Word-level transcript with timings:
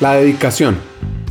La 0.00 0.14
dedicación. 0.14 0.78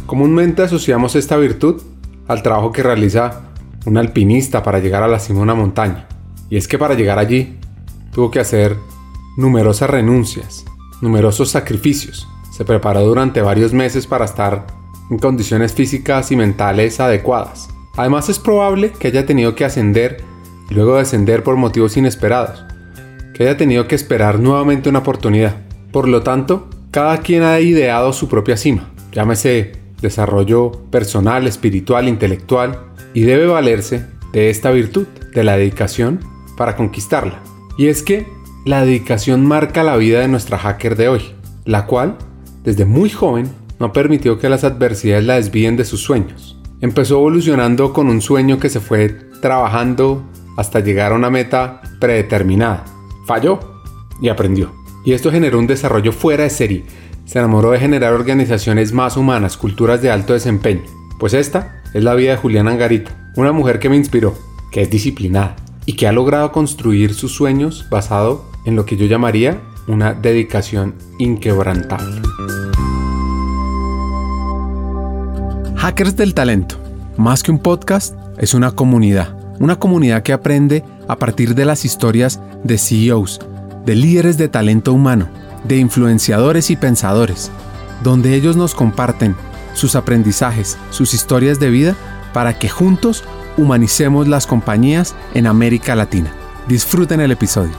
Comúnmente 0.06 0.62
asociamos 0.62 1.16
esta 1.16 1.38
virtud 1.38 1.82
al 2.28 2.44
trabajo 2.44 2.72
que 2.72 2.84
realiza 2.84 3.42
un 3.88 3.98
alpinista 3.98 4.62
para 4.62 4.78
llegar 4.78 5.02
a 5.02 5.08
la 5.08 5.18
cima 5.18 5.40
de 5.40 5.44
una 5.44 5.56
montaña. 5.56 6.08
Y 6.52 6.58
es 6.58 6.68
que 6.68 6.78
para 6.78 6.94
llegar 6.94 7.18
allí 7.18 7.58
tuvo 8.14 8.30
que 8.30 8.40
hacer 8.40 8.78
numerosas 9.38 9.90
renuncias, 9.90 10.66
numerosos 11.02 11.50
sacrificios. 11.50 12.28
Se 12.56 12.64
preparó 12.64 13.02
durante 13.02 13.42
varios 13.42 13.74
meses 13.74 14.06
para 14.06 14.26
estar 14.26 14.68
en 15.10 15.18
condiciones 15.18 15.74
físicas 15.74 16.32
y 16.32 16.36
mentales 16.36 17.00
adecuadas. 17.00 17.70
Además 17.98 18.30
es 18.30 18.38
probable 18.38 18.92
que 18.92 19.08
haya 19.08 19.26
tenido 19.26 19.56
que 19.56 19.66
ascender 19.66 20.24
y 20.70 20.76
luego 20.76 20.98
descender 20.98 21.42
por 21.42 21.56
motivos 21.56 21.98
inesperados, 21.98 22.64
que 23.34 23.46
haya 23.46 23.58
tenido 23.58 23.88
que 23.88 23.96
esperar 23.96 24.40
nuevamente 24.40 24.90
una 24.90 25.00
oportunidad. 25.00 25.56
Por 25.92 26.08
lo 26.08 26.22
tanto, 26.22 26.70
cada 26.92 27.20
quien 27.20 27.44
ha 27.44 27.60
ideado 27.60 28.14
su 28.14 28.28
propia 28.28 28.58
cima, 28.58 28.90
llámese 29.12 29.74
desarrollo 30.02 30.72
personal, 30.90 31.46
espiritual, 31.46 32.08
intelectual, 32.08 32.80
y 33.14 33.22
debe 33.22 33.48
valerse 33.48 34.06
de 34.34 34.50
esta 34.50 34.72
virtud, 34.72 35.08
de 35.34 35.44
la 35.44 35.58
dedicación, 35.58 36.20
para 36.58 36.76
conquistarla. 36.76 37.42
Y 37.78 37.88
es 37.88 38.04
que 38.04 38.28
la 38.66 38.86
dedicación 38.86 39.46
marca 39.46 39.84
la 39.84 39.98
vida 39.98 40.20
de 40.20 40.28
nuestra 40.28 40.58
hacker 40.58 40.96
de 40.96 41.10
hoy, 41.10 41.22
la 41.66 41.86
cual, 41.86 42.18
desde 42.64 42.86
muy 42.86 43.10
joven, 43.10 43.50
no 43.80 43.94
permitió 43.94 44.40
que 44.40 44.50
las 44.50 44.64
adversidades 44.64 45.26
la 45.26 45.36
desvíen 45.36 45.78
de 45.78 45.86
sus 45.86 46.02
sueños. 46.02 46.58
Empezó 46.82 47.16
evolucionando 47.16 47.94
con 47.94 48.10
un 48.10 48.22
sueño 48.22 48.60
que 48.60 48.70
se 48.70 48.80
fue 48.80 49.10
trabajando 49.42 50.24
hasta 50.58 50.82
llegar 50.82 51.14
a 51.14 51.16
una 51.16 51.30
meta 51.30 51.82
predeterminada. 52.00 52.84
Falló 53.26 53.60
y 54.22 54.30
aprendió. 54.30 54.79
Y 55.06 55.14
esto 55.14 55.32
generó 55.32 55.60
un 55.60 55.68
desarrollo 55.68 56.12
fuera 56.12 56.44
de 56.44 56.50
serie. 56.50 56.86
Se 57.26 57.40
enamoró 57.40 57.72
de 57.72 57.80
generar 57.80 58.14
organizaciones 58.14 58.92
más 58.92 59.18
humanas, 59.18 59.58
culturas 59.58 60.02
de 60.02 60.12
alto 60.12 60.34
desempeño. 60.34 60.82
Pues 61.20 61.34
esta 61.34 61.82
es 61.94 62.04
la 62.04 62.16
vida 62.16 62.32
de 62.32 62.38
Juliana 62.38 62.72
Angarita, 62.72 63.32
una 63.36 63.52
mujer 63.52 63.80
que 63.80 63.90
me 63.90 63.96
inspiró, 63.96 64.36
que 64.72 64.82
es 64.82 64.90
disciplinada 64.90 65.56
y 65.86 65.94
que 65.94 66.08
ha 66.08 66.12
logrado 66.12 66.52
construir 66.52 67.14
sus 67.14 67.34
sueños 67.34 67.88
basado 67.90 68.46
en 68.66 68.76
lo 68.76 68.86
que 68.86 68.98
yo 68.98 69.06
llamaría 69.06 69.60
una 69.88 70.14
dedicación 70.14 70.96
inquebrantable. 71.18 72.22
Hackers 75.76 76.16
del 76.16 76.34
Talento, 76.34 76.76
más 77.18 77.42
que 77.42 77.52
un 77.52 77.60
podcast, 77.60 78.16
es 78.38 78.54
una 78.54 78.72
comunidad. 78.72 79.36
Una 79.60 79.78
comunidad 79.78 80.24
que 80.24 80.34
aprende 80.34 80.84
a 81.08 81.18
partir 81.18 81.56
de 81.56 81.66
las 81.66 81.86
historias 81.86 82.40
de 82.64 82.78
CEOs, 82.78 83.40
de 83.86 83.96
líderes 83.96 84.38
de 84.38 84.48
talento 84.48 84.94
humano, 84.94 85.28
de 85.64 85.78
influenciadores 85.78 86.70
y 86.70 86.76
pensadores, 86.76 87.52
donde 88.04 88.36
ellos 88.36 88.56
nos 88.56 88.76
comparten 88.76 89.36
sus 89.74 89.96
aprendizajes, 89.96 90.78
sus 90.90 91.14
historias 91.14 91.60
de 91.60 91.70
vida, 91.70 91.96
para 92.34 92.58
que 92.58 92.70
juntos 92.70 93.24
humanicemos 93.58 94.28
las 94.28 94.48
compañías 94.48 95.16
en 95.34 95.48
América 95.48 95.96
Latina. 95.96 96.32
Disfruten 96.68 97.20
el 97.20 97.32
episodio. 97.32 97.74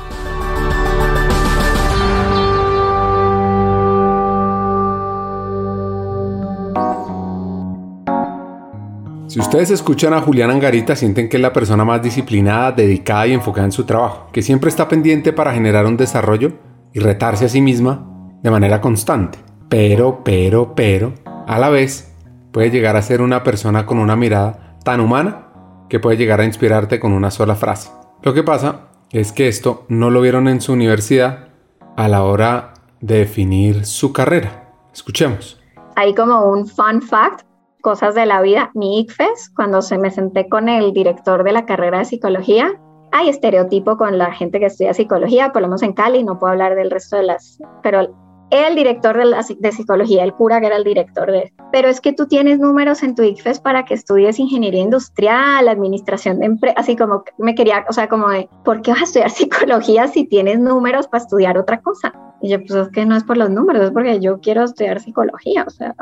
Si 9.31 9.39
ustedes 9.39 9.71
escuchan 9.71 10.13
a 10.13 10.21
Julián 10.21 10.51
Angarita, 10.51 10.97
sienten 10.97 11.29
que 11.29 11.37
es 11.37 11.41
la 11.41 11.53
persona 11.53 11.85
más 11.85 12.03
disciplinada, 12.03 12.73
dedicada 12.73 13.29
y 13.29 13.33
enfocada 13.33 13.65
en 13.65 13.71
su 13.71 13.85
trabajo, 13.85 14.27
que 14.33 14.43
siempre 14.43 14.69
está 14.69 14.89
pendiente 14.89 15.33
para 15.33 15.55
generar 15.55 15.87
un 15.87 15.97
desarrollo 15.97 16.55
y 16.93 16.99
retarse 16.99 17.45
a 17.45 17.49
sí 17.49 17.61
misma 17.61 18.09
de 18.43 18.51
manera 18.51 18.81
constante. 18.81 19.39
Pero, 19.69 20.25
pero, 20.25 20.75
pero, 20.75 21.15
a 21.47 21.61
la 21.61 21.69
vez, 21.69 22.13
puede 22.51 22.71
llegar 22.71 22.97
a 22.97 23.03
ser 23.03 23.23
una 23.23 23.45
persona 23.45 23.87
con 23.87 24.01
una 24.01 24.17
mirada 24.17 24.77
tan 24.83 24.99
humana 24.99 25.47
que 25.89 26.01
puede 26.01 26.17
llegar 26.17 26.41
a 26.41 26.45
inspirarte 26.45 26.99
con 26.99 27.13
una 27.13 27.31
sola 27.31 27.55
frase. 27.55 27.93
Lo 28.25 28.35
que 28.35 28.43
pasa 28.43 28.89
es 29.13 29.31
que 29.31 29.47
esto 29.47 29.85
no 29.87 30.11
lo 30.11 30.23
vieron 30.23 30.49
en 30.49 30.61
su 30.61 30.73
universidad 30.73 31.51
a 31.97 32.09
la 32.09 32.25
hora 32.25 32.75
de 33.01 33.19
definir 33.19 33.87
su 33.87 34.13
carrera. 34.13 34.73
Escuchemos. 34.93 35.61
Hay 35.95 36.17
como 36.17 36.51
un 36.51 36.67
fun 36.67 37.01
fact 37.01 37.45
cosas 37.81 38.15
de 38.15 38.27
la 38.27 38.41
vida, 38.41 38.71
mi 38.75 39.01
ICFES, 39.01 39.53
cuando 39.55 39.83
se 39.83 39.99
me 39.99 40.11
senté 40.11 40.49
con 40.49 40.69
el 40.69 40.93
director 40.93 41.45
de 41.45 41.53
la 41.53 41.67
carrera 41.67 41.99
de 41.99 42.05
psicología, 42.05 42.81
hay 43.13 43.29
estereotipo 43.29 43.97
con 43.97 44.19
la 44.19 44.33
gente 44.33 44.61
que 44.61 44.67
estudia 44.67 44.95
psicología, 44.95 45.53
por 45.53 45.63
lo 45.63 45.69
menos 45.69 45.83
en 45.83 45.93
Cali, 45.93 46.23
no 46.23 46.39
puedo 46.39 46.53
hablar 46.53 46.77
del 46.77 46.91
resto 46.91 47.17
de 47.17 47.25
las, 47.25 47.59
pero 47.83 48.09
el 48.51 48.75
director 48.75 49.17
de, 49.17 49.57
de, 49.59 49.73
psicología, 49.73 50.25
el 50.25 50.35
cura 50.35 50.61
que 50.61 50.67
era 50.67 50.77
el 50.77 50.85
director 50.85 51.31
de... 51.31 51.53
Pero 51.71 51.89
es 51.89 52.01
que 52.01 52.13
tú 52.13 52.27
tienes 52.27 52.59
números 52.59 53.03
en 53.05 53.15
tu 53.15 53.23
ICFES 53.23 53.61
para 53.61 53.85
que 53.85 53.95
estudies 53.95 54.41
ingeniería 54.41 54.83
industrial, 54.83 55.69
administración 55.69 56.41
de 56.41 56.47
empresas, 56.47 56.77
así 56.79 56.97
como 56.97 57.23
me 57.39 57.55
quería, 57.55 57.85
o 57.89 57.93
sea, 57.93 58.09
como 58.09 58.29
de, 58.29 58.49
¿por 58.65 58.83
qué 58.83 58.91
vas 58.91 59.03
a 59.03 59.05
estudiar 59.05 59.31
psicología 59.31 60.09
si 60.09 60.25
tienes 60.25 60.59
números 60.59 61.07
para 61.07 61.23
estudiar 61.23 61.59
otra 61.59 61.81
cosa? 61.81 62.13
Y 62.43 62.49
yo, 62.49 62.59
pues 62.59 62.73
es 62.73 62.89
que 62.89 63.07
no 63.07 63.17
es 63.17 63.23
por 63.23 63.37
los 63.37 63.51
números, 63.51 63.85
es 63.85 63.91
porque 63.93 64.19
yo 64.19 64.41
quiero 64.41 64.65
estudiar 64.65 64.99
psicología, 64.99 65.65
o 65.67 65.71
sea, 65.71 65.95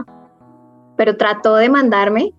pero 0.98 1.16
trató 1.16 1.54
de 1.54 1.70
mandarme 1.70 2.34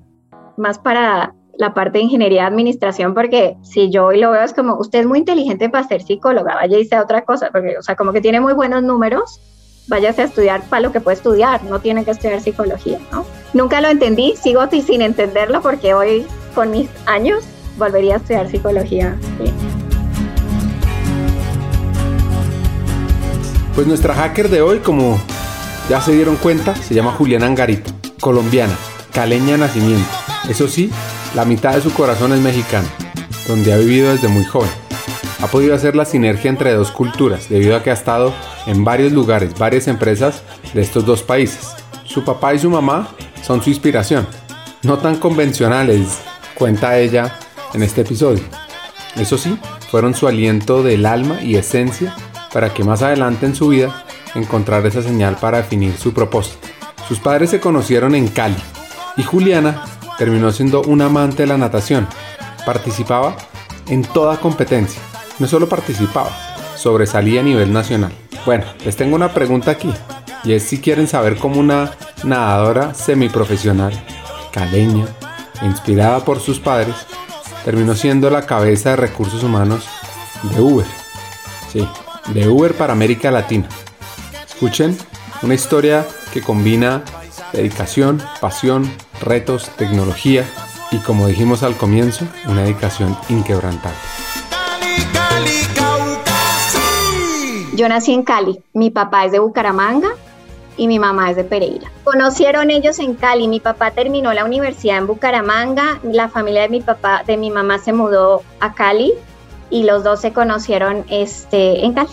más 0.57 0.77
para 0.77 1.33
la 1.57 1.73
parte 1.73 1.97
de 1.97 2.03
ingeniería 2.03 2.41
de 2.41 2.47
administración, 2.47 3.13
porque 3.13 3.57
si 3.63 3.89
yo 3.89 4.07
hoy 4.07 4.19
lo 4.19 4.31
veo 4.31 4.43
es 4.43 4.53
como, 4.53 4.75
usted 4.77 4.99
es 4.99 5.05
muy 5.05 5.19
inteligente 5.19 5.69
para 5.69 5.87
ser 5.87 6.03
psicóloga, 6.03 6.55
vaya 6.55 6.77
y 6.77 6.85
sea 6.85 7.01
otra 7.01 7.23
cosa, 7.23 7.49
porque, 7.51 7.77
o 7.77 7.81
sea, 7.81 7.95
como 7.95 8.11
que 8.13 8.21
tiene 8.21 8.39
muy 8.41 8.53
buenos 8.53 8.83
números, 8.83 9.39
váyase 9.87 10.21
a 10.21 10.25
estudiar 10.25 10.61
para 10.63 10.81
lo 10.81 10.91
que 10.91 10.99
puede 10.99 11.15
estudiar, 11.15 11.63
no 11.63 11.79
tiene 11.79 12.03
que 12.03 12.11
estudiar 12.11 12.39
psicología, 12.41 12.99
¿no? 13.13 13.25
Nunca 13.53 13.81
lo 13.81 13.87
entendí, 13.87 14.35
sigo 14.35 14.61
sin 14.69 15.01
entenderlo, 15.01 15.61
porque 15.61 15.93
hoy, 15.93 16.27
con 16.53 16.69
mis 16.69 16.89
años, 17.05 17.45
volvería 17.77 18.15
a 18.15 18.17
estudiar 18.17 18.49
psicología. 18.49 19.17
Pues 23.73 23.87
nuestra 23.87 24.13
hacker 24.13 24.49
de 24.49 24.61
hoy, 24.61 24.79
como 24.79 25.17
ya 25.89 26.01
se 26.01 26.11
dieron 26.11 26.35
cuenta, 26.35 26.75
se 26.75 26.93
llama 26.93 27.11
Juliana 27.13 27.45
Angarita 27.45 27.99
colombiana, 28.19 28.75
caleña 29.13 29.57
nacimiento. 29.57 30.09
Eso 30.49 30.67
sí, 30.67 30.91
la 31.35 31.45
mitad 31.45 31.75
de 31.75 31.81
su 31.81 31.93
corazón 31.93 32.33
es 32.33 32.39
mexicano, 32.39 32.87
donde 33.47 33.73
ha 33.73 33.77
vivido 33.77 34.11
desde 34.11 34.27
muy 34.27 34.45
joven. 34.45 34.69
Ha 35.41 35.47
podido 35.47 35.73
hacer 35.73 35.95
la 35.95 36.05
sinergia 36.05 36.49
entre 36.49 36.73
dos 36.73 36.91
culturas, 36.91 37.49
debido 37.49 37.75
a 37.75 37.83
que 37.83 37.91
ha 37.91 37.93
estado 37.93 38.33
en 38.67 38.83
varios 38.83 39.11
lugares, 39.11 39.57
varias 39.57 39.87
empresas 39.87 40.43
de 40.73 40.81
estos 40.81 41.05
dos 41.05 41.23
países. 41.23 41.69
Su 42.03 42.23
papá 42.23 42.53
y 42.53 42.59
su 42.59 42.69
mamá 42.69 43.09
son 43.41 43.61
su 43.63 43.69
inspiración, 43.69 44.27
no 44.83 44.97
tan 44.97 45.17
convencionales, 45.17 46.19
cuenta 46.55 46.97
ella 46.97 47.39
en 47.73 47.83
este 47.83 48.01
episodio. 48.01 48.43
Eso 49.15 49.37
sí, 49.37 49.57
fueron 49.89 50.13
su 50.13 50.27
aliento 50.27 50.83
del 50.83 51.05
alma 51.05 51.41
y 51.41 51.55
esencia 51.55 52.15
para 52.53 52.73
que 52.73 52.83
más 52.83 53.01
adelante 53.01 53.45
en 53.45 53.55
su 53.55 53.69
vida 53.69 54.05
encontrara 54.35 54.87
esa 54.87 55.01
señal 55.01 55.35
para 55.37 55.57
definir 55.57 55.97
su 55.97 56.13
propósito. 56.13 56.68
Sus 57.09 57.19
padres 57.19 57.49
se 57.49 57.59
conocieron 57.59 58.13
en 58.13 58.27
Cali 58.27 58.55
y 59.17 59.23
Juliana 59.23 59.83
terminó 60.19 60.51
siendo 60.51 60.83
un 60.83 61.01
amante 61.01 61.41
de 61.41 61.47
la 61.47 61.57
natación. 61.57 62.07
Participaba 62.67 63.35
en 63.87 64.03
toda 64.03 64.39
competencia. 64.39 65.01
No 65.39 65.47
solo 65.47 65.67
participaba, 65.67 66.29
sobresalía 66.75 67.41
a 67.41 67.43
nivel 67.43 67.73
nacional. 67.73 68.11
Bueno, 68.45 68.65
les 68.85 68.95
tengo 68.95 69.15
una 69.15 69.33
pregunta 69.33 69.71
aquí. 69.71 69.91
Y 70.43 70.53
es 70.53 70.61
si 70.61 70.79
quieren 70.79 71.07
saber 71.07 71.37
cómo 71.37 71.59
una 71.59 71.93
nadadora 72.23 72.93
semiprofesional, 72.93 73.91
caleña, 74.53 75.07
inspirada 75.63 76.19
por 76.19 76.39
sus 76.39 76.59
padres, 76.59 76.95
terminó 77.65 77.95
siendo 77.95 78.29
la 78.29 78.45
cabeza 78.45 78.91
de 78.91 78.95
recursos 78.97 79.41
humanos 79.41 79.87
de 80.43 80.61
Uber. 80.61 80.85
Sí, 81.73 81.87
de 82.27 82.47
Uber 82.47 82.75
para 82.75 82.93
América 82.93 83.31
Latina. 83.31 83.67
Escuchen 84.47 84.95
una 85.41 85.53
historia 85.53 86.05
que 86.33 86.41
combina 86.41 87.03
dedicación, 87.53 88.21
pasión, 88.41 88.91
retos, 89.21 89.69
tecnología 89.77 90.45
y 90.91 90.97
como 90.97 91.27
dijimos 91.27 91.63
al 91.63 91.75
comienzo, 91.75 92.25
una 92.47 92.63
dedicación 92.63 93.17
inquebrantable. 93.29 93.97
Yo 97.75 97.87
nací 97.87 98.13
en 98.13 98.23
Cali, 98.23 98.61
mi 98.73 98.89
papá 98.89 99.25
es 99.25 99.31
de 99.31 99.39
Bucaramanga 99.39 100.09
y 100.75 100.87
mi 100.87 100.99
mamá 100.99 101.29
es 101.29 101.37
de 101.37 101.43
Pereira. 101.45 101.89
Conocieron 102.03 102.71
ellos 102.71 102.99
en 102.99 103.15
Cali, 103.15 103.47
mi 103.47 103.59
papá 103.59 103.91
terminó 103.91 104.33
la 104.33 104.43
universidad 104.43 104.97
en 104.97 105.07
Bucaramanga, 105.07 105.99
la 106.03 106.27
familia 106.27 106.63
de 106.63 106.69
mi 106.69 106.81
papá, 106.81 107.23
de 107.25 107.37
mi 107.37 107.51
mamá 107.51 107.79
se 107.79 107.93
mudó 107.93 108.41
a 108.59 108.73
Cali 108.73 109.13
y 109.69 109.83
los 109.83 110.03
dos 110.03 110.19
se 110.19 110.33
conocieron 110.33 111.05
este, 111.09 111.85
en 111.85 111.93
Cali. 111.93 112.09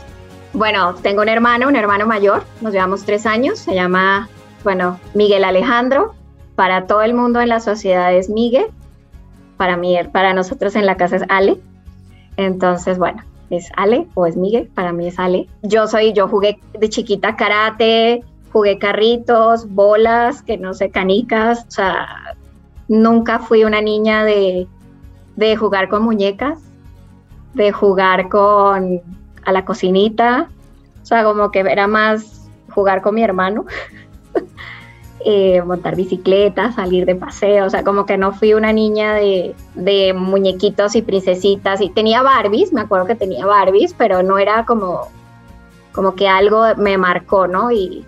Bueno, 0.57 0.95
tengo 0.95 1.21
un 1.21 1.29
hermano, 1.29 1.69
un 1.69 1.77
hermano 1.77 2.07
mayor, 2.07 2.43
nos 2.63 2.73
llevamos 2.73 3.05
tres 3.05 3.27
años, 3.27 3.59
se 3.59 3.75
llama, 3.75 4.31
bueno, 4.65 4.99
Miguel 5.13 5.45
Alejandro. 5.45 6.15
Para 6.55 6.87
todo 6.87 7.03
el 7.03 7.13
mundo 7.13 7.43
en 7.43 7.51
la 7.51 7.61
sociedad 7.61 8.15
es 8.15 8.31
Miguel, 8.31 8.69
para 9.59 9.77
mí, 9.77 9.99
para 10.13 10.33
nosotros 10.33 10.75
en 10.75 10.87
la 10.87 10.97
casa 10.97 11.17
es 11.17 11.25
Ale. 11.29 11.59
Entonces, 12.39 12.97
bueno, 12.97 13.23
es 13.51 13.71
Ale 13.77 14.07
o 14.15 14.25
es 14.25 14.35
Miguel, 14.39 14.71
para 14.75 14.95
mí 14.95 15.09
es 15.09 15.19
Ale. 15.19 15.47
Yo 15.63 15.87
soy, 15.89 16.15
yo 16.15 16.27
jugué 16.27 16.59
de 16.73 16.89
chiquita 16.89 17.37
karate, 17.37 18.25
jugué 18.51 18.79
carritos, 18.79 19.69
bolas, 19.69 20.41
que 20.41 20.57
no 20.57 20.73
sé, 20.73 20.89
canicas, 20.89 21.67
o 21.69 21.71
sea, 21.71 22.35
nunca 22.89 23.41
fui 23.41 23.65
una 23.65 23.83
niña 23.83 24.25
de, 24.25 24.67
de 25.37 25.55
jugar 25.55 25.91
con 25.91 26.03
muñecas, 26.03 26.59
de 27.53 27.73
jugar 27.73 28.31
con 28.31 29.03
a 29.47 29.53
la 29.53 29.65
cocinita, 29.65 30.49
o 31.03 31.07
sea, 31.07 31.25
como 31.25 31.51
que 31.51 31.61
era 31.61 31.87
más 31.87 32.51
jugar 32.71 33.01
con 33.01 33.15
mi 33.15 33.23
hermano, 33.23 33.65
eh, 35.25 35.63
montar 35.63 35.97
bicicleta, 35.97 36.73
salir 36.73 37.07
de 37.07 37.15
paseo, 37.15 37.65
o 37.65 37.71
sea, 37.71 37.85
como 37.85 38.05
que 38.05 38.19
no 38.19 38.33
fui 38.33 38.55
una 38.55 38.73
niña 38.73 39.15
de, 39.15 39.55
de 39.75 40.13
muñequitos 40.13 40.97
y 40.97 41.03
princesitas, 41.03 41.81
y 41.81 41.91
tenía 41.91 42.23
Barbies, 42.23 42.73
me 42.73 42.83
acuerdo 42.83 43.07
que 43.07 43.15
tenía 43.15 43.47
Barbies, 43.47 43.95
pero 43.95 44.23
no 44.23 44.37
era 44.39 44.67
como, 44.67 45.09
como 45.93 46.15
que 46.17 46.29
algo 46.29 46.65
me 46.77 46.99
marcó, 46.99 47.47
¿no? 47.47 47.71
Y, 47.71 48.05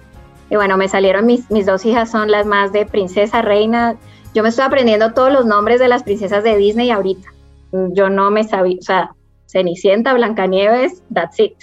y 0.50 0.56
bueno, 0.56 0.76
me 0.76 0.88
salieron 0.88 1.25
mis, 1.25 1.50
mis 1.50 1.67
dos 1.67 1.87
hijas, 1.87 2.11
son 2.11 2.31
las 2.31 2.46
más 2.46 2.73
de 2.73 2.85
princesa, 2.85 3.43
reina. 3.43 3.96
Yo 4.35 4.43
me 4.43 4.49
estoy 4.49 4.64
aprendiendo 4.64 5.12
todos 5.12 5.32
los 5.32 5.46
nombres 5.46 5.79
de 5.79 5.88
las 5.88 6.02
princesas 6.02 6.43
de 6.43 6.56
Disney 6.56 6.90
ahorita. 6.90 7.29
Yo 7.93 8.11
no 8.11 8.31
me 8.31 8.44
sabía, 8.44 8.76
o 8.81 8.82
sea, 8.82 9.11
Cenicienta, 9.49 10.12
Blancanieves, 10.12 11.03
that's 11.12 11.41
it. 11.41 11.55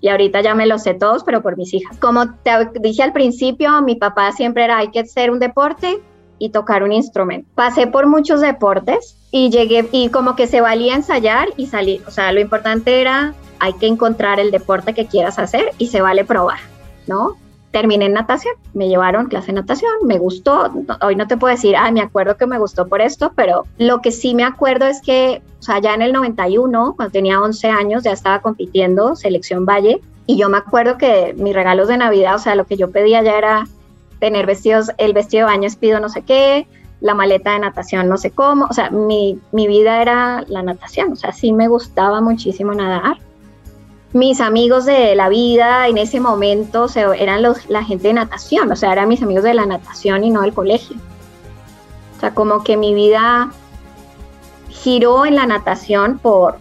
Y 0.00 0.08
ahorita 0.08 0.42
ya 0.42 0.54
me 0.54 0.66
los 0.66 0.82
sé 0.82 0.94
todos, 0.94 1.24
pero 1.24 1.42
por 1.42 1.56
mis 1.56 1.72
hijas. 1.72 1.96
Como 1.98 2.34
te 2.34 2.50
dije 2.80 3.02
al 3.02 3.12
principio, 3.12 3.80
mi 3.82 3.94
papá 3.94 4.32
siempre 4.32 4.64
era, 4.64 4.78
hay 4.78 4.88
que 4.88 5.00
hacer 5.00 5.30
un 5.30 5.38
deporte 5.38 6.00
y 6.38 6.50
tocar 6.50 6.82
un 6.82 6.92
instrumento. 6.92 7.48
Pasé 7.54 7.86
por 7.86 8.06
muchos 8.06 8.40
deportes 8.40 9.16
y 9.30 9.50
llegué, 9.50 9.88
y 9.92 10.10
como 10.10 10.36
que 10.36 10.46
se 10.46 10.60
valía 10.60 10.94
ensayar 10.94 11.48
y 11.56 11.66
salir. 11.66 12.02
O 12.06 12.10
sea, 12.10 12.32
lo 12.32 12.40
importante 12.40 13.00
era, 13.00 13.32
hay 13.60 13.72
que 13.74 13.86
encontrar 13.86 14.40
el 14.40 14.50
deporte 14.50 14.92
que 14.92 15.06
quieras 15.06 15.38
hacer 15.38 15.70
y 15.78 15.86
se 15.86 16.00
vale 16.00 16.24
probar, 16.24 16.58
¿no? 17.06 17.36
Terminé 17.74 18.04
en 18.04 18.12
natación, 18.12 18.54
me 18.72 18.88
llevaron 18.88 19.26
clase 19.26 19.48
de 19.48 19.54
natación, 19.54 19.90
me 20.04 20.16
gustó, 20.16 20.72
hoy 21.02 21.16
no 21.16 21.26
te 21.26 21.36
puedo 21.36 21.52
decir, 21.52 21.74
ah, 21.76 21.90
me 21.90 22.02
acuerdo 22.02 22.36
que 22.36 22.46
me 22.46 22.56
gustó 22.56 22.86
por 22.86 23.00
esto, 23.00 23.32
pero 23.34 23.64
lo 23.78 24.00
que 24.00 24.12
sí 24.12 24.32
me 24.32 24.44
acuerdo 24.44 24.86
es 24.86 25.02
que, 25.02 25.42
o 25.58 25.62
sea, 25.62 25.80
ya 25.80 25.92
en 25.92 26.00
el 26.00 26.12
91, 26.12 26.94
cuando 26.94 27.10
tenía 27.10 27.40
11 27.40 27.68
años, 27.70 28.04
ya 28.04 28.12
estaba 28.12 28.38
compitiendo, 28.38 29.16
selección 29.16 29.66
Valle, 29.66 30.00
y 30.24 30.36
yo 30.36 30.48
me 30.48 30.58
acuerdo 30.58 30.98
que 30.98 31.34
mis 31.36 31.52
regalos 31.52 31.88
de 31.88 31.96
Navidad, 31.96 32.36
o 32.36 32.38
sea, 32.38 32.54
lo 32.54 32.64
que 32.64 32.76
yo 32.76 32.92
pedía 32.92 33.24
ya 33.24 33.36
era 33.36 33.66
tener 34.20 34.46
vestidos, 34.46 34.92
el 34.96 35.12
vestido 35.12 35.48
de 35.48 35.52
baño 35.52 35.66
es 35.66 35.74
pido 35.74 35.98
no 35.98 36.08
sé 36.08 36.22
qué, 36.22 36.68
la 37.00 37.14
maleta 37.16 37.54
de 37.54 37.58
natación 37.58 38.08
no 38.08 38.18
sé 38.18 38.30
cómo, 38.30 38.66
o 38.70 38.72
sea, 38.72 38.90
mi, 38.90 39.40
mi 39.50 39.66
vida 39.66 40.00
era 40.00 40.44
la 40.46 40.62
natación, 40.62 41.10
o 41.14 41.16
sea, 41.16 41.32
sí 41.32 41.52
me 41.52 41.66
gustaba 41.66 42.20
muchísimo 42.20 42.72
nadar 42.72 43.16
mis 44.14 44.40
amigos 44.40 44.84
de 44.84 45.16
la 45.16 45.28
vida 45.28 45.88
en 45.88 45.98
ese 45.98 46.20
momento 46.20 46.86
eran 46.96 47.42
los, 47.42 47.68
la 47.68 47.82
gente 47.82 48.08
de 48.08 48.14
natación, 48.14 48.70
o 48.70 48.76
sea, 48.76 48.92
eran 48.92 49.08
mis 49.08 49.20
amigos 49.20 49.42
de 49.42 49.54
la 49.54 49.66
natación 49.66 50.22
y 50.22 50.30
no 50.30 50.42
del 50.42 50.54
colegio. 50.54 50.96
O 52.16 52.20
sea, 52.20 52.32
como 52.32 52.62
que 52.62 52.76
mi 52.76 52.94
vida 52.94 53.50
giró 54.68 55.26
en 55.26 55.34
la 55.34 55.46
natación 55.46 56.18
por 56.18 56.58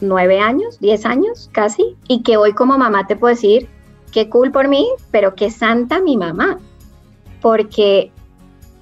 nueve 0.00 0.40
años, 0.40 0.80
diez 0.80 1.06
años 1.06 1.48
casi, 1.52 1.96
y 2.08 2.24
que 2.24 2.36
hoy 2.36 2.54
como 2.54 2.76
mamá 2.76 3.06
te 3.06 3.14
puedo 3.14 3.36
decir, 3.36 3.68
qué 4.10 4.28
cool 4.28 4.50
por 4.50 4.66
mí, 4.66 4.88
pero 5.12 5.36
qué 5.36 5.48
santa 5.48 6.00
mi 6.00 6.16
mamá, 6.16 6.58
porque 7.40 8.10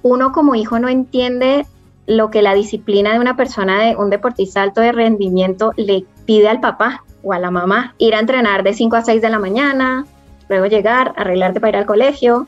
uno 0.01 0.31
como 0.31 0.55
hijo 0.55 0.79
no 0.79 0.89
entiende 0.89 1.67
lo 2.07 2.31
que 2.31 2.41
la 2.41 2.55
disciplina 2.55 3.13
de 3.13 3.19
una 3.19 3.37
persona, 3.37 3.79
de 3.79 3.95
un 3.95 4.09
deportista 4.09 4.63
alto 4.63 4.81
de 4.81 4.93
rendimiento, 4.93 5.73
le 5.77 6.07
pide 6.25 6.49
al 6.49 6.59
papá 6.59 7.03
o 7.23 7.33
a 7.33 7.39
la 7.39 7.51
mamá. 7.51 7.95
Ir 7.97 8.15
a 8.15 8.19
entrenar 8.19 8.63
de 8.63 8.73
5 8.73 8.95
a 8.95 9.01
6 9.01 9.21
de 9.21 9.29
la 9.29 9.39
mañana, 9.39 10.05
luego 10.47 10.65
llegar, 10.65 11.13
arreglarte 11.15 11.59
para 11.59 11.69
ir 11.69 11.75
al 11.77 11.85
colegio, 11.85 12.47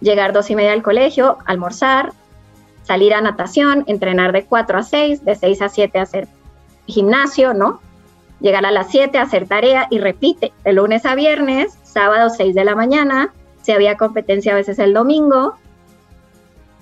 llegar 0.00 0.32
dos 0.32 0.50
y 0.50 0.56
media 0.56 0.72
al 0.72 0.82
colegio, 0.82 1.38
almorzar, 1.44 2.12
salir 2.82 3.14
a 3.14 3.20
natación, 3.20 3.84
entrenar 3.86 4.32
de 4.32 4.44
4 4.44 4.78
a 4.78 4.82
6, 4.82 5.24
de 5.24 5.34
6 5.34 5.62
a 5.62 5.68
7 5.68 5.98
hacer 5.98 6.28
gimnasio, 6.86 7.54
¿no? 7.54 7.80
Llegar 8.40 8.64
a 8.64 8.70
las 8.70 8.90
7 8.90 9.18
a 9.18 9.22
hacer 9.22 9.46
tarea 9.46 9.86
y 9.90 9.98
repite, 9.98 10.52
de 10.64 10.72
lunes 10.72 11.04
a 11.04 11.14
viernes, 11.14 11.78
sábado 11.82 12.30
6 12.30 12.54
de 12.54 12.64
la 12.64 12.74
mañana, 12.74 13.32
si 13.62 13.72
había 13.72 13.96
competencia 13.96 14.52
a 14.52 14.56
veces 14.56 14.78
el 14.78 14.94
domingo. 14.94 15.56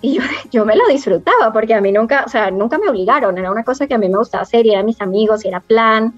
Y 0.01 0.15
yo, 0.15 0.23
yo, 0.53 0.65
me 0.65 0.77
lo 0.77 0.87
disfrutaba 0.87 1.53
porque 1.53 1.75
a 1.75 1.81
mí 1.81 1.91
nunca, 1.91 2.25
o 2.27 2.29
sea, 2.29 2.51
nunca 2.51 2.79
me 2.79 2.89
obligaron, 2.89 3.37
era 3.39 3.51
una 3.51 3.65
cosa 3.65 3.87
que 3.87 3.95
a 3.95 3.99
mí 3.99 4.09
me 4.09 4.19
gustaba 4.19 4.43
hacer 4.43 4.67
y 4.67 4.73
era 4.73 4.83
mis 4.83 5.01
amigos 5.01 5.45
y 5.45 5.49
era 5.49 5.61
plan, 5.61 6.15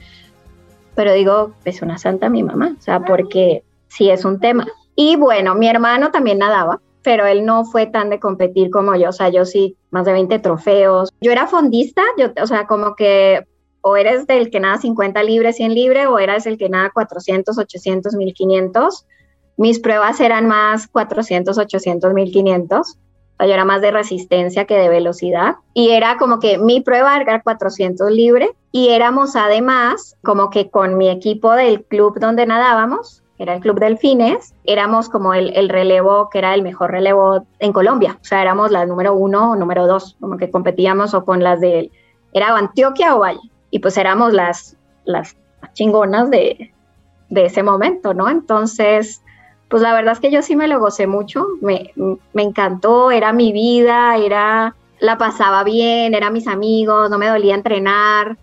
pero 0.99 1.13
digo, 1.13 1.53
es 1.65 1.81
una 1.81 1.97
santa 1.97 2.29
mi 2.29 2.43
mamá, 2.43 2.75
o 2.77 2.83
sea, 2.83 3.05
porque 3.05 3.63
sí 3.87 4.11
es 4.11 4.25
un 4.25 4.41
tema. 4.41 4.67
Y 4.97 5.15
bueno, 5.15 5.55
mi 5.55 5.69
hermano 5.69 6.11
también 6.11 6.39
nadaba, 6.39 6.81
pero 7.05 7.25
él 7.25 7.47
no 7.47 7.65
fue 7.65 7.87
tan 7.87 8.11
de 8.11 8.19
competir 8.19 8.69
como 8.73 8.97
yo, 8.97 9.11
o 9.11 9.13
sea, 9.13 9.29
yo 9.29 9.45
sí, 9.45 9.77
más 9.93 10.07
de 10.07 10.13
20 10.13 10.41
trofeos. 10.41 11.11
Yo 11.21 11.31
era 11.31 11.47
fondista, 11.47 12.03
yo, 12.17 12.33
o 12.43 12.47
sea, 12.49 12.67
como 12.67 12.97
que 12.97 13.47
o 13.81 13.97
eres 13.97 14.27
del 14.27 14.51
que 14.51 14.59
nada 14.59 14.79
50 14.79 15.23
libres, 15.23 15.55
100 15.55 15.73
libre, 15.73 16.09
o 16.09 16.19
eras 16.19 16.47
el 16.47 16.59
que 16.59 16.69
nada 16.69 16.91
400, 16.93 17.57
800, 17.57 18.15
1500. 18.17 19.07
Mis 19.57 19.79
pruebas 19.79 20.19
eran 20.19 20.49
más 20.49 20.89
400, 20.89 21.59
800, 21.59 22.13
1500 22.13 22.99
yo 23.47 23.55
era 23.55 23.65
más 23.65 23.81
de 23.81 23.91
resistencia 23.91 24.65
que 24.65 24.77
de 24.77 24.89
velocidad. 24.89 25.57
Y 25.75 25.91
era 25.91 26.17
como 26.17 26.41
que 26.41 26.59
mi 26.59 26.81
prueba 26.81 27.17
era 27.17 27.43
400 27.43 28.11
libre 28.11 28.51
y 28.73 28.89
éramos 28.89 29.37
además 29.37 30.17
como 30.23 30.51
que 30.51 30.71
con 30.71 30.99
mi 30.99 31.09
equipo 31.09 31.53
del 31.53 31.85
club 31.85 32.19
donde 32.19 32.47
nadábamos, 32.47 33.23
era 33.39 33.55
el 33.55 33.61
Club 33.61 33.79
Delfines, 33.79 34.53
éramos 34.65 35.09
como 35.09 35.33
el, 35.33 35.57
el, 35.57 35.69
relevo 35.69 36.29
que 36.29 36.39
era 36.39 36.55
el 36.55 36.63
mejor 36.63 36.91
relevo 36.91 37.47
en 37.61 37.73
Colombia. 37.73 38.19
O 38.21 38.25
sea, 38.25 38.43
éramos 38.43 38.73
la 38.73 38.85
número 38.85 39.15
uno 39.15 39.53
o 39.53 39.57
número 39.57 39.87
dos, 39.87 40.17
como 40.19 40.37
que 40.37 40.51
competíamos 40.51 41.15
o 41.15 41.25
con 41.25 41.45
las 41.45 41.61
de, 41.61 41.93
era 42.33 42.57
Antioquia 42.57 43.15
o 43.15 43.21
Valle. 43.21 43.39
Y 43.71 43.79
pues 43.79 43.97
éramos 43.97 44.33
las, 44.33 44.77
las 45.05 45.37
chingonas 45.75 46.31
de, 46.31 46.73
de 47.29 47.45
ese 47.45 47.63
momento, 47.63 48.13
¿no? 48.13 48.29
Entonces, 48.29 49.23
pues 49.69 49.83
la 49.83 49.93
verdad 49.93 50.13
es 50.13 50.21
que 50.21 50.31
yo 50.31 50.43
sí 50.43 50.57
me 50.57 50.67
lo 50.67 50.81
gocé 50.81 51.07
mucho, 51.07 51.47
me, 51.61 51.93
me 52.33 52.43
encantó, 52.43 53.11
era 53.11 53.33
mi 53.33 53.53
vida, 53.53 54.17
era, 54.17 54.75
la 54.99 55.19
pasaba 55.19 55.63
bien, 55.63 56.15
eran 56.15 56.33
mis 56.33 56.49
amigos, 56.49 57.11
no 57.11 57.19
me 57.19 57.29
dolía 57.29 57.55
entrenar. 57.55 58.39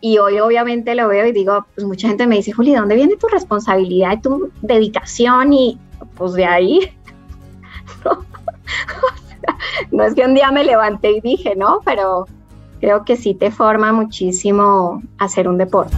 Y 0.00 0.18
hoy 0.18 0.38
obviamente 0.38 0.94
lo 0.94 1.08
veo 1.08 1.26
y 1.26 1.32
digo, 1.32 1.66
pues 1.74 1.86
mucha 1.86 2.08
gente 2.08 2.26
me 2.26 2.36
dice, 2.36 2.52
Juli, 2.52 2.74
¿dónde 2.74 2.94
viene 2.94 3.16
tu 3.16 3.26
responsabilidad 3.26 4.12
y 4.12 4.20
tu 4.20 4.50
dedicación? 4.62 5.52
Y 5.52 5.78
pues 6.16 6.32
de 6.34 6.46
ahí, 6.46 6.92
no, 9.90 10.04
es 10.04 10.14
que 10.14 10.24
un 10.24 10.34
día 10.34 10.50
me 10.52 10.64
levanté 10.64 11.10
y 11.10 11.20
dije, 11.20 11.54
¿no? 11.56 11.80
Pero 11.84 12.26
creo 12.80 13.04
que 13.04 13.16
sí 13.16 13.34
te 13.34 13.50
forma 13.50 13.92
muchísimo 13.92 15.02
hacer 15.18 15.48
un 15.48 15.58
deporte. 15.58 15.96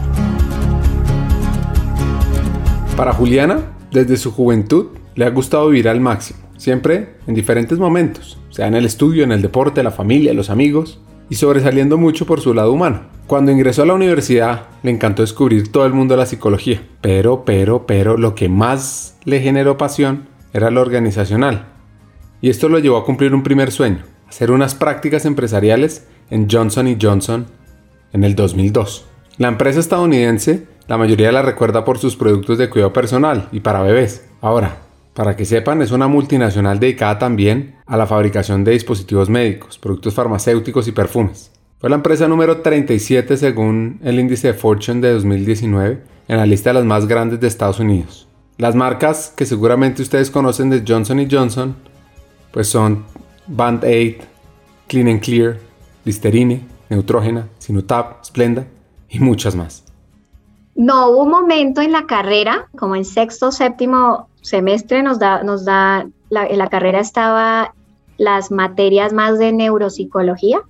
Para 2.97 3.13
Juliana, 3.13 3.63
desde 3.93 4.17
su 4.17 4.33
juventud 4.33 4.87
le 5.15 5.25
ha 5.25 5.31
gustado 5.31 5.69
vivir 5.69 5.89
al 5.89 6.01
máximo, 6.01 6.41
siempre 6.57 7.17
en 7.27 7.35
diferentes 7.35 7.79
momentos, 7.79 8.39
sea 8.51 8.67
en 8.67 8.75
el 8.75 8.87
estudio, 8.87 9.25
en 9.25 9.33
el 9.33 9.43
deporte, 9.43 9.83
la 9.83 9.91
familia, 9.91 10.35
los 10.35 10.51
amigos, 10.51 11.01
y 11.29 11.37
sobresaliendo 11.37 11.97
mucho 11.99 12.27
por 12.27 12.41
su 12.41 12.53
lado 12.55 12.73
humano. 12.73 13.03
Cuando 13.27 13.53
ingresó 13.53 13.83
a 13.83 13.87
la 13.87 13.95
universidad 13.95 14.67
le 14.83 14.91
encantó 14.91 15.23
descubrir 15.23 15.71
todo 15.71 15.87
el 15.87 15.93
mundo 15.93 16.15
de 16.15 16.19
la 16.19 16.27
psicología, 16.27 16.83
pero, 17.01 17.45
pero, 17.45 17.87
pero 17.87 18.17
lo 18.17 18.35
que 18.35 18.49
más 18.49 19.17
le 19.25 19.41
generó 19.41 19.79
pasión 19.79 20.29
era 20.53 20.71
lo 20.71 20.81
organizacional. 20.81 21.69
Y 22.41 22.51
esto 22.51 22.69
lo 22.69 22.79
llevó 22.79 22.97
a 22.97 23.05
cumplir 23.05 23.35
un 23.35 23.43
primer 23.43 23.71
sueño, 23.71 24.03
hacer 24.29 24.51
unas 24.51 24.75
prácticas 24.75 25.25
empresariales 25.25 26.07
en 26.31 26.49
Johnson 26.51 26.99
Johnson 27.01 27.47
en 28.13 28.25
el 28.25 28.35
2002. 28.35 29.07
La 29.39 29.49
empresa 29.49 29.81
estadounidense 29.81 30.67
la 30.89 30.99
mayoría 30.99 31.33
la 31.33 31.43
recuerda 31.43 31.85
por 31.85 31.99
sus 31.99 32.17
productos 32.17 32.59
de 32.59 32.69
cuidado 32.69 32.93
personal 32.93 33.49
y 33.53 33.61
para 33.61 33.83
bebés. 33.83 34.27
Ahora, 34.41 34.79
para 35.15 35.37
que 35.37 35.45
sepan, 35.45 35.83
es 35.83 35.91
una 35.91 36.09
multinacional 36.09 36.81
dedicada 36.81 37.19
también 37.19 37.77
a 37.87 37.97
la 37.97 38.07
fabricación 38.07 38.65
de 38.65 38.73
dispositivos 38.73 39.29
médicos, 39.29 39.79
productos 39.79 40.15
farmacéuticos 40.15 40.89
y 40.89 40.93
perfumes. 40.93 41.53
Fue 41.79 41.91
la 41.91 41.97
empresa 41.97 42.29
número 42.29 42.63
37 42.63 43.37
según 43.37 44.01
el 44.03 44.19
índice 44.19 44.49
de 44.49 44.55
Fortune 44.55 45.01
de 45.01 45.13
2019 45.15 46.03
en 46.29 46.37
la 46.37 46.47
lista 46.47 46.71
de 46.71 46.75
las 46.75 46.85
más 46.85 47.07
grandes 47.07 47.41
de 47.41 47.49
Estados 47.49 47.81
Unidos. 47.81 48.29
Las 48.57 48.75
marcas 48.75 49.33
que 49.37 49.47
seguramente 49.47 50.03
ustedes 50.03 50.31
conocen 50.31 50.71
de 50.71 50.85
Johnson 50.87 51.27
Johnson 51.31 51.77
pues 52.53 52.69
son 52.69 53.05
Band-Aid, 53.49 54.17
Clean 54.87 55.19
Clear, 55.19 55.59
Listerine, 56.05 56.63
Neutrogena, 56.89 57.49
Sinutab, 57.59 58.25
Splenda 58.25 58.67
y 59.09 59.19
muchas 59.19 59.57
más. 59.57 59.92
No, 60.75 61.11
hubo 61.11 61.25
un 61.25 61.31
momento 61.31 61.81
en 61.81 61.93
la 61.93 62.07
carrera, 62.07 62.69
como 62.79 62.97
en 62.97 63.05
sexto 63.05 63.53
séptimo 63.53 64.29
semestre, 64.41 65.03
nos 65.03 65.19
da, 65.19 65.43
nos 65.43 65.65
da, 65.65 66.07
la, 66.31 66.47
en 66.47 66.59
la 66.59 66.69
carrera 66.69 67.01
estaba 67.01 67.75
las 68.17 68.51
materias 68.51 69.13
más 69.13 69.39
de 69.39 69.53
neuropsicología 69.53 70.63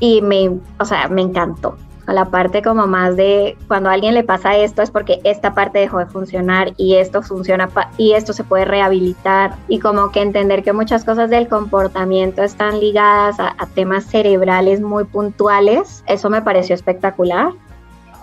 y 0.00 0.22
me, 0.22 0.58
o 0.78 0.84
sea, 0.84 1.08
me 1.08 1.22
encantó. 1.22 1.76
la 2.06 2.26
parte 2.26 2.62
como 2.62 2.86
más 2.86 3.16
de 3.16 3.56
cuando 3.66 3.90
a 3.90 3.92
alguien 3.92 4.14
le 4.14 4.24
pasa 4.24 4.56
esto 4.56 4.80
es 4.80 4.90
porque 4.90 5.20
esta 5.24 5.54
parte 5.54 5.78
dejó 5.78 5.98
de 5.98 6.06
funcionar 6.06 6.72
y 6.78 6.94
esto 6.94 7.22
funciona 7.22 7.68
y 7.98 8.12
esto 8.12 8.32
se 8.32 8.44
puede 8.44 8.64
rehabilitar 8.64 9.56
y 9.68 9.78
como 9.78 10.10
que 10.10 10.22
entender 10.22 10.62
que 10.62 10.72
muchas 10.72 11.04
cosas 11.04 11.28
del 11.28 11.48
comportamiento 11.48 12.42
están 12.42 12.80
ligadas 12.80 13.38
a 13.40 13.66
temas 13.74 14.04
cerebrales 14.04 14.80
muy 14.80 15.04
puntuales, 15.04 16.02
eso 16.06 16.30
me 16.30 16.42
pareció 16.42 16.74
espectacular. 16.74 17.52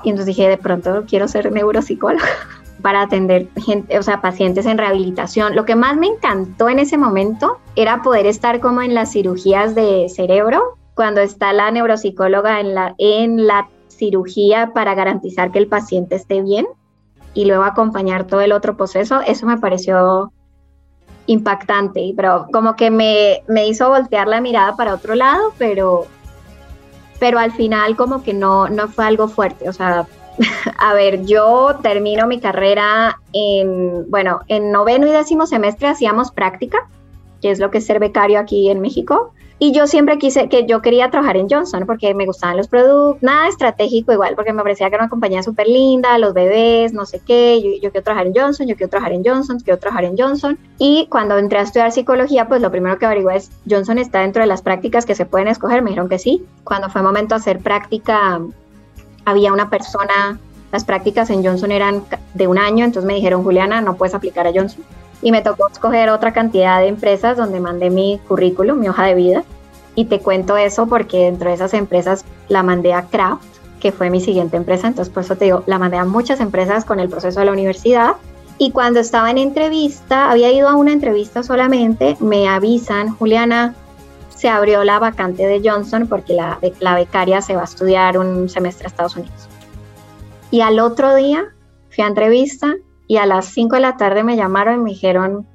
Y 0.06 0.12
entonces 0.12 0.28
dije, 0.28 0.48
de 0.48 0.58
pronto 0.58 1.04
quiero 1.08 1.28
ser 1.28 1.52
neuropsicóloga 1.52 2.24
para 2.82 3.02
atender 3.02 3.50
gente, 3.58 3.98
o 4.00 4.04
sea, 4.04 4.22
pacientes 4.22 4.66
en 4.68 4.78
rehabilitación. 4.78 5.56
Lo 5.56 5.66
que 5.66 5.76
más 5.76 5.98
me 5.98 6.08
encantó 6.08 6.70
en 6.70 6.80
ese 6.80 6.98
momento 6.98 7.58
era 7.76 8.04
poder 8.04 8.28
estar 8.28 8.60
como 8.62 8.82
en 8.82 8.94
las 8.94 9.12
cirugías 9.12 9.76
de 9.76 10.08
cerebro, 10.08 10.78
cuando 10.94 11.20
está 11.20 11.52
la 11.52 11.72
neuropsicóloga 11.72 12.60
en 12.62 12.76
la, 12.76 12.96
en 13.00 13.48
la 13.48 13.68
cirugía 13.88 14.72
para 14.74 14.94
garantizar 14.94 15.52
que 15.52 15.60
el 15.60 15.68
paciente 15.68 16.16
esté 16.16 16.42
bien 16.42 16.68
y 17.34 17.46
luego 17.46 17.64
acompañar 17.64 18.26
todo 18.26 18.42
el 18.42 18.52
otro 18.52 18.78
proceso, 18.78 19.22
eso 19.26 19.46
me 19.46 19.58
pareció 19.58 20.32
impactante, 21.28 22.14
pero 22.16 22.48
como 22.54 22.76
que 22.76 22.92
me, 22.92 23.44
me 23.48 23.68
hizo 23.68 23.90
voltear 23.90 24.28
la 24.28 24.42
mirada 24.42 24.76
para 24.76 24.94
otro 24.94 25.16
lado, 25.16 25.54
pero, 25.58 26.06
pero 27.19 27.39
al 27.39 27.51
final 27.51 27.95
como 27.95 28.24
que 28.24 28.34
no, 28.34 28.67
no 28.69 28.88
fue 28.88 29.05
algo 29.05 29.27
fuerte, 29.27 29.69
o 29.69 29.74
sea, 29.74 30.07
a 30.79 30.93
ver, 30.93 31.25
yo 31.25 31.77
termino 31.81 32.27
mi 32.27 32.39
carrera 32.39 33.19
en, 33.34 34.10
bueno, 34.10 34.41
en 34.48 34.72
noveno 34.72 35.07
y 35.07 35.12
décimo 35.12 35.45
semestre 35.48 35.88
hacíamos 35.88 36.31
práctica, 36.31 36.89
que 37.41 37.51
es 37.51 37.60
lo 37.60 37.72
que 37.72 37.79
es 37.79 37.86
ser 37.86 38.00
becario 38.00 38.39
aquí 38.39 38.69
en 38.69 38.81
México. 38.81 39.34
Y 39.58 39.72
yo 39.72 39.88
siempre 39.88 40.18
quise 40.18 40.50
que 40.50 40.66
yo 40.66 40.82
quería 40.82 41.10
trabajar 41.10 41.38
en 41.38 41.48
Johnson 41.50 41.86
porque 41.86 42.14
me 42.14 42.26
gustaban 42.26 42.58
los 42.58 42.68
productos, 42.68 43.24
nada 43.24 43.48
estratégico 43.48 44.12
igual, 44.12 44.36
porque 44.36 44.52
me 44.52 44.62
parecía 44.62 44.90
que 44.90 44.96
era 44.96 45.06
una 45.06 45.10
compañía 45.10 45.44
súper 45.44 45.68
linda, 45.68 46.18
los 46.18 46.34
bebés, 46.34 46.92
no 46.92 47.06
sé 47.06 47.22
qué, 47.26 47.62
yo, 47.82 47.90
quiero 47.90 48.04
trabajar 48.04 48.28
en 48.28 48.34
Johnson, 48.36 48.68
yo 48.68 48.76
quiero 48.76 48.90
trabajar 48.90 49.14
en 49.14 49.24
Johnson, 49.24 49.60
quiero 49.60 49.80
trabajar 49.80 50.04
en 50.04 50.18
Johnson. 50.18 50.60
Y 50.78 51.08
cuando 51.10 51.38
entré 51.38 51.60
a 51.60 51.62
estudiar 51.62 51.94
psicología, 51.94 52.50
pues 52.50 52.62
lo 52.62 52.70
primero 52.70 53.00
que 53.00 53.06
averigué 53.06 53.38
es, 53.38 53.50
Johnson 53.70 53.98
está 53.98 54.20
dentro 54.20 54.42
de 54.42 54.48
las 54.48 54.62
prácticas 54.62 55.06
que 55.06 55.16
se 55.16 55.26
pueden 55.26 55.48
escoger, 55.48 55.82
me 55.82 55.92
dijeron 55.92 56.10
que 56.10 56.20
sí. 56.20 56.46
Cuando 56.66 56.90
fue 56.90 57.02
momento 57.02 57.36
de 57.36 57.40
hacer 57.40 57.60
práctica, 57.60 58.42
había 59.24 59.54
una 59.54 59.70
persona, 59.70 60.38
las 60.74 60.84
prácticas 60.84 61.30
en 61.30 61.46
Johnson 61.46 61.72
eran 61.72 62.04
de 62.34 62.48
un 62.48 62.58
año, 62.58 62.84
entonces 62.84 63.08
me 63.08 63.16
dijeron, 63.16 63.42
Juliana, 63.44 63.80
no 63.80 63.96
puedes 63.96 64.14
aplicar 64.14 64.48
a 64.48 64.52
Johnson 64.54 64.84
y 65.25 65.32
me 65.32 65.41
tocó 65.41 65.67
escoger 65.67 66.12
otra 66.12 66.34
cantidad 66.34 66.79
de 66.79 66.88
empresas 66.88 67.36
donde 67.36 67.60
mandé 67.60 67.89
mi 67.89 68.20
currículum, 68.27 68.77
mi 68.77 68.89
hoja 68.89 69.05
de 69.05 69.15
vida. 69.15 69.44
Y 69.96 70.05
te 70.05 70.20
cuento 70.20 70.55
eso 70.55 70.86
porque 70.86 71.17
dentro 71.17 71.50
de 71.50 71.55
esas 71.55 71.74
empresas 71.74 72.24
la 72.48 72.62
mandé 72.62 72.94
a 72.94 73.08
Kraft, 73.08 73.44
que 73.79 73.91
fue 73.91 74.12
mi 74.12 74.22
siguiente 74.22 74.55
empresa. 74.55 74.86
Entonces, 74.86 75.12
por 75.12 75.24
eso 75.24 75.36
te 75.36 75.46
digo, 75.46 75.63
la 75.65 75.79
mandé 75.79 75.98
a 75.98 76.05
muchas 76.05 76.41
empresas 76.41 76.86
con 76.86 77.00
el 77.00 77.10
proceso 77.10 77.39
de 77.39 77.48
la 77.48 77.53
universidad. 77.53 78.17
Y 78.60 78.70
cuando 78.70 79.00
estaba 79.00 79.32
en 79.32 79.39
entrevista, 79.39 80.29
había 80.29 80.51
ido 80.51 80.70
a 80.70 80.75
una 80.75 80.94
entrevista 80.94 81.41
solamente, 81.41 82.17
me 82.20 82.48
avisan, 82.48 83.10
Juliana, 83.15 83.74
se 84.29 84.48
abrió 84.48 84.84
la 84.84 85.00
vacante 85.00 85.48
de 85.48 85.67
Johnson 85.67 86.05
porque 86.05 86.36
la, 86.36 86.60
la 86.79 86.94
becaria 86.94 87.41
se 87.41 87.55
va 87.55 87.62
a 87.62 87.65
estudiar 87.65 88.20
un 88.20 88.48
semestre 88.48 88.86
a 88.86 88.89
Estados 88.89 89.15
Unidos. 89.15 89.50
Y 90.51 90.62
al 90.62 90.79
otro 90.79 91.15
día 91.15 91.46
fui 91.89 92.03
a 92.03 92.08
entrevista 92.08 92.75
y 93.08 93.18
a 93.18 93.26
las 93.26 93.46
5 93.46 93.76
de 93.76 93.82
la 93.82 93.98
tarde 93.98 94.24
me 94.24 94.36
llamaron 94.36 94.76
y 94.76 94.84
me 94.84 94.90
dijeron, 94.92 95.48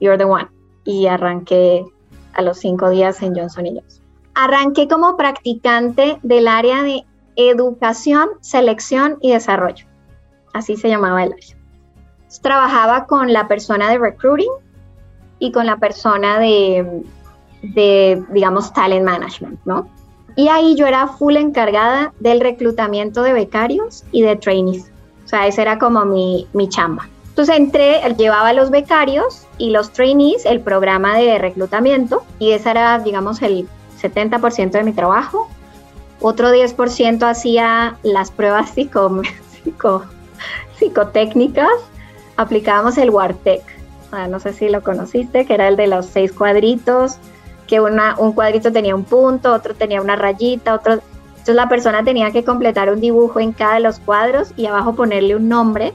You're 0.00 0.18
the 0.18 0.24
one. 0.24 0.48
Y 0.84 1.06
arranqué 1.06 1.84
a 2.34 2.42
los 2.42 2.58
5 2.58 2.90
días 2.90 3.22
en 3.22 3.34
Johnson 3.34 3.66
Johnson. 3.66 4.04
Arranqué 4.34 4.88
como 4.88 5.16
practicante 5.16 6.18
del 6.22 6.48
área 6.48 6.82
de 6.82 7.04
educación, 7.36 8.28
selección 8.40 9.18
y 9.20 9.32
desarrollo. 9.32 9.86
Así 10.54 10.76
se 10.76 10.88
llamaba 10.88 11.24
el 11.24 11.32
área. 11.32 11.56
Trabajaba 12.42 13.06
con 13.06 13.32
la 13.32 13.48
persona 13.48 13.90
de 13.90 13.98
recruiting 13.98 14.50
y 15.38 15.52
con 15.52 15.66
la 15.66 15.78
persona 15.78 16.38
de, 16.38 17.02
de, 17.62 18.22
digamos, 18.30 18.72
talent 18.72 19.04
management, 19.04 19.60
¿no? 19.64 19.88
Y 20.36 20.48
ahí 20.48 20.76
yo 20.76 20.86
era 20.86 21.08
full 21.08 21.36
encargada 21.36 22.12
del 22.20 22.40
reclutamiento 22.40 23.22
de 23.22 23.32
becarios 23.32 24.04
y 24.12 24.22
de 24.22 24.36
trainees. 24.36 24.92
O 25.28 25.30
sea, 25.30 25.46
esa 25.46 25.60
era 25.60 25.78
como 25.78 26.06
mi, 26.06 26.46
mi 26.54 26.70
chamba. 26.70 27.06
Entonces 27.28 27.54
entré, 27.54 28.00
llevaba 28.16 28.48
a 28.48 28.52
los 28.54 28.70
becarios 28.70 29.46
y 29.58 29.68
los 29.68 29.92
trainees 29.92 30.46
el 30.46 30.60
programa 30.60 31.18
de 31.18 31.36
reclutamiento 31.36 32.22
y 32.38 32.52
ese 32.52 32.70
era, 32.70 32.98
digamos, 32.98 33.42
el 33.42 33.68
70% 34.00 34.70
de 34.70 34.84
mi 34.84 34.94
trabajo. 34.94 35.50
Otro 36.22 36.50
10% 36.50 37.22
hacía 37.28 37.98
las 38.02 38.30
pruebas 38.30 38.70
psico, 38.70 39.20
psico, 39.62 40.04
psicotécnicas. 40.78 41.68
Aplicábamos 42.38 42.96
el 42.96 43.10
WARTEC, 43.10 43.60
ah, 44.12 44.28
no 44.28 44.40
sé 44.40 44.54
si 44.54 44.70
lo 44.70 44.82
conociste, 44.82 45.44
que 45.44 45.52
era 45.52 45.68
el 45.68 45.76
de 45.76 45.88
los 45.88 46.06
seis 46.06 46.32
cuadritos, 46.32 47.18
que 47.66 47.82
una, 47.82 48.16
un 48.18 48.32
cuadrito 48.32 48.72
tenía 48.72 48.94
un 48.94 49.04
punto, 49.04 49.52
otro 49.52 49.74
tenía 49.74 50.00
una 50.00 50.16
rayita, 50.16 50.74
otro 50.74 51.02
entonces 51.48 51.64
la 51.64 51.70
persona 51.70 52.04
tenía 52.04 52.30
que 52.30 52.44
completar 52.44 52.92
un 52.92 53.00
dibujo 53.00 53.40
en 53.40 53.52
cada 53.52 53.76
de 53.76 53.80
los 53.80 53.98
cuadros 54.00 54.52
y 54.58 54.66
abajo 54.66 54.94
ponerle 54.94 55.34
un 55.34 55.48
nombre 55.48 55.94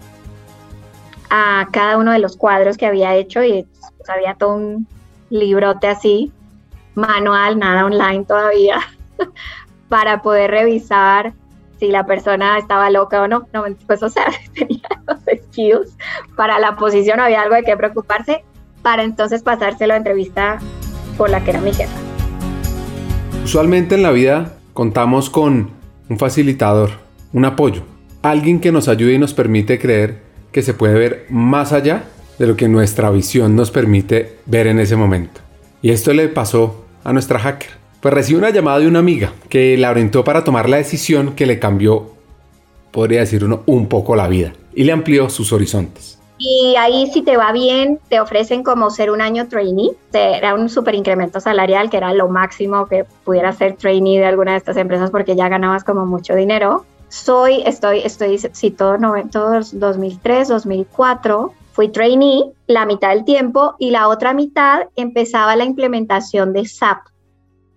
a 1.29 1.67
cada 1.71 1.99
uno 1.99 2.11
de 2.11 2.17
los 2.17 2.37
cuadros 2.37 2.75
que 2.75 2.87
había 2.87 3.13
hecho 3.13 3.43
y 3.43 3.63
pues, 3.97 4.09
había 4.09 4.33
todo 4.33 4.55
un 4.55 4.87
librote 5.29 5.85
así, 5.85 6.31
manual, 6.95 7.59
nada 7.59 7.85
online 7.85 8.25
todavía, 8.25 8.79
para 9.89 10.23
poder 10.23 10.49
revisar 10.49 11.33
si 11.79 11.89
la 11.89 12.03
persona 12.07 12.57
estaba 12.57 12.89
loca 12.89 13.21
o 13.21 13.27
no. 13.27 13.45
no 13.53 13.65
pues 13.85 14.01
o 14.01 14.09
sea, 14.09 14.25
tenía 14.55 14.89
los 15.05 15.19
skills 15.19 15.95
para 16.35 16.57
la 16.57 16.77
posición, 16.77 17.19
había 17.19 17.43
algo 17.43 17.53
de 17.53 17.61
qué 17.61 17.77
preocuparse, 17.77 18.43
para 18.81 19.03
entonces 19.03 19.43
pasárselo 19.43 19.93
a 19.93 19.97
entrevista 19.97 20.57
por 21.15 21.29
la 21.29 21.43
que 21.43 21.51
era 21.51 21.61
mi 21.61 21.71
jefa. 21.71 21.93
Usualmente 23.43 23.93
en 23.93 24.01
la 24.01 24.09
vida 24.09 24.53
contamos 24.73 25.29
con 25.29 25.71
un 26.09 26.17
facilitador, 26.17 26.91
un 27.31 27.45
apoyo, 27.45 27.83
alguien 28.21 28.59
que 28.59 28.71
nos 28.71 28.87
ayude 28.87 29.13
y 29.13 29.19
nos 29.19 29.33
permite 29.33 29.79
creer 29.79 30.21
que 30.51 30.61
se 30.61 30.73
puede 30.73 30.95
ver 30.95 31.25
más 31.29 31.73
allá 31.73 32.05
de 32.39 32.47
lo 32.47 32.55
que 32.55 32.67
nuestra 32.67 33.09
visión 33.11 33.55
nos 33.55 33.71
permite 33.71 34.37
ver 34.45 34.67
en 34.67 34.79
ese 34.79 34.95
momento. 34.95 35.41
Y 35.81 35.91
esto 35.91 36.13
le 36.13 36.27
pasó 36.29 36.85
a 37.03 37.13
nuestra 37.13 37.39
hacker. 37.39 37.69
Pues 38.01 38.13
recibió 38.13 38.39
una 38.39 38.49
llamada 38.49 38.79
de 38.79 38.87
una 38.87 38.99
amiga 38.99 39.33
que 39.49 39.77
la 39.77 39.89
orientó 39.89 40.23
para 40.23 40.43
tomar 40.43 40.67
la 40.67 40.77
decisión 40.77 41.35
que 41.35 41.45
le 41.45 41.59
cambió, 41.59 42.13
podría 42.91 43.21
decir 43.21 43.45
uno, 43.45 43.63
un 43.65 43.87
poco 43.87 44.15
la 44.15 44.27
vida 44.27 44.53
y 44.75 44.83
le 44.83 44.91
amplió 44.91 45.29
sus 45.29 45.53
horizontes. 45.53 46.19
Y 46.37 46.75
ahí 46.77 47.07
si 47.11 47.21
te 47.21 47.37
va 47.37 47.51
bien, 47.51 47.99
te 48.09 48.19
ofrecen 48.19 48.63
como 48.63 48.89
ser 48.89 49.11
un 49.11 49.21
año 49.21 49.47
trainee. 49.47 49.91
Era 50.11 50.55
un 50.55 50.69
super 50.69 50.95
incremento 50.95 51.39
salarial, 51.39 51.89
que 51.89 51.97
era 51.97 52.13
lo 52.13 52.27
máximo 52.27 52.87
que 52.87 53.05
pudiera 53.23 53.53
ser 53.53 53.77
trainee 53.77 54.19
de 54.19 54.25
alguna 54.25 54.51
de 54.51 54.57
estas 54.57 54.77
empresas 54.77 55.11
porque 55.11 55.35
ya 55.35 55.47
ganabas 55.47 55.83
como 55.83 56.05
mucho 56.05 56.35
dinero. 56.35 56.85
Soy, 57.09 57.61
estoy, 57.65 57.99
estoy, 57.99 58.39
sí, 58.39 58.71
todo, 58.71 58.97
todos 59.31 59.79
2003, 59.79 60.47
2004, 60.47 61.53
fui 61.71 61.89
trainee 61.89 62.51
la 62.65 62.87
mitad 62.87 63.09
del 63.09 63.23
tiempo 63.23 63.75
y 63.77 63.91
la 63.91 64.07
otra 64.07 64.33
mitad 64.33 64.87
empezaba 64.95 65.55
la 65.55 65.63
implementación 65.63 66.53
de 66.53 66.65
SAP 66.65 66.97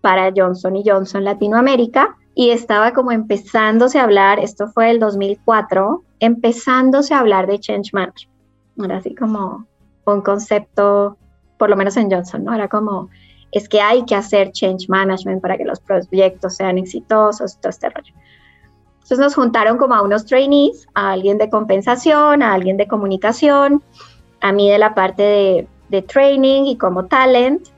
para 0.00 0.32
Johnson 0.34 0.80
Johnson 0.84 1.24
Latinoamérica 1.24 2.16
y 2.34 2.50
estaba 2.50 2.92
como 2.92 3.12
empezándose 3.12 3.98
a 3.98 4.04
hablar, 4.04 4.38
esto 4.38 4.68
fue 4.68 4.90
el 4.90 5.00
2004, 5.00 6.02
empezándose 6.20 7.12
a 7.12 7.18
hablar 7.18 7.46
de 7.46 7.58
change 7.58 7.92
management. 7.92 8.35
Era 8.82 8.98
así 8.98 9.14
como 9.14 9.66
un 10.04 10.20
concepto, 10.22 11.16
por 11.58 11.70
lo 11.70 11.76
menos 11.76 11.96
en 11.96 12.10
Johnson, 12.10 12.44
¿no? 12.44 12.54
Era 12.54 12.68
como, 12.68 13.08
es 13.52 13.68
que 13.68 13.80
hay 13.80 14.04
que 14.04 14.14
hacer 14.14 14.52
change 14.52 14.88
management 14.88 15.40
para 15.40 15.56
que 15.56 15.64
los 15.64 15.80
proyectos 15.80 16.56
sean 16.56 16.78
exitosos, 16.78 17.58
todo 17.58 17.70
este 17.70 17.88
rollo. 17.90 18.14
Entonces 18.94 19.18
nos 19.18 19.34
juntaron 19.34 19.78
como 19.78 19.94
a 19.94 20.02
unos 20.02 20.26
trainees, 20.26 20.86
a 20.94 21.12
alguien 21.12 21.38
de 21.38 21.48
compensación, 21.48 22.42
a 22.42 22.52
alguien 22.52 22.76
de 22.76 22.88
comunicación, 22.88 23.82
a 24.40 24.52
mí 24.52 24.70
de 24.70 24.78
la 24.78 24.94
parte 24.94 25.22
de, 25.22 25.68
de 25.88 26.02
training 26.02 26.64
y 26.64 26.76
como 26.76 27.06
talent, 27.06 27.68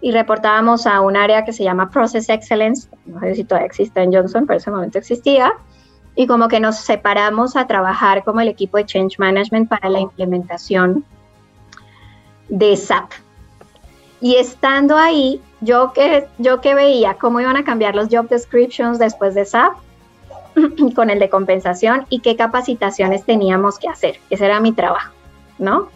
y 0.00 0.12
reportábamos 0.12 0.86
a 0.86 1.00
un 1.00 1.16
área 1.16 1.44
que 1.44 1.52
se 1.52 1.64
llama 1.64 1.90
Process 1.90 2.28
Excellence, 2.28 2.88
no 3.06 3.20
sé 3.20 3.34
si 3.34 3.44
todavía 3.44 3.66
existe 3.66 4.02
en 4.02 4.12
Johnson, 4.12 4.46
pero 4.46 4.56
en 4.56 4.60
ese 4.60 4.70
momento 4.70 4.98
existía, 4.98 5.52
y 6.16 6.26
como 6.26 6.48
que 6.48 6.58
nos 6.58 6.76
separamos 6.76 7.54
a 7.54 7.66
trabajar 7.66 8.24
como 8.24 8.40
el 8.40 8.48
equipo 8.48 8.78
de 8.78 8.86
Change 8.86 9.18
Management 9.18 9.68
para 9.68 9.88
la 9.88 10.00
implementación 10.00 11.04
de 12.48 12.76
SAP. 12.76 13.12
Y 14.20 14.36
estando 14.36 14.96
ahí, 14.96 15.40
yo 15.60 15.92
que, 15.92 16.26
yo 16.38 16.60
que 16.60 16.74
veía 16.74 17.14
cómo 17.14 17.40
iban 17.40 17.56
a 17.56 17.64
cambiar 17.64 17.94
los 17.94 18.08
job 18.10 18.28
descriptions 18.28 18.98
después 18.98 19.34
de 19.34 19.44
SAP 19.44 19.74
con 20.96 21.10
el 21.10 21.18
de 21.18 21.28
compensación 21.28 22.06
y 22.08 22.20
qué 22.20 22.34
capacitaciones 22.34 23.24
teníamos 23.24 23.78
que 23.78 23.88
hacer. 23.88 24.18
Ese 24.30 24.46
era 24.46 24.58
mi 24.58 24.72
trabajo, 24.72 25.12
¿no? 25.58 25.88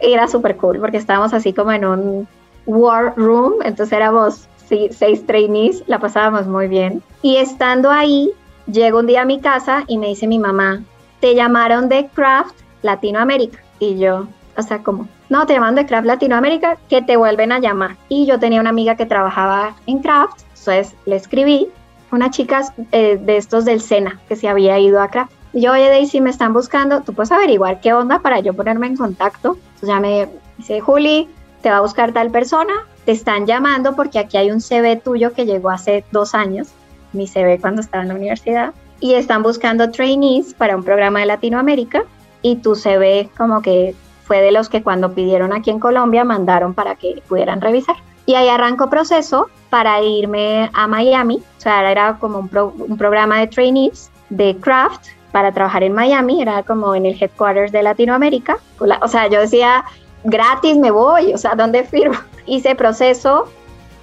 era 0.00 0.28
súper 0.28 0.56
cool 0.56 0.78
porque 0.78 0.96
estábamos 0.96 1.32
así 1.34 1.52
como 1.52 1.72
en 1.72 1.84
un 1.84 2.28
war 2.66 3.14
room, 3.16 3.54
entonces 3.64 3.92
éramos 3.92 4.48
seis 4.66 5.26
trainees, 5.26 5.84
la 5.86 5.98
pasábamos 5.98 6.46
muy 6.46 6.68
bien. 6.68 7.02
Y 7.22 7.36
estando 7.36 7.90
ahí, 7.90 8.32
Llego 8.66 9.00
un 9.00 9.06
día 9.06 9.22
a 9.22 9.26
mi 9.26 9.40
casa 9.40 9.84
y 9.86 9.98
me 9.98 10.08
dice 10.08 10.26
mi 10.26 10.38
mamá, 10.38 10.82
te 11.20 11.34
llamaron 11.34 11.88
de 11.88 12.08
Craft 12.08 12.56
Latinoamérica. 12.82 13.58
Y 13.78 13.98
yo, 13.98 14.26
o 14.56 14.62
sea, 14.62 14.82
como, 14.82 15.08
no, 15.28 15.46
te 15.46 15.54
llaman 15.54 15.74
de 15.74 15.86
Craft 15.86 16.06
Latinoamérica, 16.06 16.78
que 16.88 17.02
te 17.02 17.16
vuelven 17.16 17.52
a 17.52 17.58
llamar. 17.58 17.96
Y 18.08 18.26
yo 18.26 18.38
tenía 18.38 18.60
una 18.60 18.70
amiga 18.70 18.96
que 18.96 19.06
trabajaba 19.06 19.74
en 19.86 19.98
Craft, 20.00 20.42
entonces 20.50 20.94
le 21.06 21.16
escribí, 21.16 21.68
una 22.10 22.30
chica 22.30 22.72
eh, 22.92 23.18
de 23.20 23.36
estos 23.36 23.64
del 23.64 23.80
SENA, 23.80 24.20
que 24.28 24.36
se 24.36 24.48
había 24.48 24.78
ido 24.78 25.00
a 25.00 25.08
Craft. 25.08 25.32
Y 25.52 25.62
yo, 25.62 25.72
oye, 25.72 25.88
Daisy, 25.88 26.20
me 26.20 26.30
están 26.30 26.52
buscando, 26.52 27.02
tú 27.02 27.12
puedes 27.12 27.32
averiguar 27.32 27.80
qué 27.80 27.92
onda 27.92 28.20
para 28.20 28.40
yo 28.40 28.54
ponerme 28.54 28.86
en 28.86 28.96
contacto. 28.96 29.58
Entonces 29.74 29.88
ya 29.88 30.00
me 30.00 30.28
dice, 30.58 30.80
Juli, 30.80 31.28
te 31.62 31.70
va 31.70 31.78
a 31.78 31.80
buscar 31.80 32.12
tal 32.12 32.30
persona, 32.30 32.72
te 33.04 33.12
están 33.12 33.46
llamando 33.46 33.96
porque 33.96 34.18
aquí 34.18 34.36
hay 34.36 34.50
un 34.50 34.60
CV 34.60 34.96
tuyo 34.96 35.32
que 35.32 35.46
llegó 35.46 35.70
hace 35.70 36.04
dos 36.12 36.34
años, 36.34 36.68
mi 37.14 37.26
CV 37.26 37.58
cuando 37.60 37.80
estaba 37.80 38.02
en 38.02 38.08
la 38.08 38.14
universidad, 38.14 38.74
y 39.00 39.14
están 39.14 39.42
buscando 39.42 39.90
trainees 39.90 40.54
para 40.54 40.76
un 40.76 40.84
programa 40.84 41.20
de 41.20 41.26
Latinoamérica 41.26 42.04
y 42.42 42.56
tu 42.56 42.74
CV 42.74 43.28
como 43.36 43.60
que 43.60 43.94
fue 44.24 44.40
de 44.40 44.52
los 44.52 44.68
que 44.68 44.82
cuando 44.82 45.12
pidieron 45.12 45.52
aquí 45.52 45.70
en 45.70 45.78
Colombia 45.78 46.24
mandaron 46.24 46.74
para 46.74 46.94
que 46.94 47.22
pudieran 47.28 47.60
revisar. 47.60 47.96
Y 48.26 48.34
ahí 48.36 48.48
arrancó 48.48 48.88
proceso 48.88 49.48
para 49.68 50.00
irme 50.00 50.70
a 50.72 50.86
Miami, 50.86 51.42
o 51.58 51.60
sea, 51.60 51.90
era 51.90 52.16
como 52.18 52.38
un, 52.38 52.50
un 52.88 52.96
programa 52.96 53.38
de 53.40 53.48
trainees 53.48 54.10
de 54.30 54.56
craft 54.56 55.08
para 55.32 55.52
trabajar 55.52 55.82
en 55.82 55.92
Miami, 55.92 56.40
era 56.40 56.62
como 56.62 56.94
en 56.94 57.06
el 57.06 57.20
headquarters 57.20 57.72
de 57.72 57.82
Latinoamérica. 57.82 58.56
O 59.02 59.08
sea, 59.08 59.26
yo 59.26 59.40
decía, 59.40 59.84
gratis 60.22 60.76
me 60.76 60.90
voy, 60.90 61.34
o 61.34 61.38
sea, 61.38 61.54
¿dónde 61.54 61.84
firmo? 61.84 62.16
Hice 62.46 62.74
proceso, 62.74 63.46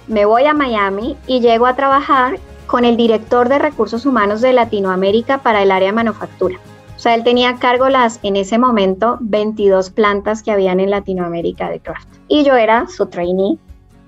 me 0.06 0.24
voy 0.24 0.44
a 0.44 0.52
Miami 0.52 1.16
y 1.26 1.40
llego 1.40 1.66
a 1.66 1.74
trabajar 1.74 2.38
con 2.72 2.86
el 2.86 2.96
director 2.96 3.50
de 3.50 3.58
recursos 3.58 4.06
humanos 4.06 4.40
de 4.40 4.54
Latinoamérica 4.54 5.42
para 5.42 5.62
el 5.62 5.70
área 5.70 5.88
de 5.88 5.92
manufactura. 5.92 6.56
O 6.96 6.98
sea, 6.98 7.14
él 7.14 7.22
tenía 7.22 7.50
a 7.50 7.58
cargo 7.58 7.90
las, 7.90 8.18
en 8.22 8.34
ese 8.34 8.56
momento, 8.56 9.18
22 9.20 9.90
plantas 9.90 10.42
que 10.42 10.52
habían 10.52 10.80
en 10.80 10.88
Latinoamérica 10.88 11.68
de 11.68 11.80
craft. 11.80 12.08
Y 12.28 12.44
yo 12.44 12.56
era 12.56 12.86
su 12.88 13.04
trainee, 13.08 13.58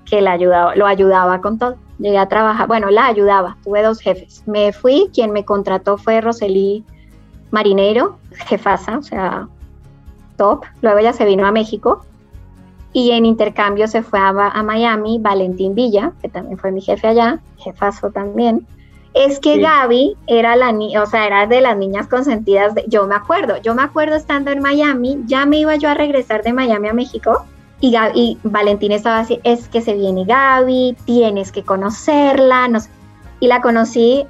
que 0.05 0.19
la 0.19 0.31
ayudaba, 0.31 0.75
lo 0.75 0.87
ayudaba 0.87 1.41
con 1.41 1.59
todo. 1.59 1.75
Llegué 1.99 2.17
a 2.17 2.27
trabajar, 2.27 2.67
bueno, 2.67 2.89
la 2.89 3.05
ayudaba, 3.05 3.55
tuve 3.63 3.83
dos 3.83 3.99
jefes. 3.99 4.41
Me 4.47 4.73
fui, 4.73 5.11
quien 5.13 5.31
me 5.31 5.45
contrató 5.45 5.99
fue 5.99 6.19
Roseli 6.19 6.83
Marinero, 7.51 8.17
jefasa, 8.47 8.97
o 8.97 9.03
sea, 9.03 9.47
top. 10.37 10.63
Luego 10.81 10.97
ella 10.97 11.13
se 11.13 11.25
vino 11.25 11.45
a 11.45 11.51
México 11.51 12.03
y 12.95 13.11
en 13.11 13.25
intercambio 13.25 13.89
se 13.89 14.01
fue 14.01 14.19
a, 14.19 14.29
a 14.29 14.63
Miami 14.63 15.19
Valentín 15.19 15.75
Villa, 15.75 16.13
que 16.21 16.29
también 16.29 16.57
fue 16.57 16.71
mi 16.71 16.79
jefe 16.79 17.07
allá, 17.07 17.41
jefazo 17.57 18.09
también 18.09 18.65
es 19.13 19.39
que 19.39 19.59
Gaby 19.59 20.17
era 20.27 20.57
la 20.57 20.73
niña, 20.73 21.01
o 21.01 21.05
sea, 21.05 21.25
era 21.25 21.47
de 21.47 21.61
las 21.61 21.77
niñas 21.77 22.07
consentidas. 22.07 22.75
De, 22.75 22.83
yo 22.87 23.07
me 23.07 23.15
acuerdo, 23.15 23.55
yo 23.61 23.73
me 23.73 23.81
acuerdo 23.81 24.15
estando 24.15 24.51
en 24.51 24.61
Miami, 24.61 25.19
ya 25.25 25.45
me 25.45 25.57
iba 25.57 25.75
yo 25.77 25.89
a 25.89 25.93
regresar 25.93 26.43
de 26.43 26.51
Miami 26.51 26.89
a 26.89 26.93
México 26.93 27.45
y, 27.79 27.91
Gaby, 27.91 28.11
y 28.19 28.37
Valentín 28.43 28.91
estaba 28.91 29.19
así, 29.19 29.39
es 29.43 29.69
que 29.69 29.81
se 29.81 29.93
viene 29.93 30.25
Gaby, 30.25 30.97
tienes 31.05 31.53
que 31.53 31.63
conocerla, 31.63 32.67
no 32.67 32.79
y 33.39 33.47
la 33.47 33.61
conocí 33.61 34.25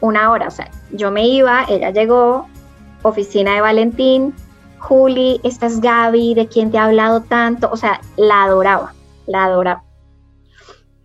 una 0.00 0.30
hora, 0.30 0.48
o 0.48 0.50
sea, 0.50 0.70
yo 0.90 1.10
me 1.10 1.26
iba, 1.26 1.64
ella 1.68 1.90
llegó, 1.90 2.46
oficina 3.02 3.54
de 3.54 3.60
Valentín, 3.62 4.34
Juli, 4.78 5.40
esta 5.42 5.66
es 5.66 5.80
Gaby, 5.80 6.34
de 6.34 6.46
quien 6.46 6.70
te 6.70 6.78
ha 6.78 6.84
hablado 6.84 7.22
tanto, 7.22 7.70
o 7.70 7.76
sea, 7.76 8.00
la 8.16 8.44
adoraba, 8.44 8.94
la 9.26 9.44
adoraba. 9.44 9.84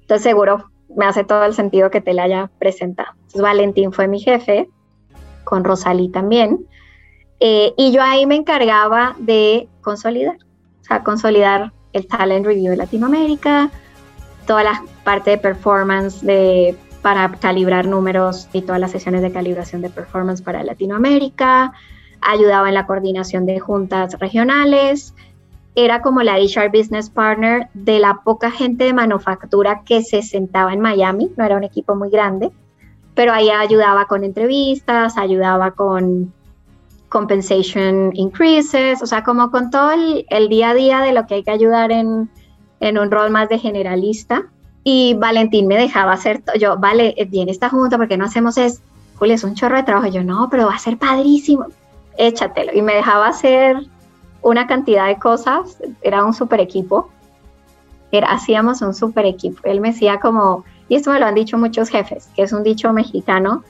Entonces 0.01 0.23
seguro 0.23 0.71
me 0.95 1.05
hace 1.05 1.23
todo 1.23 1.45
el 1.45 1.53
sentido 1.53 1.89
que 1.89 2.01
te 2.01 2.13
la 2.13 2.23
haya 2.23 2.51
presentado. 2.59 3.13
Valentín 3.35 3.93
fue 3.93 4.07
mi 4.07 4.19
jefe, 4.19 4.69
con 5.43 5.63
Rosalí 5.63 6.09
también, 6.09 6.67
eh, 7.39 7.73
y 7.77 7.91
yo 7.91 8.03
ahí 8.03 8.25
me 8.25 8.35
encargaba 8.35 9.15
de 9.17 9.67
consolidar, 9.81 10.35
o 10.81 10.83
sea, 10.83 11.03
consolidar 11.03 11.73
el 11.93 12.07
Talent 12.07 12.45
Review 12.45 12.71
de 12.71 12.77
Latinoamérica, 12.77 13.71
toda 14.45 14.63
la 14.63 14.83
parte 15.03 15.31
de 15.31 15.37
performance 15.37 16.23
para 17.01 17.31
calibrar 17.31 17.87
números 17.87 18.47
y 18.53 18.61
todas 18.61 18.79
las 18.79 18.91
sesiones 18.91 19.21
de 19.21 19.31
calibración 19.31 19.81
de 19.81 19.89
performance 19.89 20.41
para 20.41 20.63
Latinoamérica, 20.63 21.73
ayudaba 22.21 22.69
en 22.69 22.75
la 22.75 22.85
coordinación 22.85 23.45
de 23.45 23.59
juntas 23.59 24.17
regionales, 24.19 25.13
era 25.75 26.01
como 26.01 26.21
la 26.21 26.37
HR 26.37 26.69
Business 26.69 27.09
Partner 27.09 27.69
de 27.73 27.99
la 27.99 28.21
poca 28.23 28.51
gente 28.51 28.83
de 28.83 28.93
manufactura 28.93 29.83
que 29.85 30.03
se 30.03 30.21
sentaba 30.21 30.73
en 30.73 30.81
Miami, 30.81 31.31
no 31.37 31.45
era 31.45 31.55
un 31.55 31.63
equipo 31.63 31.95
muy 31.95 32.09
grande, 32.09 32.51
pero 33.15 33.33
ahí 33.33 33.49
ayudaba 33.49 34.05
con 34.05 34.23
entrevistas, 34.23 35.17
ayudaba 35.17 35.71
con 35.71 36.33
compensation 37.09 38.11
increases, 38.15 39.01
o 39.01 39.05
sea, 39.05 39.23
como 39.23 39.51
con 39.51 39.69
todo 39.69 39.91
el, 39.91 40.49
día 40.49 40.69
a 40.69 40.73
día 40.73 40.99
de 41.01 41.13
lo 41.13 41.27
que 41.27 41.35
hay 41.35 41.43
que 41.43 41.51
ayudar 41.51 41.91
en, 41.91 42.29
en 42.79 42.97
un 42.97 43.11
rol 43.11 43.29
más 43.31 43.49
de 43.49 43.59
generalista. 43.59 44.45
Y 44.83 45.13
Valentín 45.15 45.67
me 45.67 45.77
dejaba 45.77 46.13
hacer, 46.13 46.41
yo, 46.59 46.77
vale, 46.77 47.13
viene 47.29 47.51
esta 47.51 47.69
junta, 47.69 47.97
porque 47.97 48.17
no 48.17 48.25
hacemos 48.25 48.57
es, 48.57 48.81
Julio, 49.19 49.35
es 49.35 49.43
un 49.43 49.53
chorro 49.53 49.75
de 49.75 49.83
trabajo. 49.83 50.07
Yo, 50.07 50.23
no, 50.23 50.47
pero 50.49 50.65
va 50.65 50.75
a 50.75 50.79
ser 50.79 50.97
padrísimo, 50.97 51.67
échatelo. 52.17 52.73
Y 52.73 52.81
me 52.81 52.95
dejaba 52.95 53.27
hacer 53.27 53.77
una 54.41 54.67
cantidad 54.67 55.07
de 55.07 55.17
cosas, 55.17 55.77
era 56.01 56.23
un 56.25 56.33
super 56.33 56.59
equipo, 56.59 57.09
era, 58.11 58.31
hacíamos 58.31 58.81
un 58.81 58.93
super 58.93 59.25
equipo. 59.25 59.61
Él 59.63 59.81
me 59.81 59.91
decía 59.91 60.19
como, 60.19 60.65
y 60.89 60.95
esto 60.95 61.11
me 61.11 61.19
lo 61.19 61.25
han 61.25 61.35
dicho 61.35 61.57
muchos 61.57 61.89
jefes, 61.89 62.29
que 62.35 62.43
es 62.43 62.51
un 62.51 62.63
dicho 62.63 62.91
mexicano, 62.91 63.63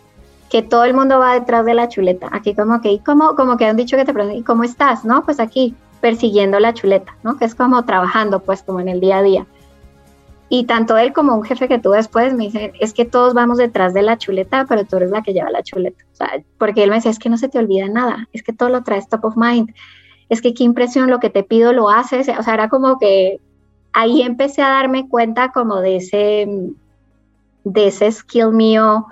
que 0.49 0.61
todo 0.61 0.83
el 0.83 0.93
mundo 0.93 1.19
va 1.19 1.33
detrás 1.33 1.65
de 1.65 1.73
la 1.73 1.87
chuleta. 1.87 2.29
Aquí 2.31 2.55
como 2.55 2.81
que, 2.81 2.99
como, 3.03 3.35
como 3.35 3.57
que 3.57 3.65
han 3.65 3.77
dicho 3.77 3.95
que 3.95 4.05
te 4.05 4.13
preguntan, 4.13 4.39
¿y 4.39 4.43
cómo 4.43 4.63
estás? 4.63 5.05
No, 5.05 5.23
pues 5.23 5.39
aquí 5.39 5.75
persiguiendo 6.01 6.59
la 6.59 6.73
chuleta, 6.73 7.15
¿no? 7.23 7.37
Que 7.37 7.45
es 7.45 7.55
como 7.55 7.85
trabajando, 7.85 8.39
pues 8.41 8.63
como 8.63 8.79
en 8.79 8.89
el 8.89 8.99
día 8.99 9.19
a 9.19 9.23
día. 9.23 9.45
Y 10.53 10.65
tanto 10.65 10.97
él 10.97 11.13
como 11.13 11.33
un 11.33 11.43
jefe 11.43 11.69
que 11.69 11.79
tú 11.79 11.91
después 11.91 12.33
me 12.33 12.43
dicen, 12.43 12.73
es 12.79 12.93
que 12.93 13.05
todos 13.05 13.33
vamos 13.33 13.57
detrás 13.57 13.93
de 13.93 14.01
la 14.01 14.17
chuleta, 14.17 14.65
pero 14.67 14.83
tú 14.83 14.97
eres 14.97 15.09
la 15.09 15.21
que 15.23 15.33
lleva 15.33 15.49
la 15.49 15.63
chuleta. 15.63 16.03
O 16.11 16.15
sea, 16.15 16.43
porque 16.57 16.83
él 16.83 16.89
me 16.89 16.97
decía, 16.97 17.09
es 17.09 17.19
que 17.19 17.29
no 17.29 17.37
se 17.37 17.47
te 17.47 17.57
olvida 17.57 17.87
nada, 17.87 18.27
es 18.33 18.43
que 18.43 18.51
todo 18.51 18.67
lo 18.69 18.83
traes 18.83 19.07
top 19.07 19.25
of 19.25 19.37
mind 19.37 19.71
es 20.31 20.41
que 20.41 20.53
qué 20.53 20.63
impresión 20.63 21.09
lo 21.09 21.19
que 21.19 21.29
te 21.29 21.43
pido 21.43 21.73
lo 21.73 21.89
haces, 21.89 22.29
o 22.29 22.41
sea, 22.41 22.53
era 22.53 22.69
como 22.69 22.97
que 22.97 23.41
ahí 23.91 24.21
empecé 24.21 24.61
a 24.61 24.69
darme 24.69 25.09
cuenta 25.09 25.51
como 25.51 25.81
de 25.81 25.97
ese, 25.97 26.47
de 27.65 27.87
ese 27.87 28.09
skill 28.13 28.51
mío. 28.51 29.07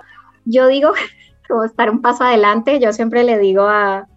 Yo 0.46 0.66
digo, 0.66 0.92
como 1.48 1.64
estar 1.64 1.90
un 1.90 2.00
paso 2.00 2.24
adelante, 2.24 2.80
yo 2.80 2.94
siempre 2.94 3.22
le 3.22 3.38
digo 3.38 3.64
a 3.64 4.08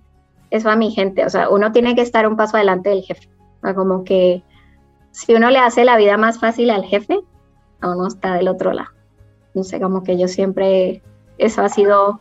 eso 0.50 0.70
a 0.70 0.78
mi 0.78 0.92
gente, 0.92 1.26
o 1.26 1.30
sea, 1.30 1.50
uno 1.50 1.74
tiene 1.74 1.94
que 1.94 2.02
estar 2.02 2.26
un 2.26 2.38
paso 2.38 2.56
adelante 2.56 2.90
del 2.90 3.04
jefe, 3.04 3.28
como 3.76 4.06
que 4.06 4.42
si 5.14 5.36
uno 5.36 5.52
le 5.52 5.60
hace 5.60 5.86
la 5.86 5.96
vida 5.96 6.18
más 6.18 6.40
fácil 6.40 6.72
al 6.72 6.84
jefe, 6.84 7.20
uno 7.84 8.08
está 8.08 8.34
del 8.34 8.48
otro 8.48 8.74
lado. 8.74 8.90
No 9.54 9.64
sé, 9.64 9.80
como 9.80 10.04
que 10.04 10.18
yo 10.18 10.28
siempre, 10.28 11.04
eso 11.38 11.62
ha 11.62 11.70
sido 11.70 12.20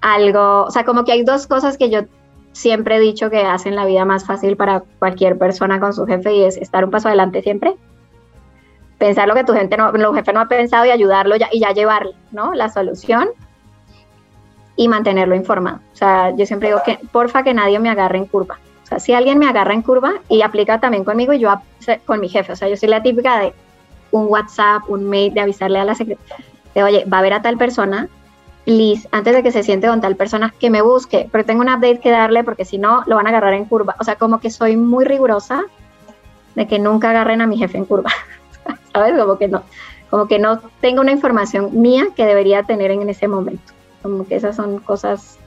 algo, 0.00 0.62
o 0.62 0.70
sea, 0.70 0.84
como 0.84 1.04
que 1.04 1.12
hay 1.12 1.24
dos 1.24 1.48
cosas 1.48 1.76
que 1.76 1.90
yo 1.90 2.02
siempre 2.52 2.96
he 2.96 3.00
dicho 3.00 3.30
que 3.30 3.44
hacen 3.44 3.74
la 3.74 3.84
vida 3.84 4.04
más 4.04 4.24
fácil 4.24 4.56
para 4.56 4.84
cualquier 5.00 5.36
persona 5.36 5.80
con 5.80 5.92
su 5.92 6.06
jefe 6.06 6.32
y 6.34 6.44
es 6.44 6.56
estar 6.56 6.84
un 6.84 6.92
paso 6.92 7.08
adelante 7.08 7.42
siempre. 7.42 7.76
Pensar 8.98 9.26
lo 9.26 9.34
que 9.34 9.42
tu 9.42 9.52
gente 9.52 9.76
no, 9.76 10.14
jefe 10.14 10.32
no 10.32 10.40
ha 10.40 10.46
pensado 10.46 10.84
y 10.86 10.90
ayudarlo 10.90 11.34
y 11.50 11.58
ya 11.58 11.72
llevarle, 11.72 12.14
¿no? 12.30 12.54
La 12.54 12.68
solución 12.68 13.28
y 14.76 14.86
mantenerlo 14.86 15.34
informado. 15.34 15.80
O 15.92 15.96
sea, 15.96 16.30
yo 16.30 16.46
siempre 16.46 16.68
digo 16.68 16.80
que 16.86 17.00
porfa 17.10 17.42
que 17.42 17.54
nadie 17.54 17.80
me 17.80 17.90
agarre 17.90 18.18
en 18.18 18.26
curva. 18.26 18.60
Si 18.98 19.12
alguien 19.12 19.38
me 19.38 19.46
agarra 19.46 19.74
en 19.74 19.82
curva 19.82 20.14
y 20.28 20.42
aplica 20.42 20.80
también 20.80 21.04
conmigo 21.04 21.32
y 21.32 21.38
yo 21.38 21.54
con 22.04 22.20
mi 22.20 22.28
jefe. 22.28 22.52
O 22.52 22.56
sea, 22.56 22.68
yo 22.68 22.76
soy 22.76 22.88
la 22.88 23.02
típica 23.02 23.40
de 23.40 23.52
un 24.10 24.26
WhatsApp, 24.28 24.82
un 24.88 25.08
mail, 25.08 25.32
de 25.34 25.40
avisarle 25.40 25.78
a 25.78 25.84
la 25.84 25.94
secretaria, 25.94 26.44
de 26.74 26.82
oye, 26.82 27.04
va 27.06 27.18
a 27.18 27.22
ver 27.22 27.32
a 27.32 27.42
tal 27.42 27.56
persona, 27.56 28.08
Liz, 28.64 29.08
antes 29.10 29.34
de 29.34 29.42
que 29.42 29.50
se 29.50 29.64
siente 29.64 29.88
con 29.88 30.00
tal 30.00 30.14
persona, 30.14 30.54
que 30.56 30.70
me 30.70 30.82
busque, 30.82 31.28
pero 31.32 31.44
tengo 31.44 31.62
un 31.62 31.68
update 31.68 31.98
que 31.98 32.10
darle 32.10 32.44
porque 32.44 32.64
si 32.64 32.78
no, 32.78 33.02
lo 33.06 33.16
van 33.16 33.26
a 33.26 33.30
agarrar 33.30 33.54
en 33.54 33.64
curva. 33.64 33.96
O 33.98 34.04
sea, 34.04 34.14
como 34.14 34.38
que 34.38 34.50
soy 34.50 34.76
muy 34.76 35.04
rigurosa 35.04 35.64
de 36.54 36.68
que 36.68 36.78
nunca 36.78 37.10
agarren 37.10 37.40
a 37.40 37.46
mi 37.46 37.58
jefe 37.58 37.78
en 37.78 37.86
curva. 37.86 38.10
¿Sabes? 38.92 39.18
Como 39.18 39.36
que 39.36 39.48
no, 39.48 39.62
como 40.10 40.28
que 40.28 40.38
no 40.38 40.60
tengo 40.80 41.00
una 41.00 41.10
información 41.10 41.70
mía 41.80 42.08
que 42.14 42.24
debería 42.24 42.62
tener 42.62 42.92
en 42.92 43.08
ese 43.08 43.26
momento. 43.26 43.72
Como 44.00 44.26
que 44.26 44.36
esas 44.36 44.54
son 44.54 44.78
cosas 44.78 45.38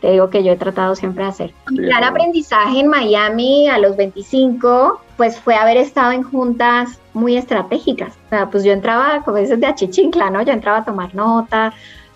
que 0.00 0.10
digo 0.10 0.30
que 0.30 0.44
yo 0.44 0.52
he 0.52 0.56
tratado 0.56 0.94
siempre 0.94 1.24
de 1.24 1.30
hacer. 1.30 1.54
Mi 1.70 1.86
gran 1.86 2.04
aprendizaje 2.04 2.80
en 2.80 2.88
Miami 2.88 3.68
a 3.68 3.78
los 3.78 3.96
25, 3.96 5.00
pues 5.16 5.38
fue 5.38 5.54
haber 5.54 5.76
estado 5.76 6.12
en 6.12 6.22
juntas 6.22 7.00
muy 7.14 7.36
estratégicas. 7.36 8.12
O 8.26 8.28
sea, 8.28 8.50
pues 8.50 8.64
yo 8.64 8.72
entraba, 8.72 9.22
como 9.24 9.38
dices, 9.38 9.58
de 9.58 9.66
achichincla, 9.66 10.30
¿no? 10.30 10.42
Yo 10.42 10.52
entraba 10.52 10.78
a 10.78 10.84
tomar 10.84 11.14
nota, 11.14 11.72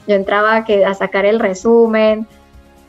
yo 0.07 0.15
entraba 0.15 0.57
a, 0.57 0.65
que, 0.65 0.85
a 0.85 0.95
sacar 0.95 1.25
el 1.25 1.41
resumen 1.41 2.27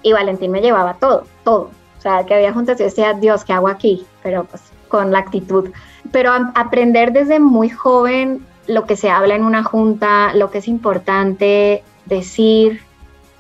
y 0.04 0.14
Valentín 0.14 0.52
me 0.52 0.62
llevaba 0.62 0.96
todo, 0.96 1.26
todo. 1.44 1.70
O 1.98 2.02
sea, 2.02 2.26
que 2.26 2.34
había 2.34 2.52
juntas 2.52 2.80
y 2.80 2.84
decía, 2.84 3.14
Dios, 3.14 3.46
¿qué 3.46 3.54
hago 3.54 3.68
aquí? 3.68 4.06
Pero 4.24 4.44
pues 4.46 4.62
con 4.88 5.12
la 5.12 5.20
actitud. 5.20 5.70
Pero 6.12 6.32
aprender 6.56 7.14
desde 7.14 7.40
muy 7.40 7.70
joven 7.70 8.46
lo 8.68 8.86
que 8.86 8.96
se 8.96 9.10
habla 9.10 9.36
en 9.36 9.44
una 9.44 9.64
junta, 9.64 10.34
lo 10.36 10.52
que 10.52 10.60
es 10.60 10.68
importante 10.68 11.84
decir, 12.06 12.82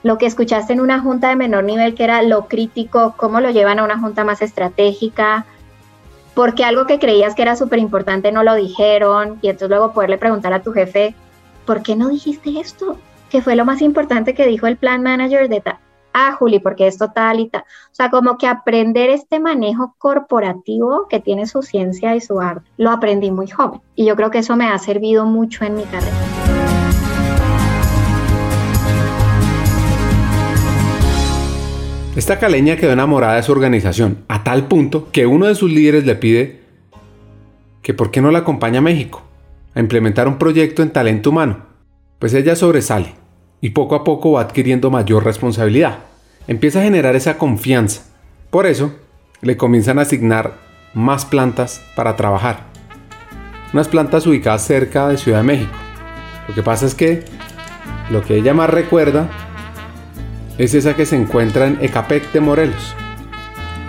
lo 0.04 0.18
que 0.18 0.26
escuchaste 0.26 0.74
en 0.74 0.82
una 0.82 1.00
junta 1.00 1.30
de 1.30 1.36
menor 1.36 1.64
nivel, 1.64 1.96
que 1.96 2.04
era 2.04 2.22
lo 2.22 2.48
crítico, 2.48 3.14
cómo 3.18 3.40
lo 3.40 3.50
llevan 3.50 3.80
a 3.80 3.84
una 3.84 4.00
junta 4.00 4.24
más 4.24 4.42
estratégica, 4.42 5.46
porque 6.34 6.64
algo 6.64 6.86
que 6.86 7.00
creías 7.00 7.36
que 7.36 7.42
era 7.42 7.56
súper 7.56 7.80
importante 7.80 8.32
no 8.32 8.44
lo 8.44 8.56
dijeron, 8.56 9.38
y 9.42 9.50
entonces 9.50 9.70
luego 9.70 9.94
poderle 9.94 10.18
preguntar 10.18 10.54
a 10.54 10.64
tu 10.64 10.72
jefe, 10.72 11.16
¿por 11.66 11.84
qué 11.84 11.96
no 11.96 12.10
dijiste 12.10 12.60
esto? 12.60 12.98
Que 13.30 13.42
fue 13.42 13.56
lo 13.56 13.66
más 13.66 13.82
importante 13.82 14.34
que 14.34 14.48
dijo 14.48 14.68
el 14.68 14.78
plan 14.78 15.04
manager 15.04 15.50
de 15.50 15.62
tal. 15.62 15.78
Ah, 16.14 16.36
Juli, 16.38 16.60
porque 16.60 16.88
esto 16.88 17.12
tal 17.12 17.40
y 17.40 17.48
tal. 17.48 17.62
O 17.62 17.96
sea, 17.96 18.10
como 18.10 18.38
que 18.38 18.46
aprender 18.46 19.10
este 19.10 19.40
manejo 19.40 19.96
corporativo 19.98 21.08
que 21.08 21.22
tiene 21.22 21.48
su 21.48 21.62
ciencia 21.62 22.16
y 22.16 22.22
su 22.22 22.42
arte, 22.42 22.70
lo 22.76 22.92
aprendí 22.92 23.32
muy 23.32 23.48
joven. 23.48 23.82
Y 23.96 24.06
yo 24.06 24.16
creo 24.18 24.30
que 24.30 24.40
eso 24.40 24.58
me 24.58 24.68
ha 24.68 24.78
servido 24.78 25.26
mucho 25.26 25.64
en 25.64 25.76
mi 25.76 25.84
carrera. 25.84 26.41
Esta 32.13 32.39
caleña 32.39 32.76
quedó 32.76 32.91
enamorada 32.91 33.38
de 33.38 33.43
su 33.43 33.54
organización, 33.54 34.26
a 34.28 34.43
tal 34.43 34.67
punto 34.67 35.10
que 35.13 35.28
uno 35.28 35.47
de 35.47 35.56
sus 35.56 35.71
líderes 35.71 36.06
le 36.06 36.15
pide 36.15 36.60
que 37.82 37.93
por 37.93 38.12
qué 38.12 38.21
no 38.21 38.32
la 38.32 38.39
acompaña 38.39 38.80
a 38.80 38.82
México 38.82 39.24
a 39.74 39.80
implementar 39.80 40.28
un 40.28 40.38
proyecto 40.38 40.84
en 40.84 40.91
talento 40.91 41.30
humano. 41.30 41.67
Pues 42.19 42.34
ella 42.34 42.58
sobresale 42.58 43.13
y 43.62 43.69
poco 43.69 43.95
a 43.95 44.04
poco 44.04 44.34
va 44.34 44.41
adquiriendo 44.41 44.91
mayor 44.91 45.24
responsabilidad. 45.24 46.00
Empieza 46.47 46.82
a 46.82 46.84
generar 46.84 47.15
esa 47.15 47.38
confianza. 47.38 48.04
Por 48.50 48.65
eso, 48.65 48.93
le 49.39 49.56
comienzan 49.56 49.97
a 49.97 50.02
asignar 50.02 50.56
más 50.93 51.24
plantas 51.24 51.82
para 51.95 52.17
trabajar. 52.17 52.65
Unas 53.71 53.88
plantas 53.88 54.28
ubicadas 54.28 54.65
cerca 54.65 55.08
de 55.08 55.17
Ciudad 55.17 55.38
de 55.38 55.45
México. 55.45 55.71
Lo 56.50 56.54
que 56.54 56.62
pasa 56.62 56.86
es 56.86 56.93
que 56.93 57.24
lo 58.10 58.21
que 58.21 58.36
ella 58.36 58.54
más 58.54 58.69
recuerda 58.69 59.30
es 60.63 60.76
esa 60.76 60.95
que 60.95 61.08
se 61.08 61.15
encuentra 61.15 61.65
en 61.65 61.80
Ecapec 61.82 62.32
de 62.32 62.39
Morelos, 62.39 62.95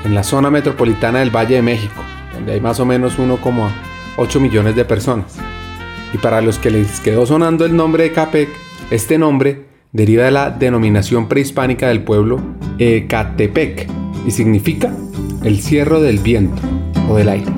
en 0.05 0.15
la 0.15 0.23
zona 0.23 0.51
metropolitana 0.51 1.19
del 1.19 1.35
Valle 1.35 1.57
de 1.57 1.63
México, 1.63 2.03
donde 2.33 2.53
hay 2.53 2.61
más 2.63 2.81
o 2.81 2.87
menos 2.87 3.19
1,8 3.19 4.41
millones 4.41 4.75
de 4.75 4.87
personas. 4.87 5.37
Y 6.15 6.19
para 6.19 6.41
los 6.41 6.59
que 6.59 6.71
les 6.71 7.01
quedó 7.01 7.27
sonando 7.27 7.67
el 7.67 7.77
nombre 7.77 8.07
Ecapec, 8.07 8.49
este 8.91 9.19
nombre 9.19 9.67
deriva 9.93 10.25
de 10.25 10.31
la 10.31 10.51
denominación 10.51 11.29
prehispánica 11.29 11.89
del 11.89 12.05
pueblo 12.05 12.41
Ecatepec 12.79 13.87
y 14.27 14.31
significa 14.31 14.91
el 15.45 15.61
cierro 15.61 16.01
del 16.01 16.21
viento 16.21 16.63
o 17.07 17.17
del 17.17 17.29
aire. 17.29 17.53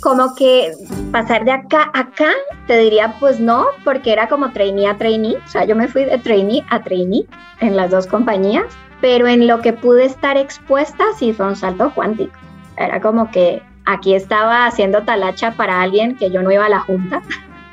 Como 0.00 0.34
que 0.34 0.72
pasar 1.12 1.44
de 1.44 1.52
acá 1.52 1.90
a 1.92 2.00
acá, 2.00 2.30
te 2.66 2.78
diría 2.78 3.14
pues 3.20 3.38
no, 3.38 3.66
porque 3.84 4.12
era 4.12 4.28
como 4.28 4.50
trainee 4.50 4.88
a 4.88 4.96
trainee, 4.96 5.36
o 5.36 5.48
sea, 5.48 5.64
yo 5.64 5.76
me 5.76 5.86
fui 5.86 6.04
de 6.04 6.18
trainee 6.18 6.64
a 6.70 6.80
trainee 6.82 7.26
en 7.60 7.76
las 7.76 7.90
dos 7.90 8.06
compañías, 8.06 8.64
pero 9.00 9.28
en 9.28 9.46
lo 9.46 9.60
que 9.60 9.72
pude 9.72 10.06
estar 10.06 10.36
expuesta 10.36 11.04
sí 11.18 11.32
fue 11.32 11.46
un 11.46 11.56
salto 11.56 11.92
cuántico. 11.94 12.32
Era 12.78 13.00
como 13.00 13.30
que 13.30 13.62
aquí 13.84 14.14
estaba 14.14 14.66
haciendo 14.66 15.02
talacha 15.02 15.52
para 15.52 15.82
alguien 15.82 16.16
que 16.16 16.30
yo 16.30 16.42
no 16.42 16.50
iba 16.50 16.66
a 16.66 16.70
la 16.70 16.80
junta, 16.80 17.22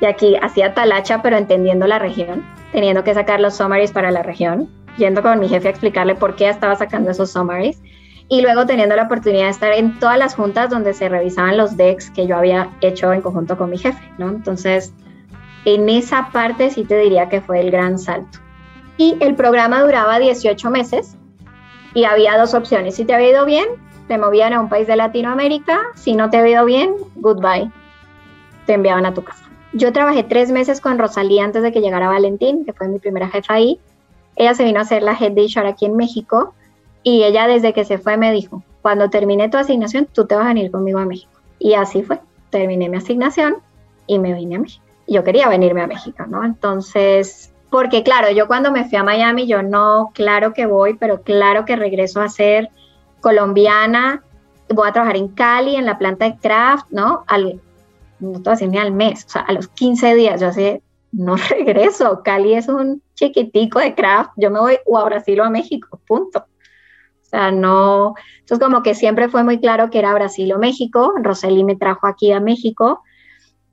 y 0.00 0.06
aquí 0.06 0.36
hacía 0.40 0.74
talacha 0.74 1.22
pero 1.22 1.36
entendiendo 1.36 1.86
la 1.86 1.98
región, 1.98 2.44
teniendo 2.72 3.02
que 3.04 3.14
sacar 3.14 3.40
los 3.40 3.56
summaries 3.56 3.92
para 3.92 4.10
la 4.10 4.22
región, 4.22 4.68
yendo 4.98 5.22
con 5.22 5.40
mi 5.40 5.48
jefe 5.48 5.68
a 5.68 5.70
explicarle 5.70 6.14
por 6.14 6.36
qué 6.36 6.48
estaba 6.48 6.76
sacando 6.76 7.10
esos 7.10 7.32
summaries 7.32 7.80
y 8.32 8.42
luego 8.42 8.64
teniendo 8.64 8.94
la 8.94 9.02
oportunidad 9.02 9.46
de 9.46 9.50
estar 9.50 9.72
en 9.72 9.98
todas 9.98 10.16
las 10.16 10.36
juntas 10.36 10.70
donde 10.70 10.94
se 10.94 11.08
revisaban 11.08 11.58
los 11.58 11.76
decks 11.76 12.10
que 12.10 12.28
yo 12.28 12.36
había 12.36 12.70
hecho 12.80 13.12
en 13.12 13.22
conjunto 13.22 13.58
con 13.58 13.70
mi 13.70 13.76
jefe, 13.76 14.00
¿no? 14.18 14.28
Entonces, 14.28 14.94
en 15.64 15.88
esa 15.88 16.30
parte 16.32 16.70
sí 16.70 16.84
te 16.84 16.96
diría 16.96 17.28
que 17.28 17.40
fue 17.40 17.58
el 17.60 17.72
gran 17.72 17.98
salto. 17.98 18.38
Y 18.96 19.16
el 19.18 19.34
programa 19.34 19.82
duraba 19.82 20.20
18 20.20 20.70
meses 20.70 21.16
y 21.92 22.04
había 22.04 22.38
dos 22.38 22.54
opciones. 22.54 22.94
Si 22.94 23.04
te 23.04 23.14
había 23.14 23.30
ido 23.30 23.44
bien, 23.46 23.66
te 24.06 24.16
movían 24.16 24.52
a 24.52 24.60
un 24.60 24.68
país 24.68 24.86
de 24.86 24.94
Latinoamérica. 24.94 25.80
Si 25.96 26.14
no 26.14 26.30
te 26.30 26.36
había 26.36 26.52
ido 26.52 26.64
bien, 26.66 26.94
goodbye. 27.16 27.68
Te 28.64 28.74
enviaban 28.74 29.06
a 29.06 29.12
tu 29.12 29.24
casa. 29.24 29.42
Yo 29.72 29.92
trabajé 29.92 30.22
tres 30.22 30.52
meses 30.52 30.80
con 30.80 31.00
Rosalía 31.00 31.44
antes 31.44 31.64
de 31.64 31.72
que 31.72 31.80
llegara 31.80 32.08
Valentín, 32.08 32.64
que 32.64 32.72
fue 32.74 32.86
mi 32.86 33.00
primera 33.00 33.28
jefa 33.28 33.54
ahí. 33.54 33.80
Ella 34.36 34.54
se 34.54 34.62
vino 34.62 34.78
a 34.78 34.82
hacer 34.82 35.02
la 35.02 35.16
head 35.18 35.32
de 35.32 35.46
HR 35.46 35.66
aquí 35.66 35.86
en 35.86 35.96
México 35.96 36.54
y 37.02 37.22
ella 37.24 37.46
desde 37.46 37.72
que 37.72 37.84
se 37.84 37.98
fue 37.98 38.16
me 38.16 38.32
dijo, 38.32 38.62
cuando 38.82 39.10
termine 39.10 39.48
tu 39.48 39.58
asignación, 39.58 40.06
tú 40.06 40.26
te 40.26 40.34
vas 40.34 40.44
a 40.44 40.48
venir 40.48 40.70
conmigo 40.70 40.98
a 40.98 41.06
México. 41.06 41.32
Y 41.58 41.74
así 41.74 42.02
fue. 42.02 42.20
Terminé 42.50 42.88
mi 42.88 42.96
asignación 42.96 43.56
y 44.06 44.18
me 44.18 44.34
vine 44.34 44.56
a 44.56 44.58
México. 44.60 44.84
Yo 45.06 45.24
quería 45.24 45.48
venirme 45.48 45.82
a 45.82 45.86
México, 45.86 46.24
¿no? 46.26 46.44
Entonces, 46.44 47.52
porque 47.70 48.02
claro, 48.02 48.30
yo 48.30 48.46
cuando 48.46 48.72
me 48.72 48.84
fui 48.84 48.98
a 48.98 49.04
Miami, 49.04 49.46
yo 49.46 49.62
no, 49.62 50.10
claro 50.14 50.52
que 50.52 50.66
voy, 50.66 50.94
pero 50.94 51.22
claro 51.22 51.64
que 51.64 51.76
regreso 51.76 52.20
a 52.20 52.28
ser 52.28 52.70
colombiana. 53.20 54.22
Voy 54.68 54.88
a 54.88 54.92
trabajar 54.92 55.16
en 55.16 55.28
Cali, 55.28 55.76
en 55.76 55.86
la 55.86 55.98
planta 55.98 56.24
de 56.24 56.36
craft, 56.36 56.86
¿no? 56.90 57.24
Al, 57.26 57.60
no 58.18 58.40
te 58.40 58.66
ni 58.66 58.78
al 58.78 58.92
mes, 58.92 59.24
o 59.26 59.30
sea, 59.30 59.42
a 59.42 59.52
los 59.52 59.68
15 59.68 60.14
días, 60.14 60.40
yo 60.40 60.48
así, 60.48 60.80
no 61.12 61.36
regreso. 61.50 62.22
Cali 62.24 62.54
es 62.54 62.68
un 62.68 63.02
chiquitico 63.14 63.78
de 63.78 63.94
craft, 63.94 64.32
yo 64.36 64.50
me 64.50 64.60
voy 64.60 64.78
o 64.86 64.98
a 64.98 65.04
Brasil 65.04 65.40
o 65.40 65.44
a 65.44 65.50
México, 65.50 66.00
punto. 66.06 66.44
O 67.30 67.36
sea, 67.36 67.52
no, 67.52 68.14
entonces 68.40 68.58
como 68.58 68.82
que 68.82 68.96
siempre 68.96 69.28
fue 69.28 69.44
muy 69.44 69.60
claro 69.60 69.88
que 69.88 70.00
era 70.00 70.12
Brasil 70.12 70.52
o 70.52 70.58
México. 70.58 71.12
Roseli 71.22 71.62
me 71.62 71.76
trajo 71.76 72.08
aquí 72.08 72.32
a 72.32 72.40
México 72.40 73.02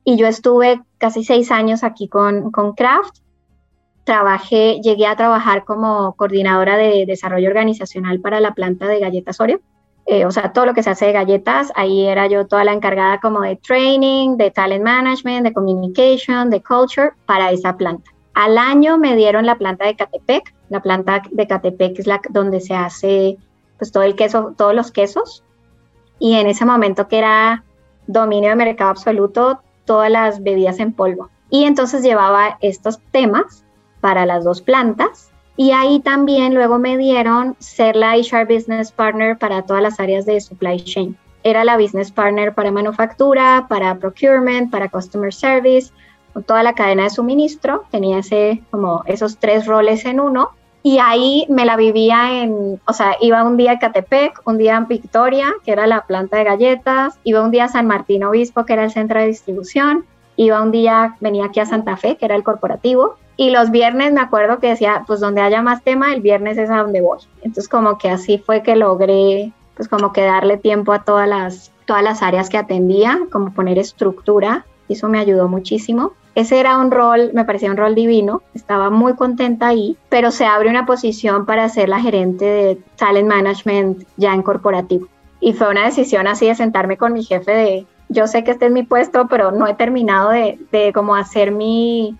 y 0.03 0.15
yo 0.15 0.27
estuve 0.27 0.79
casi 0.99 1.23
seis 1.23 1.49
años 1.49 1.83
aquí 1.83 2.07
con, 2.07 2.51
con 2.51 2.73
Kraft. 2.73 3.17
Trabajé, 4.03 4.79
llegué 4.83 5.07
a 5.07 5.15
trabajar 5.15 5.65
como 5.65 6.13
coordinadora 6.15 6.77
de 6.77 7.05
desarrollo 7.07 7.49
organizacional 7.49 8.21
para 8.21 8.39
la 8.41 8.53
planta 8.53 8.85
de 8.85 8.99
galletas 8.99 9.41
Oreo. 9.41 9.59
Eh, 10.05 10.25
o 10.25 10.29
sea, 10.29 10.53
todo 10.53 10.67
lo 10.67 10.75
que 10.75 10.83
se 10.83 10.91
hace 10.91 11.07
de 11.07 11.13
galletas, 11.13 11.71
ahí 11.75 12.05
era 12.05 12.27
yo 12.27 12.45
toda 12.45 12.63
la 12.63 12.73
encargada 12.73 13.19
como 13.19 13.41
de 13.41 13.55
training, 13.55 14.37
de 14.37 14.51
talent 14.51 14.83
management, 14.83 15.47
de 15.47 15.53
communication, 15.53 16.51
de 16.51 16.61
culture 16.61 17.13
para 17.25 17.49
esa 17.49 17.75
planta. 17.75 18.11
Al 18.35 18.59
año 18.59 18.99
me 18.99 19.15
dieron 19.15 19.47
la 19.47 19.57
planta 19.57 19.87
de 19.87 19.95
Catepec. 19.95 20.53
La 20.69 20.79
planta 20.79 21.23
de 21.31 21.47
Catepec 21.47 21.97
es 21.97 22.05
la 22.05 22.21
donde 22.29 22.59
se 22.59 22.75
hace 22.75 23.37
pues 23.77 23.91
todo 23.91 24.03
el 24.03 24.15
queso, 24.15 24.53
todos 24.57 24.73
los 24.73 24.91
quesos. 24.91 25.43
Y 26.19 26.35
en 26.35 26.47
ese 26.47 26.65
momento 26.65 27.07
que 27.07 27.19
era 27.19 27.63
dominio 28.07 28.49
de 28.49 28.55
mercado 28.55 28.91
absoluto, 28.91 29.61
todas 29.85 30.11
las 30.11 30.41
bebidas 30.41 30.79
en 30.79 30.93
polvo. 30.93 31.29
Y 31.49 31.63
entonces 31.63 32.03
llevaba 32.03 32.57
estos 32.61 32.99
temas 33.11 33.63
para 34.01 34.25
las 34.25 34.43
dos 34.43 34.61
plantas. 34.61 35.31
Y 35.55 35.71
ahí 35.71 35.99
también 35.99 36.53
luego 36.53 36.77
me 36.77 36.97
dieron 36.97 37.55
ser 37.59 37.95
la 37.95 38.15
HR 38.15 38.45
Business 38.45 38.91
Partner 38.91 39.37
para 39.37 39.63
todas 39.63 39.81
las 39.81 39.99
áreas 39.99 40.25
de 40.25 40.39
supply 40.39 40.79
chain. 40.83 41.17
Era 41.43 41.63
la 41.63 41.77
Business 41.77 42.11
Partner 42.11 42.53
para 42.53 42.71
manufactura, 42.71 43.65
para 43.67 43.95
procurement, 43.97 44.69
para 44.69 44.89
customer 44.89 45.33
service, 45.33 45.91
toda 46.45 46.61
la 46.61 46.73
cadena 46.73 47.03
de 47.03 47.09
suministro. 47.09 47.85
Tenía 47.89 48.19
ese, 48.19 48.61
como 48.69 49.03
esos 49.05 49.37
tres 49.37 49.65
roles 49.65 50.05
en 50.05 50.19
uno. 50.19 50.51
Y 50.87 50.99
ahí 50.99 51.45
me 51.49 51.65
la 51.65 51.75
vivía 51.75 52.41
en, 52.41 52.79
o 52.85 52.93
sea, 52.93 53.17
iba 53.19 53.43
un 53.43 53.57
día 53.57 53.73
a 53.73 53.77
Catepec, 53.79 54.39
un 54.45 54.57
día 54.57 54.77
en 54.77 54.87
Victoria, 54.87 55.53
que 55.65 55.73
era 55.73 55.85
la 55.85 56.05
planta 56.05 56.37
de 56.37 56.45
galletas, 56.45 57.19
iba 57.25 57.41
un 57.41 57.51
día 57.51 57.65
a 57.65 57.67
San 57.67 57.87
Martín 57.87 58.23
Obispo, 58.23 58.63
que 58.63 58.71
era 58.71 58.85
el 58.85 58.91
centro 58.91 59.19
de 59.19 59.27
distribución, 59.27 60.05
iba 60.37 60.61
un 60.61 60.71
día, 60.71 61.17
venía 61.19 61.43
aquí 61.43 61.59
a 61.59 61.65
Santa 61.65 61.97
Fe, 61.97 62.15
que 62.15 62.23
era 62.23 62.35
el 62.35 62.43
corporativo, 62.43 63.17
y 63.35 63.49
los 63.49 63.69
viernes 63.69 64.13
me 64.13 64.21
acuerdo 64.21 64.59
que 64.59 64.69
decía, 64.69 65.03
pues 65.05 65.19
donde 65.19 65.41
haya 65.41 65.61
más 65.61 65.83
tema, 65.83 66.13
el 66.13 66.21
viernes 66.21 66.57
es 66.57 66.69
a 66.69 66.77
donde 66.77 67.01
voy. 67.01 67.19
Entonces 67.41 67.67
como 67.67 67.97
que 67.97 68.09
así 68.09 68.37
fue 68.37 68.63
que 68.63 68.77
logré, 68.77 69.51
pues 69.75 69.89
como 69.89 70.13
que 70.13 70.21
darle 70.21 70.55
tiempo 70.55 70.93
a 70.93 71.03
todas 71.03 71.27
las, 71.27 71.73
todas 71.85 72.01
las 72.01 72.23
áreas 72.23 72.47
que 72.47 72.59
atendía, 72.59 73.19
como 73.29 73.51
poner 73.51 73.77
estructura, 73.77 74.65
eso 74.87 75.09
me 75.09 75.19
ayudó 75.19 75.49
muchísimo. 75.49 76.13
Ese 76.37 76.59
era 76.59 76.77
un 76.77 76.91
rol, 76.91 77.31
me 77.33 77.45
parecía 77.45 77.71
un 77.71 77.77
rol 77.77 77.95
divino, 77.95 78.43
estaba 78.53 78.91
muy 78.91 79.15
contenta 79.15 79.69
ahí, 79.69 79.97
pero 80.07 80.29
se 80.29 80.45
abre 80.45 80.69
una 80.69 80.85
posición 80.85 81.47
para 81.47 81.67
ser 81.67 81.89
la 81.89 81.99
gerente 81.99 82.45
de 82.45 82.77
talent 82.95 83.27
management 83.27 84.03
ya 84.17 84.35
en 84.35 84.43
corporativo. 84.43 85.07
Y 85.39 85.53
fue 85.53 85.67
una 85.71 85.85
decisión 85.85 86.27
así 86.27 86.45
de 86.45 86.53
sentarme 86.53 86.95
con 86.95 87.13
mi 87.13 87.23
jefe 87.23 87.51
de, 87.51 87.85
yo 88.09 88.27
sé 88.27 88.43
que 88.43 88.51
este 88.51 88.67
es 88.67 88.71
mi 88.71 88.83
puesto, 88.83 89.27
pero 89.27 89.49
no 89.49 89.65
he 89.65 89.73
terminado 89.73 90.29
de, 90.29 90.59
de 90.71 90.93
como 90.93 91.15
hacer 91.15 91.51
mi, 91.51 92.15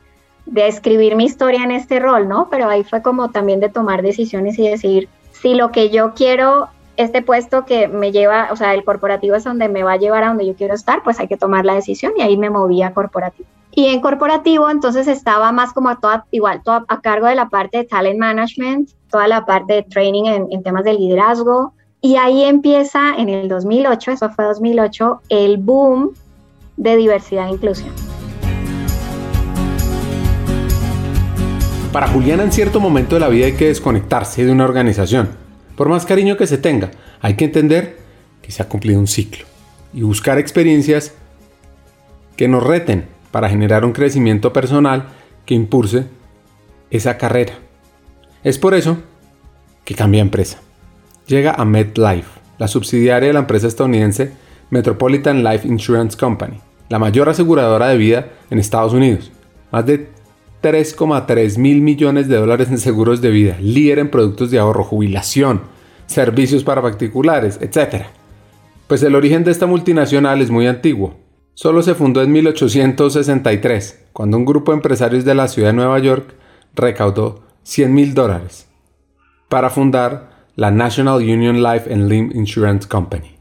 de 0.47 0.67
escribir 0.67 1.15
mi 1.15 1.25
historia 1.25 1.63
en 1.63 1.69
este 1.69 1.99
rol, 1.99 2.27
¿no? 2.27 2.47
Pero 2.49 2.67
ahí 2.69 2.83
fue 2.83 3.03
como 3.03 3.29
también 3.29 3.59
de 3.59 3.69
tomar 3.69 4.01
decisiones 4.01 4.57
y 4.57 4.67
decir, 4.67 5.09
si 5.31 5.53
lo 5.53 5.71
que 5.71 5.91
yo 5.91 6.15
quiero 6.15 6.69
este 6.95 7.21
puesto 7.21 7.65
que 7.65 7.87
me 7.87 8.11
lleva, 8.11 8.47
o 8.49 8.55
sea, 8.55 8.73
el 8.73 8.83
corporativo 8.83 9.35
es 9.35 9.43
donde 9.43 9.69
me 9.69 9.83
va 9.83 9.91
a 9.91 9.97
llevar 9.97 10.23
a 10.23 10.29
donde 10.29 10.47
yo 10.47 10.55
quiero 10.55 10.73
estar, 10.73 11.03
pues 11.03 11.19
hay 11.19 11.27
que 11.27 11.37
tomar 11.37 11.65
la 11.65 11.75
decisión 11.75 12.13
y 12.17 12.23
ahí 12.23 12.35
me 12.35 12.49
moví 12.49 12.81
a 12.81 12.95
corporativo. 12.95 13.47
Y 13.77 13.89
en 13.89 14.01
corporativo 14.01 14.71
entonces 14.71 15.07
estaba 15.07 15.51
más 15.51 15.71
como 15.71 15.89
a 15.89 16.25
igual, 16.31 16.63
a 16.65 16.99
cargo 17.01 17.27
de 17.27 17.35
la 17.35 17.47
parte 17.47 17.77
de 17.77 17.83
talent 17.83 18.17
management, 18.17 18.89
toda 19.07 19.27
la 19.27 19.45
parte 19.45 19.71
de 19.71 19.83
training 19.83 20.23
en, 20.25 20.47
en 20.49 20.63
temas 20.63 20.83
de 20.83 20.95
liderazgo. 20.95 21.73
Y 22.01 22.15
ahí 22.15 22.43
empieza 22.43 23.13
en 23.15 23.29
el 23.29 23.47
2008, 23.47 24.09
eso 24.13 24.31
fue 24.31 24.45
2008, 24.45 25.21
el 25.29 25.57
boom 25.57 26.15
de 26.75 26.95
diversidad 26.95 27.49
e 27.49 27.51
inclusión. 27.51 27.91
Para 31.93 32.07
Juliana 32.07 32.41
en 32.41 32.51
cierto 32.51 32.79
momento 32.79 33.13
de 33.13 33.19
la 33.21 33.29
vida 33.29 33.45
hay 33.45 33.53
que 33.53 33.67
desconectarse 33.67 34.43
de 34.43 34.51
una 34.51 34.63
organización. 34.63 35.29
Por 35.75 35.87
más 35.87 36.07
cariño 36.07 36.35
que 36.35 36.47
se 36.47 36.57
tenga, 36.57 36.89
hay 37.21 37.35
que 37.35 37.45
entender 37.45 37.99
que 38.41 38.51
se 38.51 38.63
ha 38.63 38.67
cumplido 38.67 38.99
un 38.99 39.05
ciclo 39.05 39.45
y 39.93 40.01
buscar 40.01 40.39
experiencias 40.39 41.13
que 42.35 42.47
nos 42.47 42.63
reten 42.63 43.16
para 43.31 43.49
generar 43.49 43.85
un 43.85 43.93
crecimiento 43.93 44.53
personal 44.53 45.07
que 45.45 45.53
impulse 45.53 46.05
esa 46.89 47.17
carrera. 47.17 47.53
Es 48.43 48.57
por 48.57 48.73
eso 48.73 48.97
que 49.83 49.95
cambia 49.95 50.21
empresa. 50.21 50.59
Llega 51.27 51.53
a 51.53 51.65
MetLife, 51.65 52.39
la 52.57 52.67
subsidiaria 52.67 53.27
de 53.27 53.33
la 53.33 53.39
empresa 53.39 53.67
estadounidense 53.67 54.31
Metropolitan 54.69 55.43
Life 55.43 55.67
Insurance 55.67 56.17
Company, 56.17 56.59
la 56.89 56.99
mayor 56.99 57.29
aseguradora 57.29 57.87
de 57.87 57.97
vida 57.97 58.29
en 58.49 58.59
Estados 58.59 58.93
Unidos. 58.93 59.31
Más 59.71 59.85
de 59.85 60.09
3,3 60.61 61.57
mil 61.57 61.81
millones 61.81 62.27
de 62.27 62.37
dólares 62.37 62.69
en 62.69 62.77
seguros 62.77 63.21
de 63.21 63.29
vida, 63.29 63.57
líder 63.59 63.99
en 63.99 64.09
productos 64.09 64.51
de 64.51 64.59
ahorro, 64.59 64.83
jubilación, 64.83 65.61
servicios 66.07 66.63
para 66.63 66.81
particulares, 66.81 67.59
etc. 67.61 68.05
Pues 68.87 69.03
el 69.03 69.15
origen 69.15 69.43
de 69.43 69.51
esta 69.51 69.65
multinacional 69.65 70.41
es 70.41 70.49
muy 70.49 70.67
antiguo. 70.67 71.15
Solo 71.59 71.81
se 71.81 71.95
fundó 71.95 72.21
en 72.21 72.31
1863, 72.33 74.09
cuando 74.13 74.37
un 74.37 74.45
grupo 74.45 74.71
de 74.71 74.75
empresarios 74.75 75.25
de 75.25 75.33
la 75.33 75.47
ciudad 75.47 75.69
de 75.69 75.73
Nueva 75.73 75.97
York 75.97 76.35
recaudó 76.75 77.41
100 77.63 77.95
mil 77.95 78.13
dólares 78.13 78.69
para 79.49 79.71
fundar 79.71 80.45
la 80.55 80.69
National 80.69 81.17
Union 81.17 81.63
Life 81.63 81.91
and 81.91 82.11
Limb 82.11 82.31
Insurance 82.35 82.87
Company. 82.87 83.39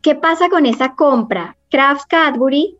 ¿Qué 0.00 0.16
pasa 0.16 0.48
con 0.48 0.66
esa 0.66 0.96
compra? 0.96 1.56
Kraft 1.70 2.08
Cadbury, 2.08 2.78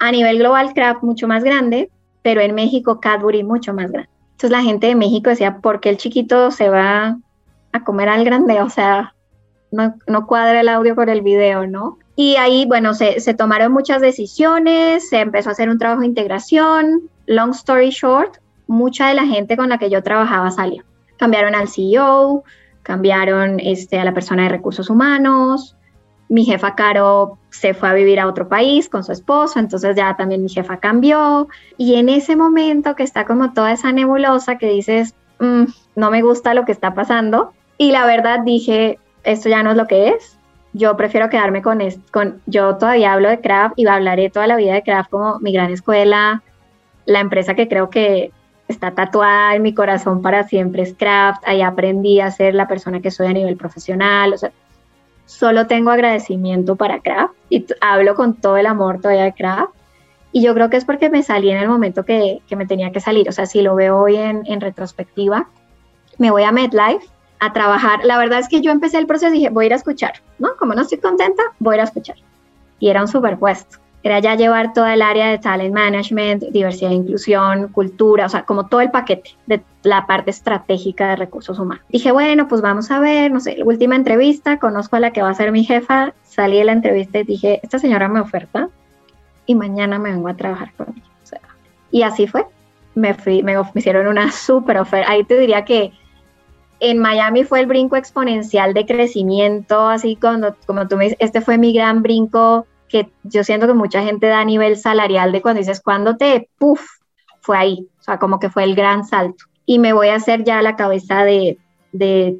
a 0.00 0.10
nivel 0.10 0.38
global 0.38 0.74
Kraft 0.74 1.04
mucho 1.04 1.28
más 1.28 1.44
grande, 1.44 1.88
pero 2.22 2.40
en 2.40 2.56
México 2.56 2.98
Cadbury 2.98 3.44
mucho 3.44 3.72
más 3.72 3.92
grande. 3.92 4.10
Entonces 4.32 4.50
la 4.50 4.64
gente 4.64 4.88
de 4.88 4.96
México 4.96 5.30
decía, 5.30 5.58
¿por 5.58 5.78
qué 5.78 5.88
el 5.88 5.98
chiquito 5.98 6.50
se 6.50 6.68
va 6.68 7.16
a 7.70 7.84
comer 7.84 8.08
al 8.08 8.24
grande? 8.24 8.60
O 8.60 8.70
sea, 8.70 9.14
no, 9.70 9.94
no 10.08 10.26
cuadra 10.26 10.62
el 10.62 10.68
audio 10.68 10.96
con 10.96 11.08
el 11.08 11.22
video, 11.22 11.68
¿no? 11.68 12.00
Y 12.22 12.36
ahí, 12.36 12.66
bueno, 12.66 12.92
se, 12.92 13.18
se, 13.20 13.32
tomaron 13.32 13.72
muchas 13.72 14.02
decisiones, 14.02 15.08
se 15.08 15.20
empezó 15.20 15.48
a 15.48 15.52
hacer 15.52 15.70
un 15.70 15.78
trabajo 15.78 16.02
de 16.02 16.06
integración. 16.06 17.08
Long 17.24 17.52
story 17.52 17.88
short, 17.88 18.36
mucha 18.66 19.08
de 19.08 19.14
la 19.14 19.24
gente 19.24 19.56
con 19.56 19.70
la 19.70 19.78
que 19.78 19.88
yo 19.88 20.02
trabajaba 20.02 20.50
salió. 20.50 20.84
Cambiaron 21.16 21.54
al 21.54 21.68
CEO, 21.68 22.44
cambiaron 22.82 23.58
este, 23.58 23.98
a 23.98 24.04
la 24.04 24.12
persona 24.12 24.42
de 24.42 24.48
recursos 24.50 24.90
humanos, 24.90 25.78
mi 26.28 26.44
jefa 26.44 26.74
Caro 26.74 27.38
se 27.48 27.72
fue 27.72 27.88
a 27.88 27.94
vivir 27.94 28.20
a 28.20 28.26
otro 28.26 28.50
país 28.50 28.90
con 28.90 29.02
su 29.02 29.12
esposo, 29.12 29.58
entonces 29.58 29.96
ya 29.96 30.14
también 30.18 30.42
mi 30.42 30.50
jefa 30.50 30.76
cambió. 30.76 31.48
Y 31.78 31.94
en 31.94 32.10
ese 32.10 32.36
momento 32.36 32.96
que 32.96 33.02
está 33.02 33.24
como 33.24 33.54
toda 33.54 33.72
esa 33.72 33.92
nebulosa 33.92 34.58
que 34.58 34.68
dices, 34.68 35.14
mm, 35.38 35.64
no 35.96 36.10
me 36.10 36.20
gusta 36.20 36.52
lo 36.52 36.66
que 36.66 36.72
está 36.72 36.92
pasando. 36.92 37.54
Y 37.78 37.92
la 37.92 38.04
verdad 38.04 38.40
dije, 38.44 38.98
esto 39.24 39.48
ya 39.48 39.62
no 39.62 39.70
es 39.70 39.78
lo 39.78 39.86
que 39.86 40.10
es. 40.10 40.36
Yo 40.72 40.96
prefiero 40.96 41.28
quedarme 41.28 41.62
con, 41.62 41.80
con 42.12 42.40
yo 42.46 42.76
todavía 42.76 43.12
hablo 43.12 43.28
de 43.28 43.40
Craft 43.40 43.74
y 43.76 43.86
hablaré 43.86 44.30
toda 44.30 44.46
la 44.46 44.56
vida 44.56 44.74
de 44.74 44.82
Craft 44.82 45.10
como 45.10 45.40
mi 45.40 45.52
gran 45.52 45.70
escuela, 45.70 46.42
la 47.06 47.20
empresa 47.20 47.54
que 47.54 47.68
creo 47.68 47.90
que 47.90 48.30
está 48.68 48.92
tatuada 48.92 49.56
en 49.56 49.62
mi 49.62 49.74
corazón 49.74 50.22
para 50.22 50.44
siempre 50.44 50.82
es 50.82 50.94
Craft. 50.94 51.42
Ahí 51.44 51.60
aprendí 51.60 52.20
a 52.20 52.30
ser 52.30 52.54
la 52.54 52.68
persona 52.68 53.00
que 53.00 53.10
soy 53.10 53.26
a 53.26 53.32
nivel 53.32 53.56
profesional. 53.56 54.32
O 54.32 54.38
sea, 54.38 54.52
solo 55.26 55.66
tengo 55.66 55.90
agradecimiento 55.90 56.76
para 56.76 57.00
Craft 57.00 57.34
y 57.48 57.66
hablo 57.80 58.14
con 58.14 58.34
todo 58.34 58.56
el 58.56 58.66
amor 58.66 59.00
todavía 59.00 59.24
de 59.24 59.34
Craft. 59.34 59.72
Y 60.32 60.42
yo 60.42 60.54
creo 60.54 60.70
que 60.70 60.76
es 60.76 60.84
porque 60.84 61.10
me 61.10 61.24
salí 61.24 61.50
en 61.50 61.58
el 61.58 61.68
momento 61.68 62.04
que, 62.04 62.40
que 62.46 62.54
me 62.54 62.66
tenía 62.66 62.92
que 62.92 63.00
salir. 63.00 63.28
O 63.28 63.32
sea, 63.32 63.46
si 63.46 63.62
lo 63.62 63.74
veo 63.74 63.98
hoy 63.98 64.16
en, 64.16 64.42
en, 64.46 64.60
retrospectiva, 64.60 65.48
me 66.18 66.30
voy 66.30 66.44
a 66.44 66.52
MedLife 66.52 67.04
a 67.40 67.52
trabajar. 67.52 68.00
La 68.04 68.18
verdad 68.18 68.38
es 68.38 68.48
que 68.48 68.60
yo 68.60 68.70
empecé 68.70 68.98
el 68.98 69.06
proceso 69.06 69.32
y 69.32 69.38
dije, 69.38 69.50
voy 69.50 69.64
a 69.64 69.66
ir 69.66 69.72
a 69.72 69.76
escuchar, 69.76 70.12
¿no? 70.38 70.56
Como 70.58 70.74
no 70.74 70.82
estoy 70.82 70.98
contenta, 70.98 71.42
voy 71.58 71.74
a 71.74 71.76
ir 71.76 71.80
a 71.80 71.84
escuchar. 71.84 72.16
Y 72.78 72.88
era 72.88 73.00
un 73.00 73.08
superpuesto. 73.08 73.78
Era 74.02 74.18
ya 74.18 74.34
llevar 74.34 74.72
toda 74.72 74.94
el 74.94 75.02
área 75.02 75.26
de 75.26 75.38
talent 75.38 75.74
management, 75.74 76.44
diversidad 76.44 76.90
e 76.90 76.94
inclusión, 76.94 77.68
cultura, 77.68 78.26
o 78.26 78.28
sea, 78.30 78.44
como 78.44 78.66
todo 78.66 78.80
el 78.80 78.90
paquete 78.90 79.36
de 79.46 79.62
la 79.82 80.06
parte 80.06 80.30
estratégica 80.30 81.08
de 81.08 81.16
recursos 81.16 81.58
humanos. 81.58 81.84
Dije, 81.90 82.10
bueno, 82.10 82.48
pues 82.48 82.62
vamos 82.62 82.90
a 82.90 82.98
ver, 82.98 83.30
no 83.30 83.40
sé, 83.40 83.58
última 83.62 83.96
entrevista, 83.96 84.58
conozco 84.58 84.96
a 84.96 85.00
la 85.00 85.12
que 85.12 85.20
va 85.20 85.28
a 85.28 85.34
ser 85.34 85.52
mi 85.52 85.64
jefa, 85.64 86.14
salí 86.22 86.56
de 86.56 86.64
la 86.64 86.72
entrevista 86.72 87.18
y 87.18 87.24
dije, 87.24 87.60
esta 87.62 87.78
señora 87.78 88.08
me 88.08 88.20
oferta 88.20 88.70
y 89.44 89.54
mañana 89.54 89.98
me 89.98 90.12
vengo 90.12 90.28
a 90.28 90.34
trabajar 90.34 90.72
con 90.78 90.88
ella. 90.96 91.10
Y 91.90 92.02
así 92.02 92.26
fue. 92.26 92.46
Me, 92.94 93.14
fui, 93.14 93.42
me, 93.42 93.56
me 93.56 93.64
hicieron 93.74 94.06
una 94.06 94.30
súper 94.32 94.78
oferta. 94.78 95.10
Ahí 95.10 95.24
te 95.24 95.38
diría 95.38 95.64
que 95.64 95.92
en 96.80 96.98
Miami 96.98 97.44
fue 97.44 97.60
el 97.60 97.66
brinco 97.66 97.96
exponencial 97.96 98.74
de 98.74 98.86
crecimiento, 98.86 99.88
así 99.88 100.16
cuando, 100.16 100.56
como 100.66 100.88
tú 100.88 100.96
me 100.96 101.04
dices, 101.04 101.18
este 101.20 101.40
fue 101.40 101.58
mi 101.58 101.72
gran 101.72 102.02
brinco 102.02 102.66
que 102.88 103.10
yo 103.22 103.44
siento 103.44 103.66
que 103.66 103.74
mucha 103.74 104.02
gente 104.02 104.26
da 104.26 104.40
a 104.40 104.44
nivel 104.44 104.76
salarial 104.76 105.30
de 105.30 105.40
cuando 105.40 105.60
dices, 105.60 105.80
cuando 105.80 106.16
te, 106.16 106.50
puff, 106.58 106.84
fue 107.40 107.56
ahí, 107.56 107.88
o 107.98 108.02
sea, 108.02 108.18
como 108.18 108.40
que 108.40 108.50
fue 108.50 108.64
el 108.64 108.74
gran 108.74 109.04
salto. 109.04 109.44
Y 109.64 109.78
me 109.78 109.92
voy 109.92 110.08
a 110.08 110.16
hacer 110.16 110.42
ya 110.42 110.60
la 110.60 110.74
cabeza 110.74 111.24
de, 111.24 111.58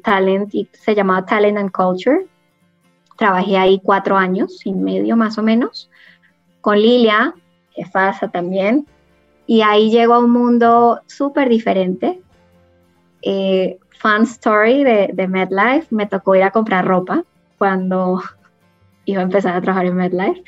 Talent, 0.03 0.53
y 0.53 0.67
se 0.73 0.93
llamaba 0.93 1.25
Talent 1.25 1.57
and 1.57 1.71
Culture. 1.71 2.25
Trabajé 3.17 3.57
ahí 3.57 3.81
cuatro 3.83 4.17
años 4.17 4.65
y 4.65 4.73
medio 4.73 5.15
más 5.15 5.37
o 5.37 5.43
menos, 5.43 5.89
con 6.59 6.77
Lilia, 6.77 7.33
que 7.73 7.85
pasa 7.91 8.27
también, 8.27 8.85
y 9.47 9.61
ahí 9.61 9.89
llego 9.89 10.15
a 10.15 10.19
un 10.19 10.31
mundo 10.31 10.99
súper 11.07 11.47
diferente. 11.47 12.21
Eh, 13.21 13.77
fun 14.01 14.23
story 14.23 14.83
de, 14.83 15.09
de 15.13 15.27
MedLife, 15.27 15.87
me 15.91 16.07
tocó 16.07 16.35
ir 16.35 16.43
a 16.43 16.51
comprar 16.51 16.85
ropa 16.85 17.23
cuando 17.57 18.21
iba 19.05 19.21
a 19.21 19.23
empezar 19.23 19.55
a 19.55 19.61
trabajar 19.61 19.85
en 19.85 19.95
MedLife, 19.95 20.43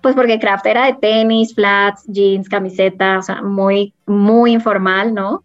pues 0.00 0.14
porque 0.14 0.38
craft 0.38 0.66
era 0.66 0.86
de 0.86 0.94
tenis, 0.94 1.54
flats, 1.54 2.04
jeans, 2.06 2.48
camiseta, 2.48 3.18
o 3.18 3.22
sea, 3.22 3.42
muy, 3.42 3.94
muy 4.06 4.52
informal, 4.52 5.14
¿no? 5.14 5.44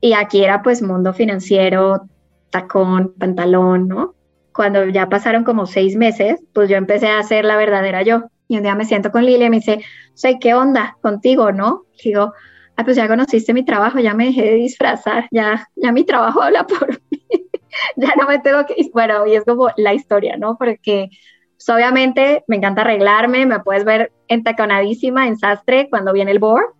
Y 0.00 0.14
aquí 0.14 0.42
era 0.42 0.62
pues 0.62 0.82
mundo 0.82 1.12
financiero, 1.12 2.02
tacón, 2.50 3.14
pantalón, 3.18 3.88
¿no? 3.88 4.14
Cuando 4.52 4.84
ya 4.86 5.08
pasaron 5.08 5.44
como 5.44 5.66
seis 5.66 5.96
meses, 5.96 6.40
pues 6.52 6.68
yo 6.68 6.76
empecé 6.76 7.08
a 7.08 7.22
ser 7.22 7.44
la 7.44 7.56
verdadera 7.56 8.02
yo. 8.02 8.24
Y 8.48 8.56
un 8.56 8.62
día 8.62 8.74
me 8.74 8.84
siento 8.84 9.12
con 9.12 9.24
Lilia 9.24 9.46
y 9.46 9.50
me 9.50 9.56
dice, 9.56 9.84
o 10.14 10.38
¿qué 10.40 10.54
onda 10.54 10.96
contigo, 11.00 11.52
no? 11.52 11.84
digo, 12.02 12.32
ah, 12.80 12.84
pues 12.84 12.96
ya 12.96 13.08
conociste 13.08 13.52
mi 13.52 13.64
trabajo, 13.64 13.98
ya 13.98 14.14
me 14.14 14.26
dejé 14.26 14.42
de 14.42 14.54
disfrazar, 14.54 15.28
ya, 15.30 15.68
ya 15.76 15.92
mi 15.92 16.04
trabajo 16.04 16.42
habla 16.42 16.66
por 16.66 16.88
mí, 17.10 17.22
ya 17.96 18.12
no 18.18 18.26
me 18.26 18.38
tengo 18.38 18.64
que... 18.66 18.74
Bueno, 18.92 19.26
y 19.26 19.34
es 19.34 19.44
como 19.44 19.68
la 19.76 19.94
historia, 19.94 20.36
¿no? 20.36 20.56
Porque 20.56 21.10
pues, 21.56 21.68
obviamente 21.68 22.44
me 22.48 22.56
encanta 22.56 22.80
arreglarme, 22.82 23.46
me 23.46 23.60
puedes 23.60 23.84
ver 23.84 24.12
entaconadísima 24.28 25.28
en 25.28 25.36
sastre 25.36 25.88
cuando 25.90 26.12
viene 26.12 26.30
el 26.30 26.38
board, 26.38 26.74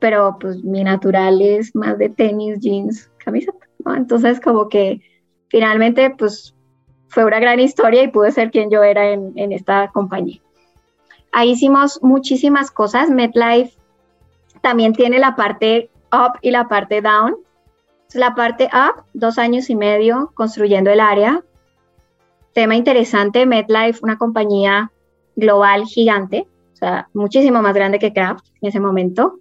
pero 0.00 0.36
pues 0.40 0.62
mi 0.64 0.82
natural 0.82 1.40
es 1.40 1.74
más 1.76 1.96
de 1.98 2.08
tenis, 2.08 2.58
jeans, 2.58 3.10
camiseta, 3.18 3.66
¿no? 3.84 3.94
Entonces 3.94 4.40
como 4.40 4.68
que 4.68 5.00
finalmente 5.48 6.10
pues 6.10 6.54
fue 7.08 7.24
una 7.24 7.38
gran 7.38 7.60
historia 7.60 8.02
y 8.02 8.08
pude 8.08 8.32
ser 8.32 8.50
quien 8.50 8.70
yo 8.70 8.82
era 8.82 9.10
en, 9.10 9.32
en 9.36 9.52
esta 9.52 9.88
compañía. 9.92 10.40
Ahí 11.30 11.52
hicimos 11.52 12.02
muchísimas 12.02 12.70
cosas. 12.70 13.10
MetLife 13.10 13.81
también 14.62 14.94
tiene 14.94 15.18
la 15.18 15.36
parte 15.36 15.90
up 16.10 16.38
y 16.40 16.50
la 16.50 16.68
parte 16.68 17.02
down. 17.02 17.36
La 18.14 18.34
parte 18.34 18.68
up, 18.72 19.04
dos 19.14 19.38
años 19.38 19.70
y 19.70 19.76
medio 19.76 20.32
construyendo 20.34 20.90
el 20.90 21.00
área, 21.00 21.42
tema 22.52 22.76
interesante, 22.76 23.46
MedLife, 23.46 24.00
una 24.02 24.18
compañía 24.18 24.92
global 25.36 25.84
gigante, 25.86 26.46
o 26.74 26.76
sea, 26.76 27.08
muchísimo 27.14 27.62
más 27.62 27.74
grande 27.74 27.98
que 27.98 28.12
Kraft 28.12 28.44
en 28.60 28.68
ese 28.68 28.80
momento, 28.80 29.40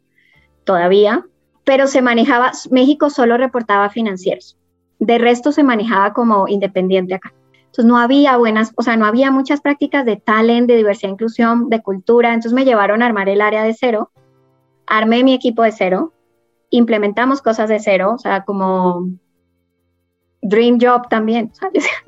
todavía, 0.64 1.26
pero 1.64 1.88
se 1.88 2.02
manejaba, 2.02 2.52
México 2.70 3.10
solo 3.10 3.38
reportaba 3.38 3.90
financieros, 3.90 4.58
de 5.00 5.18
resto 5.18 5.52
se 5.52 5.64
manejaba 5.64 6.14
como 6.14 6.48
independiente 6.48 7.16
acá. 7.16 7.34
Entonces 7.66 7.86
no 7.86 7.98
había 7.98 8.38
buenas, 8.38 8.74
o 8.76 8.84
sea, 8.84 8.98
no 8.98 9.06
había 9.06 9.32
muchas 9.32 9.62
prácticas 9.62 10.06
de 10.06 10.18
talent, 10.18 10.68
de 10.68 10.76
diversidad 10.76 11.10
e 11.10 11.14
inclusión, 11.14 11.70
de 11.70 11.82
cultura, 11.82 12.30
entonces 12.30 12.54
me 12.54 12.66
llevaron 12.66 13.02
a 13.02 13.06
armar 13.06 13.30
el 13.30 13.42
área 13.42 13.64
de 13.64 13.74
cero, 13.74 14.12
armé 14.92 15.24
mi 15.24 15.34
equipo 15.34 15.64
de 15.64 15.72
cero, 15.72 16.14
implementamos 16.70 17.42
cosas 17.42 17.70
de 17.70 17.80
cero, 17.80 18.14
o 18.16 18.18
sea, 18.18 18.44
como 18.44 19.08
Dream 20.42 20.80
Job 20.82 21.08
también, 21.10 21.52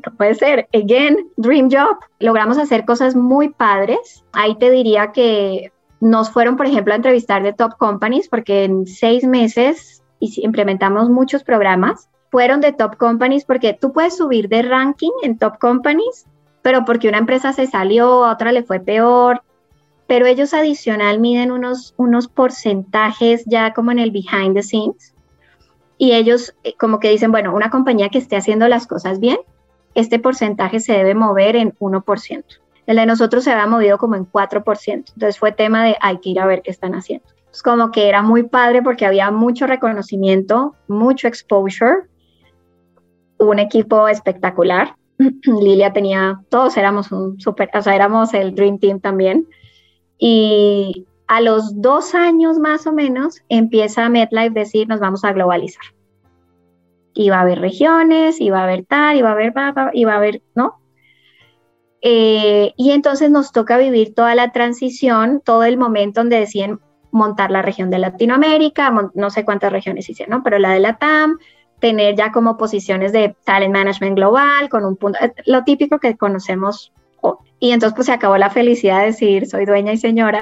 no 0.05 0.17
puede 0.17 0.35
ser, 0.35 0.67
again, 0.73 1.31
Dream 1.37 1.69
Job. 1.71 1.97
Logramos 2.19 2.57
hacer 2.57 2.85
cosas 2.85 3.15
muy 3.15 3.49
padres. 3.49 4.25
Ahí 4.33 4.55
te 4.55 4.69
diría 4.69 5.11
que 5.13 5.71
nos 6.01 6.29
fueron, 6.29 6.57
por 6.57 6.65
ejemplo, 6.65 6.93
a 6.93 6.97
entrevistar 6.97 7.41
de 7.41 7.53
top 7.53 7.77
companies 7.77 8.27
porque 8.27 8.65
en 8.65 8.85
seis 8.85 9.23
meses 9.23 10.03
implementamos 10.19 11.09
muchos 11.09 11.43
programas. 11.43 12.09
Fueron 12.31 12.59
de 12.59 12.73
top 12.73 12.97
companies 12.97 13.45
porque 13.45 13.77
tú 13.79 13.93
puedes 13.93 14.17
subir 14.17 14.49
de 14.49 14.63
ranking 14.63 15.11
en 15.21 15.37
top 15.37 15.57
companies, 15.57 16.25
pero 16.61 16.83
porque 16.83 17.07
una 17.07 17.19
empresa 17.19 17.53
se 17.53 17.67
salió, 17.67 18.25
a 18.25 18.33
otra 18.33 18.51
le 18.51 18.63
fue 18.63 18.81
peor. 18.81 19.43
Pero 20.07 20.25
ellos 20.25 20.53
adicional 20.53 21.19
miden 21.19 21.51
unos, 21.51 21.93
unos 21.97 22.27
porcentajes 22.27 23.43
ya 23.45 23.73
como 23.73 23.91
en 23.91 23.99
el 23.99 24.11
behind 24.11 24.55
the 24.55 24.63
scenes 24.63 25.13
y 25.97 26.13
ellos 26.13 26.53
eh, 26.63 26.75
como 26.77 26.99
que 26.99 27.09
dicen, 27.09 27.31
bueno, 27.31 27.55
una 27.55 27.69
compañía 27.69 28.09
que 28.09 28.17
esté 28.17 28.35
haciendo 28.35 28.67
las 28.67 28.87
cosas 28.87 29.19
bien, 29.19 29.37
este 29.95 30.19
porcentaje 30.19 30.79
se 30.79 30.93
debe 30.93 31.15
mover 31.15 31.55
en 31.55 31.73
1%. 31.79 32.43
El 32.85 32.97
de 32.97 33.05
nosotros 33.05 33.43
se 33.43 33.51
había 33.51 33.67
movido 33.67 33.97
como 33.97 34.15
en 34.15 34.29
4%. 34.29 34.91
Entonces 34.91 35.39
fue 35.39 35.51
tema 35.51 35.85
de 35.85 35.95
hay 36.01 36.17
que 36.17 36.31
ir 36.31 36.39
a 36.39 36.45
ver 36.45 36.61
qué 36.61 36.71
están 36.71 36.95
haciendo. 36.95 37.25
Es 37.51 37.61
como 37.61 37.91
que 37.91 38.09
era 38.09 38.21
muy 38.21 38.43
padre 38.43 38.81
porque 38.81 39.05
había 39.05 39.31
mucho 39.31 39.67
reconocimiento, 39.67 40.75
mucho 40.87 41.27
exposure, 41.27 42.07
un 43.37 43.59
equipo 43.59 44.07
espectacular. 44.07 44.95
Lilia 45.17 45.93
tenía, 45.93 46.41
todos 46.49 46.75
éramos 46.75 47.11
un 47.11 47.39
super, 47.39 47.69
o 47.73 47.81
sea, 47.81 47.95
éramos 47.95 48.33
el 48.33 48.55
Dream 48.55 48.79
Team 48.79 48.99
también. 48.99 49.47
Y 50.17 51.05
a 51.27 51.41
los 51.41 51.81
dos 51.81 52.15
años 52.15 52.59
más 52.59 52.87
o 52.87 52.93
menos 52.93 53.41
empieza 53.49 54.09
MetLife 54.09 54.47
a 54.47 54.49
decir 54.49 54.87
nos 54.87 54.99
vamos 54.99 55.23
a 55.23 55.33
globalizar. 55.33 55.83
Y 57.13 57.29
va 57.29 57.37
a 57.37 57.41
haber 57.41 57.59
regiones, 57.59 58.41
y 58.41 58.49
va 58.49 58.61
a 58.61 58.63
haber 58.63 58.85
tal, 58.85 59.17
y 59.17 59.21
va 59.21 59.29
a 59.29 59.33
haber, 59.33 59.53
y 59.93 60.05
va 60.05 60.13
a 60.13 60.17
haber, 60.17 60.41
¿no? 60.55 60.79
Eh, 62.01 62.73
y 62.75 62.91
entonces 62.91 63.31
nos 63.31 63.51
toca 63.51 63.77
vivir 63.77 64.13
toda 64.13 64.35
la 64.35 64.51
transición, 64.51 65.41
todo 65.43 65.63
el 65.63 65.77
momento 65.77 66.19
donde 66.19 66.39
deciden 66.39 66.79
montar 67.11 67.49
la 67.51 67.61
región 67.61 67.89
de 67.89 67.99
Latinoamérica, 67.99 68.91
no 69.13 69.29
sé 69.29 69.45
cuántas 69.45 69.71
regiones 69.71 70.09
hicieron, 70.09 70.37
¿no? 70.37 70.43
pero 70.43 70.59
la 70.59 70.71
de 70.71 70.79
la 70.81 70.97
TAM, 70.97 71.37
tener 71.79 72.15
ya 72.15 72.31
como 72.31 72.57
posiciones 72.57 73.13
de 73.13 73.35
talent 73.45 73.73
management 73.73 74.15
global, 74.15 74.67
con 74.67 74.83
un 74.83 74.97
punto, 74.97 75.19
eh, 75.21 75.33
lo 75.45 75.63
típico 75.63 75.99
que 75.99 76.17
conocemos. 76.17 76.91
Y 77.63 77.71
entonces 77.71 77.95
pues 77.95 78.07
se 78.07 78.11
acabó 78.11 78.37
la 78.37 78.49
felicidad 78.49 78.99
de 78.99 79.05
decir, 79.05 79.47
soy 79.47 79.63
dueña 79.65 79.93
y 79.93 79.97
señora. 79.97 80.41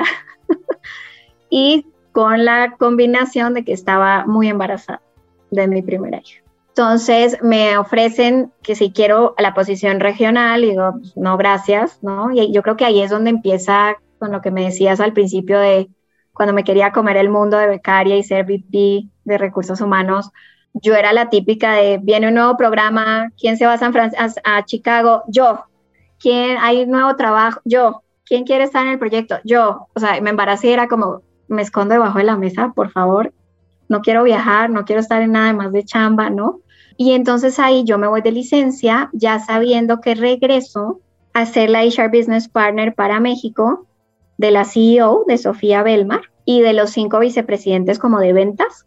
y 1.52 1.86
con 2.14 2.46
la 2.46 2.78
combinación 2.80 3.54
de 3.54 3.64
que 3.64 3.74
estaba 3.74 4.26
muy 4.26 4.48
embarazada 4.48 5.04
de 5.52 5.68
mi 5.68 5.84
primera 5.84 6.18
hija. 6.18 6.42
Entonces 6.70 7.38
me 7.44 7.78
ofrecen 7.78 8.52
que 8.64 8.74
si 8.74 8.92
quiero 8.92 9.36
la 9.38 9.54
posición 9.54 10.00
regional, 10.00 10.64
y 10.64 10.72
digo, 10.72 10.96
no, 11.16 11.38
gracias, 11.38 12.02
¿no? 12.02 12.32
Y 12.34 12.52
yo 12.52 12.64
creo 12.64 12.76
que 12.76 12.86
ahí 12.86 13.04
es 13.04 13.12
donde 13.12 13.30
empieza 13.30 13.98
con 14.18 14.32
lo 14.32 14.42
que 14.42 14.50
me 14.50 14.64
decías 14.64 15.00
al 15.00 15.14
principio 15.14 15.60
de 15.60 15.92
cuando 16.34 16.54
me 16.56 16.64
quería 16.64 16.92
comer 16.92 17.18
el 17.18 17.30
mundo 17.30 17.58
de 17.58 17.68
becaria 17.68 18.18
y 18.18 18.24
ser 18.24 18.46
VP 18.46 19.12
de 19.26 19.38
recursos 19.38 19.80
humanos. 19.80 20.32
Yo 20.74 20.96
era 20.96 21.14
la 21.14 21.30
típica 21.30 21.74
de, 21.74 22.00
viene 22.02 22.30
un 22.30 22.34
nuevo 22.34 22.58
programa, 22.58 23.30
¿quién 23.40 23.58
se 23.58 23.68
va 23.68 23.74
a 23.74 23.78
San 23.78 23.94
a, 24.44 24.66
Chicago? 24.66 25.22
Yo. 25.28 25.66
¿Quién, 26.22 26.58
hay 26.60 26.86
nuevo 26.86 27.16
trabajo? 27.16 27.62
Yo. 27.66 28.04
¿Quién 28.26 28.46
quiere 28.46 28.64
estar 28.64 28.86
en 28.86 28.94
el 28.94 29.00
proyecto? 29.00 29.38
Yo. 29.44 29.88
O 29.94 30.00
sea, 30.00 30.22
me 30.22 30.30
embaracé 30.30 30.72
era 30.72 30.88
como, 30.88 31.22
me 31.48 31.62
escondo 31.62 31.94
debajo 31.94 32.20
de 32.20 32.24
la 32.24 32.38
mesa, 32.38 32.72
por 32.74 32.92
favor, 32.92 33.34
no 33.90 34.02
quiero 34.02 34.24
viajar, 34.24 34.70
no 34.70 34.86
quiero 34.86 35.02
estar 35.02 35.22
en 35.22 35.34
nada 35.34 35.52
más 35.52 35.72
de 35.74 35.84
chamba, 35.84 36.30
¿no? 36.30 36.62
Y 36.96 37.12
entonces 37.12 37.60
ahí 37.60 37.84
yo 37.84 37.98
me 37.98 38.08
voy 38.08 38.22
de 38.22 38.32
licencia, 38.32 39.10
ya 39.12 39.40
sabiendo 39.40 40.00
que 40.00 40.16
regreso 40.16 41.02
a 41.34 41.46
ser 41.46 41.70
la 41.70 41.84
HR 41.84 42.10
Business 42.10 42.48
Partner 42.48 42.94
para 42.94 43.20
México 43.20 43.86
de 44.38 44.52
la 44.52 44.66
CEO 44.66 45.26
de 45.28 45.38
Sofía 45.38 45.84
Belmar 45.84 46.22
y 46.46 46.62
de 46.62 46.74
los 46.74 46.92
cinco 46.92 47.20
vicepresidentes 47.20 48.00
como 48.00 48.20
de 48.20 48.34
ventas. 48.34 48.86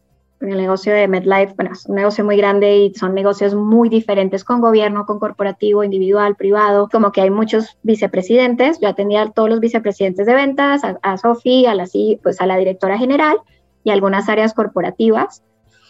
El 0.51 0.59
negocio 0.59 0.93
de 0.93 1.09
MedLife, 1.09 1.55
bueno, 1.57 1.73
es 1.73 1.87
un 1.87 1.95
negocio 1.95 2.25
muy 2.25 2.37
grande 2.37 2.77
y 2.77 2.95
son 2.95 3.15
negocios 3.15 3.55
muy 3.55 3.89
diferentes 3.89 4.45
con 4.45 4.61
gobierno, 4.61 5.07
con 5.07 5.19
corporativo, 5.19 5.83
individual, 5.85 6.37
privado, 6.37 6.89
como 6.91 7.13
que 7.13 7.23
hay 7.23 7.31
muchos 7.31 7.79
vicepresidentes. 7.83 8.79
Yo 8.81 8.89
atendía 8.89 9.23
a 9.23 9.31
todos 9.31 9.49
los 9.49 9.61
vicepresidentes 9.61 10.27
de 10.27 10.35
ventas, 10.35 10.83
a, 11.03 11.17
Sofía, 11.17 11.71
a 11.71 11.75
la, 11.75 11.87
pues 12.23 12.41
a 12.41 12.47
la 12.47 12.57
directora 12.57 12.99
general 12.99 13.39
y 13.85 13.91
algunas 13.91 14.29
áreas 14.29 14.53
corporativas. 14.53 15.43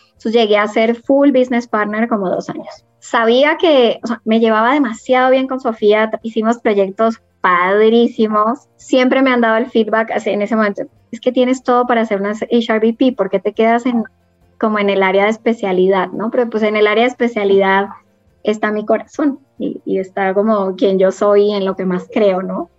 Entonces 0.08 0.32
llegué 0.32 0.56
a 0.56 0.68
ser 0.68 0.94
full 0.94 1.32
business 1.32 1.66
partner 1.66 2.08
como 2.08 2.30
dos 2.30 2.48
años. 2.48 2.84
Sabía 3.00 3.56
que 3.56 4.00
me 4.24 4.40
llevaba 4.40 4.72
demasiado 4.72 5.30
bien 5.30 5.48
con 5.48 5.60
Sofía, 5.60 6.10
hicimos 6.22 6.58
proyectos 6.58 7.20
padrísimos. 7.40 8.68
Siempre 8.76 9.20
me 9.20 9.30
han 9.30 9.40
dado 9.40 9.56
el 9.56 9.66
feedback 9.66 10.10
en 10.24 10.42
ese 10.42 10.56
momento. 10.56 10.84
Es 11.10 11.20
que 11.20 11.32
tienes 11.32 11.62
todo 11.62 11.86
para 11.86 12.02
hacer 12.02 12.20
una 12.20 12.32
HRBP, 12.32 13.16
porque 13.16 13.40
te 13.40 13.52
quedas 13.52 13.84
en 13.84 14.04
como 14.58 14.78
en 14.78 14.90
el 14.90 15.02
área 15.02 15.24
de 15.24 15.30
especialidad, 15.30 16.08
¿no? 16.08 16.30
Pero 16.30 16.48
pues 16.50 16.62
en 16.62 16.76
el 16.76 16.86
área 16.86 17.04
de 17.04 17.10
especialidad 17.10 17.88
está 18.42 18.70
mi 18.70 18.84
corazón 18.84 19.38
y, 19.58 19.80
y 19.84 19.98
está 19.98 20.34
como 20.34 20.76
quien 20.76 20.98
yo 20.98 21.10
soy 21.10 21.52
en 21.52 21.64
lo 21.64 21.76
que 21.76 21.84
más 21.84 22.08
creo, 22.12 22.42
¿no? 22.42 22.70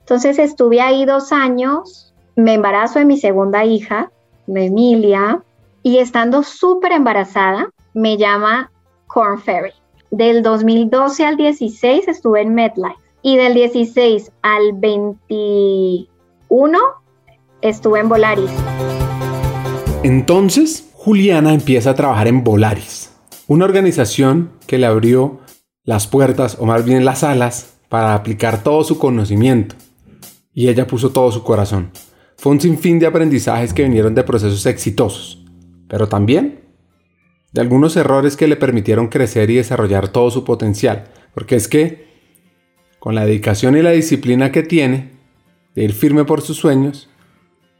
Entonces 0.00 0.38
estuve 0.38 0.80
ahí 0.80 1.04
dos 1.04 1.32
años, 1.32 2.14
me 2.36 2.54
embarazo 2.54 2.98
de 2.98 3.04
mi 3.04 3.16
segunda 3.16 3.64
hija, 3.64 4.10
de 4.46 4.66
Emilia, 4.66 5.42
y 5.82 5.98
estando 5.98 6.42
súper 6.42 6.92
embarazada, 6.92 7.70
me 7.94 8.16
llama 8.16 8.70
Corn 9.06 9.40
Ferry. 9.40 9.72
Del 10.10 10.42
2012 10.42 11.24
al 11.24 11.36
16 11.36 12.08
estuve 12.08 12.42
en 12.42 12.54
MedLife 12.54 12.96
y 13.22 13.36
del 13.36 13.54
16 13.54 14.32
al 14.42 14.72
21 14.74 16.78
estuve 17.62 18.00
en 18.00 18.08
Volaris. 18.08 18.50
Entonces, 20.02 20.89
Juliana 21.02 21.54
empieza 21.54 21.88
a 21.88 21.94
trabajar 21.94 22.28
en 22.28 22.44
Volaris, 22.44 23.10
una 23.46 23.64
organización 23.64 24.50
que 24.66 24.76
le 24.76 24.84
abrió 24.84 25.40
las 25.82 26.06
puertas, 26.06 26.58
o 26.60 26.66
más 26.66 26.84
bien 26.84 27.06
las 27.06 27.24
alas, 27.24 27.78
para 27.88 28.14
aplicar 28.14 28.62
todo 28.62 28.84
su 28.84 28.98
conocimiento. 28.98 29.76
Y 30.52 30.68
ella 30.68 30.86
puso 30.86 31.08
todo 31.08 31.32
su 31.32 31.42
corazón. 31.42 31.90
Fue 32.36 32.52
un 32.52 32.60
sinfín 32.60 32.98
de 32.98 33.06
aprendizajes 33.06 33.72
que 33.72 33.84
vinieron 33.84 34.14
de 34.14 34.24
procesos 34.24 34.66
exitosos, 34.66 35.42
pero 35.88 36.06
también 36.06 36.60
de 37.54 37.62
algunos 37.62 37.96
errores 37.96 38.36
que 38.36 38.46
le 38.46 38.56
permitieron 38.56 39.08
crecer 39.08 39.48
y 39.48 39.54
desarrollar 39.54 40.08
todo 40.08 40.30
su 40.30 40.44
potencial. 40.44 41.04
Porque 41.32 41.56
es 41.56 41.66
que, 41.66 42.08
con 42.98 43.14
la 43.14 43.24
dedicación 43.24 43.74
y 43.74 43.80
la 43.80 43.92
disciplina 43.92 44.52
que 44.52 44.64
tiene, 44.64 45.12
de 45.74 45.82
ir 45.82 45.94
firme 45.94 46.26
por 46.26 46.42
sus 46.42 46.58
sueños, 46.58 47.08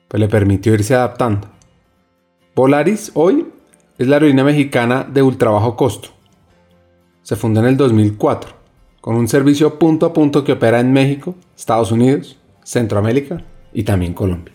pues 0.08 0.18
le 0.22 0.28
permitió 0.28 0.72
irse 0.72 0.94
adaptando. 0.94 1.59
Volaris 2.54 3.12
hoy 3.14 3.46
es 3.96 4.08
la 4.08 4.16
aerolínea 4.16 4.44
mexicana 4.44 5.04
de 5.04 5.22
ultra 5.22 5.50
bajo 5.50 5.76
costo. 5.76 6.08
Se 7.22 7.36
fundó 7.36 7.60
en 7.60 7.66
el 7.66 7.76
2004, 7.76 8.52
con 9.00 9.14
un 9.14 9.28
servicio 9.28 9.78
punto 9.78 10.04
a 10.04 10.12
punto 10.12 10.42
que 10.42 10.52
opera 10.52 10.80
en 10.80 10.92
México, 10.92 11.36
Estados 11.56 11.92
Unidos, 11.92 12.38
Centroamérica 12.64 13.40
y 13.72 13.84
también 13.84 14.14
Colombia. 14.14 14.52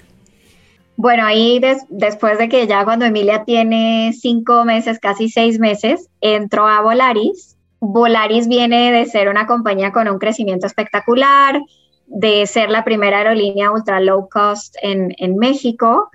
Bueno, 0.98 1.26
ahí 1.26 1.62
después 1.90 2.38
de 2.38 2.50
que 2.50 2.68
ya 2.68 2.84
cuando 2.84 3.06
Emilia 3.06 3.46
tiene 3.46 4.14
cinco 4.14 4.66
meses, 4.66 5.00
casi 5.00 5.30
seis 5.30 5.58
meses, 5.58 6.10
entró 6.20 6.68
a 6.68 6.82
Volaris. 6.82 7.56
Volaris 7.80 8.50
viene 8.50 8.92
de 8.92 9.06
ser 9.06 9.30
una 9.30 9.48
compañía 9.48 9.94
con 9.94 10.10
un 10.10 10.20
crecimiento 10.20 10.68
espectacular, 10.68 11.62
de 12.08 12.46
ser 12.46 12.70
la 12.70 12.84
primera 12.84 13.20
aerolínea 13.20 13.72
ultra 13.72 14.02
low 14.02 14.28
cost 14.30 14.76
en 14.82 15.38
México 15.38 16.10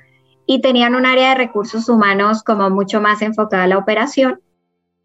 y 0.53 0.61
tenían 0.61 0.97
un 0.97 1.07
área 1.07 1.29
de 1.29 1.37
recursos 1.37 1.89
humanos 1.89 2.43
como 2.43 2.71
mucho 2.71 3.01
más 3.01 3.23
enfocada 3.23 3.63
a 3.63 3.67
la 3.69 3.79
operación. 3.79 4.41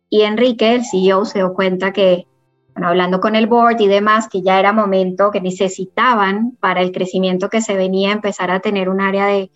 Y 0.10 0.24
Enrique, 0.24 0.74
el 0.74 0.84
CEO, 0.84 1.24
se 1.24 1.38
dio 1.38 1.54
cuenta 1.54 1.94
que 1.94 2.26
hablando 2.74 3.22
con 3.22 3.36
el 3.36 3.46
board 3.46 3.80
y 3.80 3.88
demás, 3.88 4.28
que 4.28 4.42
ya 4.42 4.60
era 4.60 4.74
momento 4.74 5.30
que 5.30 5.42
necesitaban 5.42 6.58
para 6.60 6.82
el 6.82 6.92
crecimiento 6.92 7.52
que 7.52 7.62
se 7.62 7.76
venía 7.76 8.12
empezar 8.12 8.50
a 8.50 8.60
tener 8.60 8.90
un 8.90 9.02
área 9.02 9.28
de, 9.28 9.52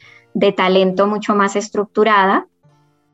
talento 0.52 1.08
mucho 1.08 1.34
más 1.34 1.56
estructurada. 1.56 2.46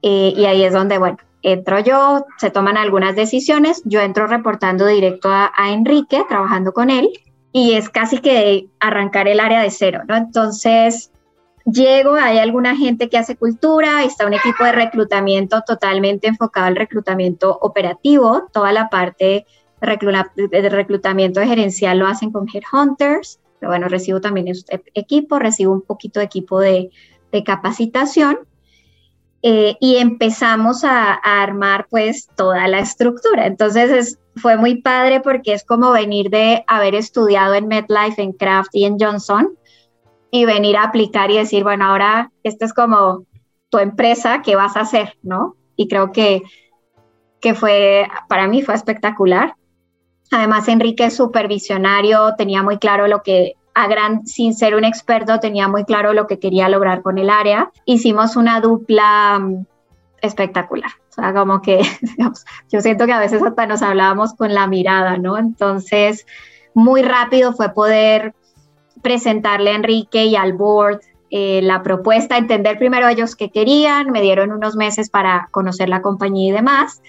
Eh, 0.01 0.33
y 0.35 0.43
ahí 0.43 0.61
es 0.65 0.73
donde, 0.73 0.97
bueno, 0.97 1.15
entro 1.43 1.79
yo, 1.79 2.25
se 2.39 2.51
toman 2.51 2.75
algunas 2.75 3.15
decisiones, 3.15 3.83
yo 3.85 4.01
entro 4.01 4.27
reportando 4.27 4.85
directo 4.85 5.29
a, 5.31 5.49
Enrique, 5.69 6.25
trabajando 6.27 6.73
con 6.73 6.89
él, 6.89 7.07
y 7.53 7.75
es 7.75 7.87
casi 7.87 8.17
que 8.17 8.67
arrancar 8.81 9.29
el 9.29 9.39
área 9.39 9.61
de 9.61 9.71
cero, 9.71 10.01
¿no? 10.09 10.17
Entonces, 10.17 11.13
llego, 11.65 12.13
hay 12.13 12.37
alguna 12.37 12.75
gente 12.75 13.09
que 13.09 13.17
hace 13.17 13.35
cultura, 13.35 14.03
está 14.03 14.25
un 14.25 14.33
equipo 14.33 14.63
de 14.63 14.71
reclutamiento 14.71 15.61
totalmente 15.61 16.27
enfocado 16.27 16.67
al 16.67 16.75
reclutamiento 16.75 17.57
operativo, 17.61 18.47
toda 18.53 18.71
la 18.71 18.89
parte 18.89 19.45
de 19.81 20.69
reclutamiento 20.69 21.39
de 21.39 21.47
gerencial 21.47 21.99
lo 21.99 22.07
hacen 22.07 22.31
con 22.31 22.47
headhunters, 22.51 23.39
pero 23.59 23.71
bueno, 23.71 23.87
recibo 23.87 24.21
también 24.21 24.47
este 24.47 24.83
equipo, 24.93 25.39
recibo 25.39 25.73
un 25.73 25.81
poquito 25.81 26.19
de 26.19 26.25
equipo 26.25 26.59
de, 26.59 26.91
capacitación 27.45 28.39
eh, 29.41 29.75
y 29.81 29.97
empezamos 29.97 30.85
a, 30.85 31.15
armar 31.15 31.85
pues 31.89 32.29
toda 32.33 32.65
la 32.69 32.79
estructura. 32.79 33.45
Entonces 33.45 34.19
fue 34.37 34.55
muy 34.55 34.81
padre 34.81 35.19
porque 35.19 35.51
es 35.51 35.65
como 35.65 35.91
venir 35.91 36.29
de 36.29 36.63
haber 36.67 36.95
estudiado 36.95 37.53
en 37.55 37.67
MedLife, 37.67 38.21
en 38.21 38.31
Kraft 38.31 38.69
y 38.71 38.85
en 38.85 38.97
Johnson 38.97 39.57
y 40.35 40.43
venir 40.43 40.75
a 40.75 40.83
aplicar 40.83 41.31
y 41.31 41.37
decir, 41.37 41.63
bueno, 41.63 41.85
ahora 41.85 42.29
esta 42.43 42.65
es 42.65 42.73
como 42.73 43.23
tu 43.69 43.77
empresa, 43.77 44.41
¿qué 44.41 44.57
vas 44.57 44.75
a 44.75 44.81
hacer? 44.81 45.17
¿No? 45.23 45.55
Y 45.77 45.87
creo 45.87 46.11
que, 46.11 46.43
que 47.39 47.53
fue, 47.53 48.05
para 48.27 48.45
mí 48.45 48.61
fue 48.61 48.75
espectacular. 48.75 49.55
Además, 50.31 50.67
Enrique 50.67 51.05
es 51.05 51.15
supervisionario, 51.15 52.35
tenía 52.37 52.63
muy 52.63 52.79
claro 52.79 53.07
lo 53.07 53.23
que, 53.23 53.53
a 53.73 53.87
gran, 53.87 54.27
sin 54.27 54.53
ser 54.53 54.75
un 54.75 54.83
experto, 54.83 55.39
tenía 55.39 55.69
muy 55.69 55.85
claro 55.85 56.11
lo 56.11 56.27
que 56.27 56.37
quería 56.37 56.67
lograr 56.67 57.01
con 57.01 57.17
el 57.17 57.29
área. 57.29 57.71
Hicimos 57.85 58.35
una 58.35 58.59
dupla 58.59 59.39
mm, 59.39 59.65
espectacular. 60.21 60.91
O 61.11 61.13
sea, 61.13 61.33
como 61.33 61.61
que 61.61 61.79
yo 62.69 62.81
siento 62.81 63.05
que 63.05 63.13
a 63.13 63.19
veces 63.19 63.41
hasta 63.41 63.67
nos 63.67 63.81
hablábamos 63.81 64.33
con 64.33 64.53
la 64.53 64.67
mirada, 64.67 65.17
¿no? 65.17 65.37
Entonces, 65.37 66.25
muy 66.73 67.03
rápido 67.03 67.53
fue 67.53 67.69
poder 67.69 68.35
presentarle 69.05 69.69
a 69.69 69.75
Enrique 69.75 70.25
y 70.25 70.35
al 70.35 70.53
board 70.53 70.99
eh, 71.29 71.61
la 71.61 71.83
propuesta, 71.83 72.39
entender 72.39 72.79
primero 72.79 73.07
ellos 73.07 73.35
qué 73.35 73.51
querían, 73.51 74.09
me 74.09 74.23
dieron 74.23 74.51
unos 74.51 74.75
meses 74.75 75.11
para 75.11 75.47
conocer 75.51 75.89
la 75.89 76.01
compañía 76.01 76.49
y 76.49 76.51
demás, 76.51 77.03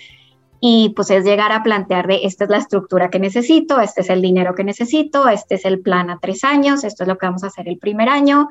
y 0.60 0.92
pues 0.94 1.08
es 1.08 1.24
llegar 1.24 1.52
a 1.52 1.62
plantear 1.62 2.06
de 2.06 2.20
esta 2.24 2.44
es 2.44 2.50
la 2.50 2.58
estructura 2.58 3.08
que 3.08 3.18
necesito, 3.18 3.80
este 3.80 4.02
es 4.02 4.10
el 4.10 4.20
dinero 4.20 4.54
que 4.54 4.62
necesito, 4.62 5.26
este 5.26 5.54
es 5.54 5.64
el 5.64 5.80
plan 5.80 6.10
a 6.10 6.18
tres 6.18 6.44
años, 6.44 6.84
esto 6.84 7.04
es 7.04 7.08
lo 7.08 7.16
que 7.16 7.24
vamos 7.24 7.44
a 7.44 7.46
hacer 7.46 7.66
el 7.66 7.78
primer 7.78 8.10
año, 8.10 8.50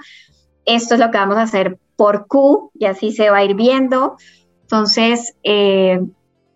esto 0.65 0.95
es 0.95 0.99
lo 0.99 1.11
que 1.11 1.19
vamos 1.19 1.37
a 1.37 1.43
hacer 1.43 1.77
por 1.95 2.25
Q 2.25 2.71
y 2.73 2.85
así 2.85 3.11
se 3.11 3.29
va 3.29 3.37
a 3.37 3.43
ir 3.43 3.53
viendo. 3.53 4.17
Entonces, 4.63 5.35
eh, 5.43 5.99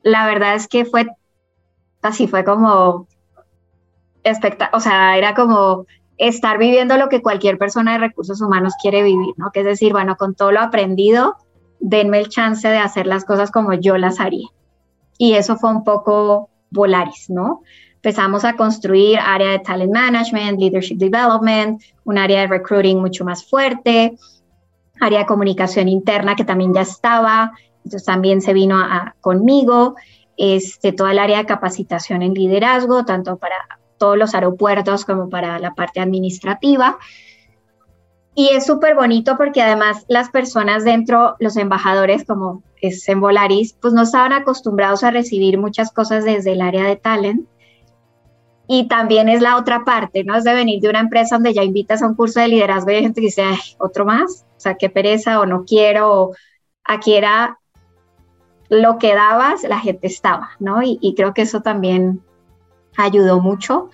la 0.02 0.26
verdad 0.26 0.56
es 0.56 0.68
que 0.68 0.86
fue 0.86 1.06
así, 2.02 2.28
fue 2.28 2.44
como 2.44 3.08
o 4.74 4.80
sea, 4.80 5.18
era 5.18 5.36
como 5.36 5.86
estar 6.20 6.58
viviendo 6.58 6.98
lo 6.98 7.10
que 7.10 7.22
cualquier 7.22 7.58
persona 7.58 7.94
de 7.94 8.00
recursos 8.00 8.42
humanos 8.42 8.74
quiere 8.80 9.02
vivir, 9.02 9.34
¿no? 9.38 9.52
Que 9.52 9.62
es 9.62 9.66
decir, 9.66 9.94
bueno, 9.94 10.18
con 10.18 10.36
todo 10.36 10.52
lo 10.52 10.60
aprendido, 10.60 11.38
denme 11.80 12.20
el 12.20 12.28
chance 12.28 12.68
de 12.68 12.78
hacer 12.78 13.08
las 13.08 13.24
cosas 13.24 13.52
como 13.52 13.74
yo 13.74 13.98
las 13.98 14.20
haría. 14.20 14.48
Y 15.18 15.34
eso 15.34 15.56
fue 15.56 15.72
un 15.72 15.84
poco 15.84 16.50
Volaris, 16.70 17.30
¿no? 17.30 17.62
Empezamos 17.96 18.44
a 18.46 18.56
construir 18.56 19.18
área 19.18 19.52
de 19.52 19.60
talent 19.60 19.94
management, 19.94 20.60
leadership 20.60 20.98
development, 20.98 21.82
un 22.04 22.18
área 22.18 22.42
de 22.42 22.48
recruiting 22.48 23.00
mucho 23.00 23.24
más 23.24 23.46
fuerte, 23.46 24.18
área 25.00 25.20
de 25.20 25.26
comunicación 25.26 25.88
interna 25.88 26.36
que 26.36 26.44
también 26.44 26.74
ya 26.74 26.82
estaba, 26.82 27.54
entonces 27.78 28.06
también 28.06 28.42
se 28.42 28.54
vino 28.54 28.78
a, 28.78 29.16
conmigo, 29.22 29.96
este, 30.36 30.92
toda 30.92 31.12
el 31.12 31.20
área 31.20 31.40
de 31.40 31.46
capacitación 31.46 32.22
en 32.22 32.34
liderazgo, 32.34 33.06
tanto 33.06 33.38
para 33.38 33.56
todos 34.00 34.18
los 34.18 34.34
aeropuertos 34.34 35.06
como 35.06 35.30
para 35.30 35.60
la 35.60 35.76
parte 35.76 36.00
administrativa. 36.00 36.98
Y 38.34 38.50
es 38.50 38.66
súper 38.66 38.96
bonito 38.96 39.36
porque 39.38 39.62
además 39.62 40.06
las 40.08 40.30
personas 40.30 40.84
dentro, 40.84 41.36
los 41.40 41.58
embajadores, 41.58 42.26
como 42.26 42.64
es 42.82 43.08
en 43.10 43.20
Volaris, 43.20 43.74
pues 43.74 43.94
no 43.94 44.04
estaban 44.04 44.34
acostumbrados 44.34 45.04
a 45.04 45.12
recibir 45.12 45.58
muchas 45.58 45.92
cosas 45.92 46.24
desde 46.24 46.54
el 46.54 46.62
área 46.62 46.86
de 46.86 46.96
talent. 46.96 47.46
Y 48.68 48.88
también 48.88 49.30
es 49.30 49.42
la 49.42 49.58
otra 49.58 49.84
parte, 49.84 50.24
¿no? 50.24 50.36
Es 50.36 50.44
de 50.44 50.54
venir 50.54 50.80
de 50.80 50.90
una 50.90 51.00
empresa 51.00 51.36
donde 51.36 51.54
ya 51.54 51.64
invitas 51.64 52.02
a 52.02 52.08
un 52.08 52.16
curso 52.16 52.40
de 52.40 52.48
liderazgo 52.48 52.92
y 52.92 52.96
hay 52.96 53.02
gente 53.02 53.20
que 53.20 53.28
dice, 53.28 53.42
Ay, 53.42 53.60
otro 53.80 54.06
más, 54.06 54.46
o 54.56 54.60
sea, 54.60 54.76
qué 54.76 54.90
pereza 54.90 55.40
o 55.40 55.46
no 55.46 55.66
quiero, 55.66 56.14
o 56.14 56.36
aquí 56.84 57.16
era 57.16 57.60
lo 58.70 59.00
que 59.00 59.16
dabas, 59.16 59.64
la 59.64 59.80
gente 59.80 60.08
estaba, 60.08 60.52
¿no? 60.60 60.84
Y, 60.84 61.00
y 61.02 61.16
creo 61.16 61.34
que 61.34 61.42
eso 61.42 61.62
también 61.62 62.22
ayudó 63.00 63.40
mucho. 63.40 63.90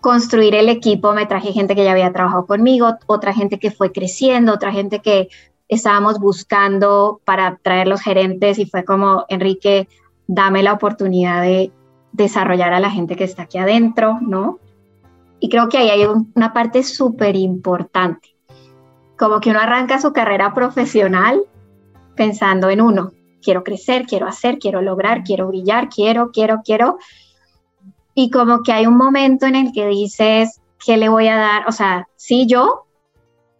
Construir 0.00 0.54
el 0.54 0.68
equipo, 0.68 1.14
me 1.14 1.26
traje 1.26 1.52
gente 1.52 1.74
que 1.74 1.84
ya 1.84 1.92
había 1.92 2.12
trabajado 2.12 2.46
conmigo, 2.46 2.96
otra 3.06 3.32
gente 3.32 3.58
que 3.58 3.70
fue 3.70 3.92
creciendo, 3.92 4.52
otra 4.52 4.72
gente 4.72 5.00
que 5.00 5.28
estábamos 5.68 6.18
buscando 6.18 7.20
para 7.24 7.56
traer 7.56 7.88
los 7.88 8.02
gerentes 8.02 8.58
y 8.58 8.66
fue 8.66 8.84
como, 8.84 9.24
Enrique, 9.28 9.88
dame 10.26 10.62
la 10.62 10.74
oportunidad 10.74 11.42
de 11.42 11.72
desarrollar 12.12 12.74
a 12.74 12.80
la 12.80 12.90
gente 12.90 13.16
que 13.16 13.24
está 13.24 13.42
aquí 13.42 13.58
adentro, 13.58 14.18
¿no? 14.20 14.58
Y 15.40 15.48
creo 15.48 15.68
que 15.68 15.78
ahí 15.78 15.90
hay 15.90 16.06
una 16.34 16.52
parte 16.52 16.82
súper 16.82 17.36
importante, 17.36 18.36
como 19.18 19.40
que 19.40 19.50
uno 19.50 19.60
arranca 19.60 20.00
su 20.00 20.12
carrera 20.12 20.54
profesional 20.54 21.42
pensando 22.14 22.70
en 22.70 22.80
uno, 22.80 23.12
quiero 23.42 23.62
crecer, 23.64 24.06
quiero 24.06 24.26
hacer, 24.26 24.58
quiero 24.58 24.80
lograr, 24.80 25.22
quiero 25.22 25.48
brillar, 25.48 25.88
quiero, 25.88 26.30
quiero, 26.32 26.62
quiero, 26.64 26.98
y 28.14 28.30
como 28.30 28.62
que 28.62 28.72
hay 28.72 28.86
un 28.86 28.96
momento 28.96 29.46
en 29.46 29.56
el 29.56 29.72
que 29.72 29.86
dices, 29.88 30.60
¿qué 30.84 30.96
le 30.96 31.08
voy 31.08 31.28
a 31.28 31.36
dar? 31.36 31.68
O 31.68 31.72
sea, 31.72 32.08
sí 32.16 32.46
yo, 32.46 32.86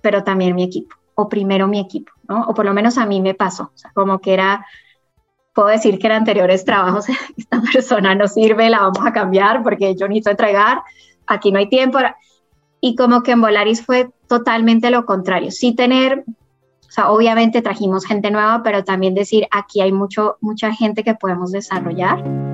pero 0.01 0.23
también 0.23 0.55
mi 0.55 0.63
equipo, 0.63 0.95
o 1.15 1.29
primero 1.29 1.67
mi 1.67 1.81
equipo, 1.81 2.13
¿no? 2.29 2.43
O 2.43 2.55
por 2.55 2.65
lo 2.65 2.73
menos 2.73 2.97
a 2.99 3.07
mí 3.07 3.21
me 3.21 3.35
pasó, 3.35 3.65
o 3.65 3.77
sea, 3.79 3.91
como 3.95 4.21
que 4.21 4.33
era, 4.35 4.65
puedo 5.55 5.69
decir 5.69 5.99
que 5.99 6.07
en 6.07 6.13
anteriores 6.13 6.65
trabajos, 6.65 7.07
esta 7.37 7.61
persona 7.61 8.15
no 8.15 8.29
sirve, 8.29 8.71
la 8.71 8.81
vamos 8.81 9.05
a 9.05 9.13
cambiar 9.13 9.63
porque 9.63 9.97
yo 9.97 10.07
necesito 10.07 10.31
entregar, 10.31 10.83
aquí 11.27 11.51
no 11.51 11.59
hay 11.59 11.69
tiempo. 11.69 11.99
Y 12.81 12.97
como 12.97 13.23
que 13.23 13.33
en 13.33 13.41
Volaris 13.41 13.85
fue 13.85 14.11
totalmente 14.29 14.91
lo 14.91 15.07
contrario, 15.07 15.51
sí 15.51 15.75
tener, 15.75 16.25
o 16.87 16.91
sea, 16.91 17.11
obviamente 17.11 17.63
trajimos 17.63 18.05
gente 18.05 18.31
nueva, 18.31 18.63
pero 18.63 18.85
también 18.85 19.15
decir, 19.15 19.49
aquí 19.51 19.81
hay 19.81 19.91
mucho, 19.91 20.37
mucha 20.41 20.73
gente 20.73 21.03
que 21.03 21.15
podemos 21.15 21.51
desarrollar. 21.51 22.54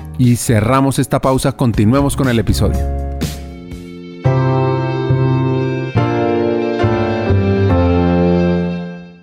y 0.21 0.35
cerramos 0.35 0.99
esta 0.99 1.19
pausa, 1.19 1.53
continuemos 1.53 2.15
con 2.15 2.29
el 2.29 2.37
episodio. 2.37 2.77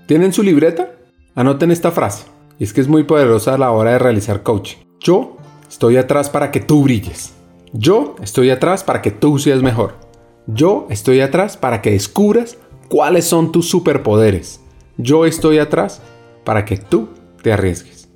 ¿Tienen 0.07 0.33
su 0.33 0.43
libreta? 0.43 0.91
Anoten 1.37 1.71
esta 1.71 1.93
frase, 1.93 2.25
y 2.59 2.65
es 2.65 2.73
que 2.73 2.81
es 2.81 2.89
muy 2.89 3.05
poderosa 3.05 3.55
a 3.55 3.59
la 3.59 3.71
hora 3.71 3.93
de 3.93 4.01
realizar 4.01 4.43
coaching. 4.43 4.79
Yo 4.99 5.37
estoy 5.69 5.99
atrás 5.99 6.31
para 6.31 6.51
que 6.51 6.59
tú 6.59 6.83
brilles. 6.83 7.33
Yo 7.73 8.17
estoy 8.21 8.51
atrás 8.51 8.83
para 8.83 9.01
que 9.01 9.13
tú 9.13 9.39
seas 9.39 9.63
mejor. 9.63 9.95
Yo 10.49 10.89
estoy 10.91 11.21
atrás 11.21 11.57
para 11.57 11.81
que 11.81 11.93
descubras 11.93 12.59
cuáles 12.89 13.25
son 13.25 13.53
tus 13.53 13.69
superpoderes. 13.69 14.61
Yo 14.97 15.27
estoy 15.27 15.59
atrás 15.59 16.03
para 16.43 16.65
que 16.65 16.77
tú 16.77 17.11
te 17.41 17.53
arriesgues 17.53 18.08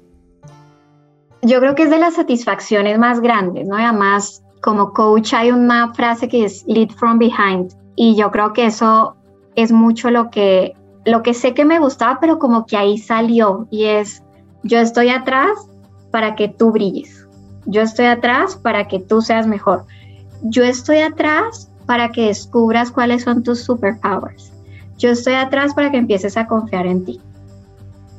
yo 1.43 1.59
creo 1.59 1.75
que 1.75 1.83
es 1.83 1.91
de 1.91 1.99
las 1.99 2.15
satisfacciones 2.15 2.99
más 2.99 3.21
grandes, 3.21 3.67
¿no? 3.67 3.77
además, 3.77 4.43
como 4.63 4.93
coach 4.93 5.35
hay 5.35 5.51
una 5.51 5.93
frase 5.93 6.29
que 6.29 6.45
es 6.45 6.65
lead 6.67 6.91
from 6.91 7.19
behind 7.19 7.73
y 7.97 8.15
yo 8.15 8.31
creo 8.31 8.53
que 8.53 8.67
eso 8.67 9.17
es 9.57 9.73
mucho 9.73 10.11
lo 10.11 10.31
que, 10.31 10.75
lo 11.05 11.23
que 11.23 11.35
sé 11.35 11.53
que 11.53 11.65
me 11.65 11.81
gustaba, 11.81 12.19
pero 12.21 12.39
como 12.39 12.65
que 12.65 12.77
ahí 12.77 12.97
salió. 12.97 13.67
Y 13.71 13.85
es, 13.85 14.23
yo 14.63 14.79
estoy 14.79 15.09
atrás 15.11 15.51
para 16.13 16.37
que 16.37 16.49
tú 16.49 16.71
brilles, 16.71 17.27
yo 17.67 17.83
estoy 17.83 18.07
atrás 18.07 18.57
para 18.57 18.87
que 18.87 19.01
tú 19.01 19.21
seas 19.21 19.47
mejor, 19.47 19.85
yo 20.43 20.63
estoy 20.63 20.99
atrás 20.99 21.71
para 21.87 22.11
que 22.11 22.27
descubras 22.27 22.93
cuáles 22.93 23.25
son 23.25 23.43
tus 23.43 23.65
superpowers, 23.65 24.53
yo 24.97 25.11
estoy 25.11 25.35
atrás 25.35 25.75
para 25.75 25.91
que 25.91 25.97
empieces 25.97 26.37
a 26.37 26.47
confiar 26.47 26.87
en 26.87 27.05
ti. 27.05 27.21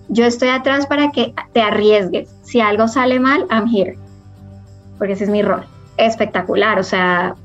Yo 0.09 0.25
estoy 0.25 0.49
atrás 0.49 0.85
para 0.87 1.11
que 1.11 1.33
te 1.53 1.61
arriesgues. 1.61 2.29
Si 2.43 2.59
algo 2.59 2.87
sale 2.87 3.19
mal, 3.19 3.45
I'm 3.49 3.67
here. 3.67 3.97
Porque 4.97 5.13
ese 5.13 5.25
es 5.25 5.29
mi 5.29 5.41
rol. 5.41 5.63
Espectacular. 5.97 6.79
O 6.79 6.83
sea, 6.83 7.35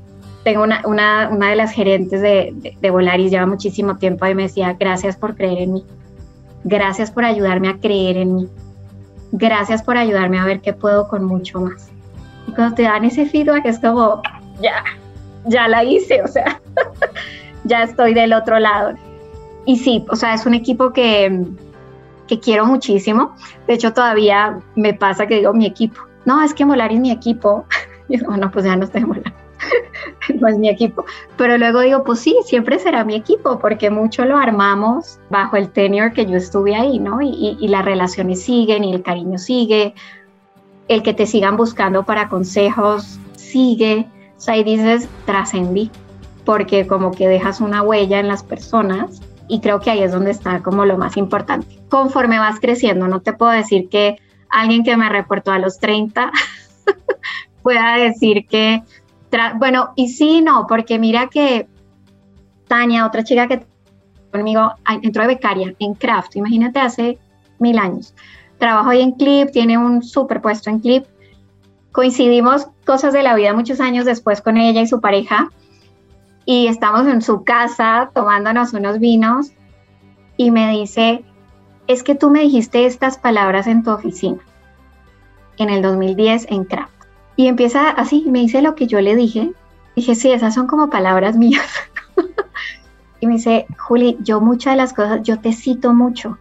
tengo 0.43 0.63
una, 0.63 0.81
una, 0.85 1.29
una 1.29 1.49
de 1.49 1.55
las 1.55 1.71
gerentes 1.71 2.21
de, 2.21 2.51
de, 2.55 2.77
de, 2.79 2.89
Volaris, 2.89 3.31
lleva 3.31 3.45
muchísimo 3.45 3.97
tiempo 3.97 4.25
y 4.25 4.35
me 4.35 4.43
decía, 4.43 4.75
gracias 4.79 5.15
por 5.15 5.35
creer 5.35 5.59
en 5.59 5.73
mí. 5.73 5.85
Gracias 6.63 7.11
por 7.11 7.25
ayudarme 7.25 7.69
a 7.69 7.77
creer 7.77 8.17
en 8.17 8.35
mí. 8.35 8.49
Gracias 9.31 9.83
por 9.83 9.97
ayudarme 9.97 10.39
a 10.39 10.45
ver 10.45 10.61
qué 10.61 10.73
puedo 10.73 11.07
con 11.07 11.23
mucho 11.23 11.59
más. 11.59 11.89
Y 12.47 12.51
cuando 12.51 12.75
te 12.75 12.83
dan 12.83 13.05
ese 13.05 13.25
feedback 13.25 13.65
es 13.65 13.79
como, 13.79 14.21
ya, 14.61 14.83
ya 15.45 15.67
la 15.67 15.83
hice, 15.83 16.21
o 16.23 16.27
sea, 16.27 16.59
ya 17.63 17.83
estoy 17.83 18.13
del 18.13 18.33
otro 18.33 18.59
lado. 18.59 18.93
Y 19.65 19.77
sí, 19.77 20.05
o 20.09 20.15
sea, 20.15 20.33
es 20.33 20.45
un 20.45 20.55
equipo 20.55 20.91
que 20.93 21.45
que 22.29 22.39
quiero 22.39 22.65
muchísimo. 22.65 23.35
De 23.67 23.73
hecho, 23.73 23.91
todavía 23.91 24.59
me 24.75 24.93
pasa 24.93 25.27
que 25.27 25.37
digo 25.37 25.53
mi 25.53 25.65
equipo. 25.65 25.99
No, 26.25 26.41
es 26.41 26.53
que 26.53 26.63
Molar 26.63 26.91
es 26.93 26.99
mi 26.99 27.11
equipo. 27.11 27.65
Y 28.11 28.17
pues 28.17 28.65
ya 28.65 28.75
no 28.75 28.85
estoy 28.85 29.03
es 30.29 30.57
mi 30.57 30.67
equipo. 30.67 31.05
Pero 31.37 31.59
luego 31.59 31.81
digo, 31.81 32.03
pues 32.03 32.21
sí, 32.21 32.35
siempre 32.43 32.79
será 32.79 33.03
mi 33.03 33.13
equipo, 33.13 33.59
porque 33.59 33.91
mucho 33.91 34.25
lo 34.25 34.35
armamos 34.35 35.19
bajo 35.29 35.57
el 35.57 35.69
tenure 35.69 36.11
que 36.11 36.25
yo 36.25 36.35
estuve 36.35 36.73
ahí, 36.73 36.97
¿no? 36.97 37.21
Y, 37.21 37.55
y 37.59 37.67
las 37.67 37.85
relaciones 37.85 38.41
siguen 38.41 38.83
y 38.83 38.95
el 38.95 39.03
cariño 39.03 39.37
sigue. 39.37 39.93
El 40.87 41.03
que 41.03 41.13
te 41.13 41.27
sigan 41.27 41.55
buscando 41.55 42.01
para 42.01 42.29
consejos 42.29 43.19
sigue. 43.35 44.07
O 44.35 44.39
sea, 44.39 44.55
ahí 44.55 44.63
dices, 44.63 45.07
trascendí, 45.27 45.91
porque 46.45 46.87
como 46.87 47.11
que 47.11 47.27
dejas 47.27 47.61
una 47.61 47.83
huella 47.83 48.19
en 48.19 48.27
las 48.27 48.41
personas 48.41 49.21
y 49.49 49.59
creo 49.59 49.81
que 49.81 49.89
ahí 49.89 50.03
es 50.03 50.11
donde 50.11 50.31
está 50.31 50.61
como 50.61 50.85
lo 50.85 50.97
más 50.97 51.17
importante. 51.17 51.67
Conforme 51.89 52.39
vas 52.39 52.59
creciendo, 52.59 53.07
no 53.07 53.19
te 53.19 53.33
puedo 53.33 53.51
decir 53.51 53.89
que 53.89 54.17
alguien 54.47 54.83
que 54.83 54.95
me 54.95 55.09
reportó 55.09 55.51
a 55.51 55.59
los 55.59 55.79
30 55.79 56.31
pueda 57.63 57.95
decir 57.95 58.45
que, 58.47 58.83
bueno, 59.57 59.91
y 59.95 60.09
sí, 60.09 60.41
no, 60.41 60.67
porque 60.67 60.99
mira 60.99 61.27
que 61.27 61.67
Tania, 62.67 63.05
otra 63.05 63.23
chica 63.23 63.47
que 63.47 63.65
conmigo, 64.31 64.73
entró 65.01 65.23
de 65.23 65.29
becaria 65.29 65.73
en 65.79 65.95
Craft, 65.95 66.35
imagínate 66.35 66.79
hace 66.79 67.17
mil 67.57 67.79
años. 67.79 68.13
Trabajo 68.59 68.89
hoy 68.89 69.01
en 69.01 69.13
Clip, 69.13 69.49
tiene 69.51 69.79
un 69.79 70.03
superpuesto 70.03 70.69
en 70.69 70.79
Clip. 70.79 71.05
Coincidimos 71.91 72.67
cosas 72.85 73.13
de 73.13 73.23
la 73.23 73.33
vida 73.33 73.53
muchos 73.53 73.79
años 73.79 74.05
después 74.05 74.41
con 74.41 74.57
ella 74.57 74.81
y 74.81 74.87
su 74.87 75.01
pareja 75.01 75.49
y 76.51 76.65
estamos 76.65 77.05
en 77.05 77.21
su 77.21 77.43
casa 77.43 78.09
tomándonos 78.11 78.73
unos 78.73 78.97
vinos 78.97 79.51
y 80.35 80.49
me 80.49 80.71
dice, 80.71 81.23
es 81.85 82.01
que 82.01 82.15
tú 82.15 82.31
me 82.31 82.39
dijiste 82.39 82.87
estas 82.87 83.19
palabras 83.19 83.67
en 83.67 83.83
tu 83.83 83.91
oficina, 83.91 84.39
en 85.57 85.69
el 85.69 85.83
2010 85.83 86.47
en 86.49 86.63
Craft. 86.63 86.91
Y 87.35 87.49
empieza 87.49 87.91
así, 87.91 88.25
me 88.27 88.39
dice 88.39 88.63
lo 88.63 88.73
que 88.73 88.87
yo 88.87 88.99
le 88.99 89.15
dije. 89.15 89.51
Dije, 89.95 90.15
sí, 90.15 90.31
esas 90.31 90.55
son 90.55 90.65
como 90.65 90.89
palabras 90.89 91.37
mías. 91.37 91.69
y 93.19 93.27
me 93.27 93.33
dice, 93.33 93.67
Juli, 93.77 94.17
yo 94.21 94.41
muchas 94.41 94.73
de 94.73 94.77
las 94.77 94.93
cosas, 94.93 95.21
yo 95.21 95.39
te 95.39 95.53
cito 95.53 95.93
mucho. 95.93 96.39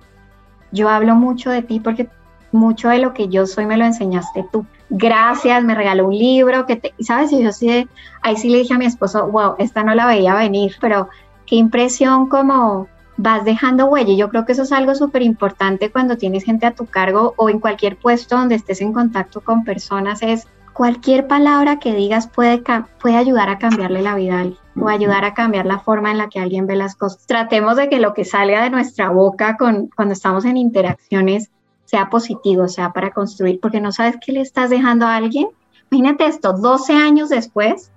Yo 0.73 0.89
hablo 0.89 1.17
mucho 1.17 1.51
de 1.51 1.61
ti 1.61 1.81
porque 1.81 2.09
mucho 2.51 2.89
de 2.89 3.01
lo 3.01 3.13
que 3.13 3.29
yo 3.29 3.47
soy 3.47 3.67
me 3.67 3.77
lo 3.77 3.85
enseñaste 3.85 4.47
tú. 4.51 4.65
Gracias, 4.91 5.65
me 5.65 5.75
regaló 5.75 6.09
un 6.09 6.17
libro 6.17 6.67
que 6.67 6.77
te, 6.77 6.95
¿sabes? 7.01 7.33
Y 7.33 7.43
yo 7.43 7.53
sí, 7.53 7.89
ahí 8.23 8.37
sí 8.37 8.49
le 8.49 8.59
dije 8.59 8.75
a 8.75 8.79
mi 8.79 8.87
esposo, 8.87 9.29
wow, 9.29 9.55
esta 9.59 9.83
no 9.83 9.95
la 9.95 10.07
veía 10.07 10.35
venir, 10.35 10.77
pero 10.81 11.09
qué 11.47 11.57
impresión 11.57 12.29
como 12.29 12.89
vas 13.19 13.45
dejando 13.45 13.87
huella. 13.87 14.15
Yo 14.15 14.31
creo 14.31 14.47
que 14.47 14.53
eso 14.53 14.63
es 14.63 14.73
algo 14.73 14.95
súper 14.95 15.23
importante 15.23 15.91
cuando 15.91 16.17
tienes 16.17 16.45
gente 16.45 16.65
a 16.65 16.75
tu 16.75 16.87
cargo 16.87 17.35
o 17.37 17.51
en 17.51 17.59
cualquier 17.59 17.99
puesto 17.99 18.37
donde 18.37 18.55
estés 18.55 18.81
en 18.81 18.93
contacto 18.93 19.43
con 19.43 19.65
personas, 19.65 20.23
es 20.23 20.47
cualquier 20.73 21.27
palabra 21.27 21.81
que 21.81 21.93
digas 21.93 22.29
puede, 22.29 22.63
puede 23.01 23.17
ayudar 23.17 23.51
a 23.51 23.59
cambiarle 23.59 24.01
la 24.01 24.15
vida 24.15 24.37
a 24.37 24.41
alguien 24.43 24.59
o 24.81 24.89
ayudar 24.89 25.25
a 25.25 25.35
cambiar 25.35 25.67
la 25.67 25.81
forma 25.81 26.13
en 26.13 26.19
la 26.19 26.29
que 26.29 26.39
alguien 26.39 26.69
ve 26.69 26.77
las 26.77 26.95
cosas. 26.95 27.27
Tratemos 27.27 27.77
de 27.77 27.89
que 27.89 27.99
lo 27.99 28.15
que 28.15 28.25
salga 28.25 28.63
de 28.63 28.71
nuestra 28.71 29.11
boca 29.11 29.57
con, 29.57 29.89
cuando 29.89 30.15
estamos 30.15 30.45
en 30.45 30.57
interacciones 30.57 31.51
sea 31.89 32.11
positivo, 32.11 32.69
sea 32.69 32.93
para 32.93 33.13
construir, 33.13 33.61
porque 33.61 33.81
no 33.81 33.93
sabes 33.93 34.17
qué 34.21 34.33
le 34.33 34.43
estás 34.43 34.69
dejando 34.69 35.07
a 35.07 35.17
alguien. 35.17 35.49
Imagínate 35.91 36.27
esto, 36.27 36.53
12 36.53 36.93
años 36.93 37.31
después, 37.31 37.91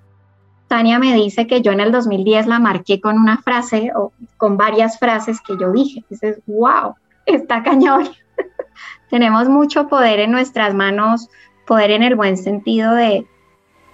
Tania 0.69 0.97
me 0.97 1.13
dice 1.13 1.45
que 1.45 1.61
yo 1.61 1.73
en 1.73 1.81
el 1.81 1.91
2010 1.91 2.47
la 2.47 2.57
marqué 2.57 3.01
con 3.01 3.17
una 3.17 3.39
frase 3.39 3.91
o 3.93 4.13
con 4.37 4.55
varias 4.55 4.97
frases 4.97 5.41
que 5.41 5.57
yo 5.59 5.73
dije. 5.73 6.05
Dices, 6.09 6.39
wow, 6.47 6.95
está 7.25 7.63
cañón. 7.63 8.07
Tenemos 9.09 9.49
mucho 9.49 9.89
poder 9.89 10.21
en 10.21 10.31
nuestras 10.31 10.73
manos, 10.73 11.27
poder 11.67 11.91
en 11.91 12.03
el 12.03 12.15
buen 12.15 12.37
sentido 12.37 12.93
de, 12.93 13.27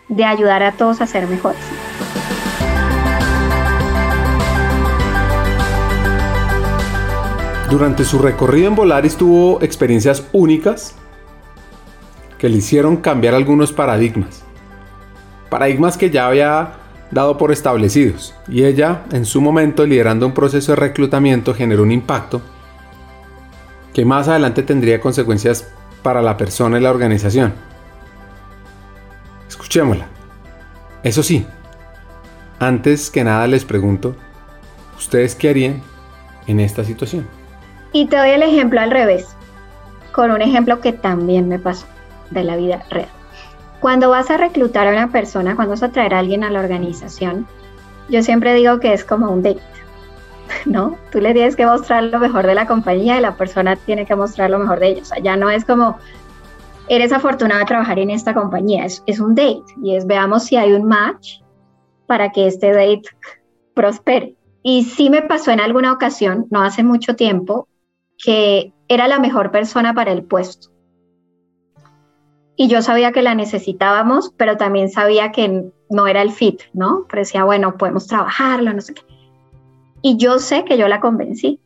de 0.09 0.25
ayudar 0.25 0.61
a 0.61 0.73
todos 0.73 1.01
a 1.01 1.07
ser 1.07 1.25
mejores. 1.25 1.86
Durante 7.69 8.05
su 8.05 8.19
recorrido 8.19 8.67
en 8.69 8.75
Volaris 8.75 9.17
tuvo 9.17 9.61
experiencias 9.61 10.25
únicas 10.31 10.95
que 12.37 12.49
le 12.49 12.57
hicieron 12.57 12.97
cambiar 12.97 13.33
algunos 13.33 13.73
paradigmas 13.73 14.47
paradigmas 15.49 15.97
que 15.97 16.09
ya 16.09 16.27
había 16.27 16.73
dado 17.11 17.37
por 17.37 17.51
establecidos, 17.51 18.35
y 18.47 18.65
ella, 18.65 19.03
en 19.11 19.25
su 19.25 19.41
momento, 19.41 19.85
liderando 19.85 20.25
un 20.25 20.33
proceso 20.33 20.73
de 20.73 20.77
reclutamiento, 20.77 21.53
generó 21.53 21.83
un 21.83 21.91
impacto 21.91 22.41
que 23.93 24.05
más 24.05 24.27
adelante 24.27 24.61
tendría 24.61 24.99
consecuencias 24.99 25.67
para 26.03 26.21
la 26.21 26.37
persona 26.37 26.77
y 26.77 26.81
la 26.81 26.91
organización. 26.91 27.53
Escuchémosla. 29.47 30.07
Eso 31.03 31.23
sí, 31.23 31.45
antes 32.59 33.09
que 33.09 33.23
nada 33.23 33.47
les 33.47 33.63
pregunto, 33.63 34.15
¿ustedes 34.97 35.33
qué 35.35 35.49
harían 35.49 35.81
en 36.45 36.59
esta 36.59 36.83
situación? 36.83 37.36
Y 37.91 38.07
te 38.07 38.17
doy 38.17 38.29
el 38.29 38.43
ejemplo 38.43 38.79
al 38.79 38.91
revés, 38.91 39.35
con 40.11 40.31
un 40.31 40.41
ejemplo 40.41 40.81
que 40.81 40.93
también 40.93 41.47
me 41.47 41.59
pasó 41.59 41.85
de 42.31 42.43
la 42.43 42.55
vida 42.55 42.83
real. 42.89 43.09
Cuando 43.79 44.09
vas 44.09 44.29
a 44.31 44.37
reclutar 44.37 44.87
a 44.87 44.91
una 44.91 45.11
persona, 45.11 45.55
cuando 45.55 45.71
vas 45.71 45.83
a 45.83 45.91
traer 45.91 46.13
a 46.13 46.19
alguien 46.19 46.43
a 46.43 46.49
la 46.49 46.59
organización, 46.59 47.47
yo 48.09 48.23
siempre 48.23 48.53
digo 48.53 48.79
que 48.79 48.93
es 48.93 49.03
como 49.03 49.29
un 49.29 49.43
date, 49.43 49.61
¿no? 50.65 50.97
Tú 51.11 51.19
le 51.19 51.33
tienes 51.33 51.55
que 51.55 51.65
mostrar 51.65 52.03
lo 52.03 52.19
mejor 52.19 52.47
de 52.47 52.55
la 52.55 52.65
compañía 52.65 53.17
y 53.17 53.21
la 53.21 53.35
persona 53.35 53.75
tiene 53.75 54.05
que 54.05 54.15
mostrar 54.15 54.49
lo 54.49 54.59
mejor 54.59 54.79
de 54.79 54.87
ellos. 54.87 55.03
O 55.03 55.13
sea, 55.13 55.23
ya 55.23 55.35
no 55.35 55.49
es 55.49 55.63
como, 55.65 55.97
eres 56.87 57.11
afortunado 57.11 57.59
de 57.59 57.65
trabajar 57.65 57.99
en 57.99 58.09
esta 58.09 58.33
compañía, 58.33 58.85
es, 58.85 59.03
es 59.05 59.19
un 59.19 59.35
date 59.35 59.63
y 59.81 59.95
es 59.95 60.07
veamos 60.07 60.45
si 60.45 60.55
hay 60.55 60.73
un 60.73 60.85
match 60.85 61.41
para 62.07 62.31
que 62.31 62.47
este 62.47 62.71
date 62.71 63.03
prospere. 63.73 64.35
Y 64.63 64.83
sí 64.83 65.09
me 65.09 65.21
pasó 65.21 65.51
en 65.51 65.61
alguna 65.61 65.93
ocasión, 65.93 66.47
no 66.49 66.61
hace 66.63 66.83
mucho 66.83 67.15
tiempo, 67.15 67.67
que 68.17 68.73
era 68.87 69.07
la 69.07 69.19
mejor 69.19 69.51
persona 69.51 69.93
para 69.93 70.11
el 70.11 70.23
puesto 70.23 70.69
y 72.59 72.67
yo 72.67 72.81
sabía 72.81 73.11
que 73.11 73.21
la 73.21 73.35
necesitábamos, 73.35 74.33
pero 74.35 74.57
también 74.57 74.89
sabía 74.89 75.31
que 75.31 75.71
no 75.91 76.07
era 76.07 76.23
el 76.23 76.31
fit, 76.31 76.63
¿no? 76.73 77.05
Pero 77.07 77.21
decía, 77.21 77.43
bueno, 77.43 77.77
podemos 77.77 78.07
trabajarlo, 78.07 78.73
no 78.73 78.81
sé 78.81 78.95
qué. 78.95 79.03
Y 80.01 80.17
yo 80.17 80.39
sé 80.39 80.65
que 80.65 80.75
yo 80.75 80.87
la 80.87 80.99
convencí 80.99 81.61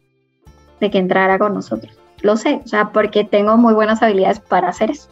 de 0.81 0.91
que 0.91 0.97
entrara 0.97 1.39
con 1.39 1.53
nosotros. 1.53 1.97
Lo 2.21 2.35
sé, 2.35 2.61
o 2.65 2.67
sea, 2.67 2.91
porque 2.91 3.23
tengo 3.23 3.55
muy 3.55 3.73
buenas 3.73 4.03
habilidades 4.03 4.41
para 4.41 4.67
hacer 4.67 4.91
eso. 4.91 5.07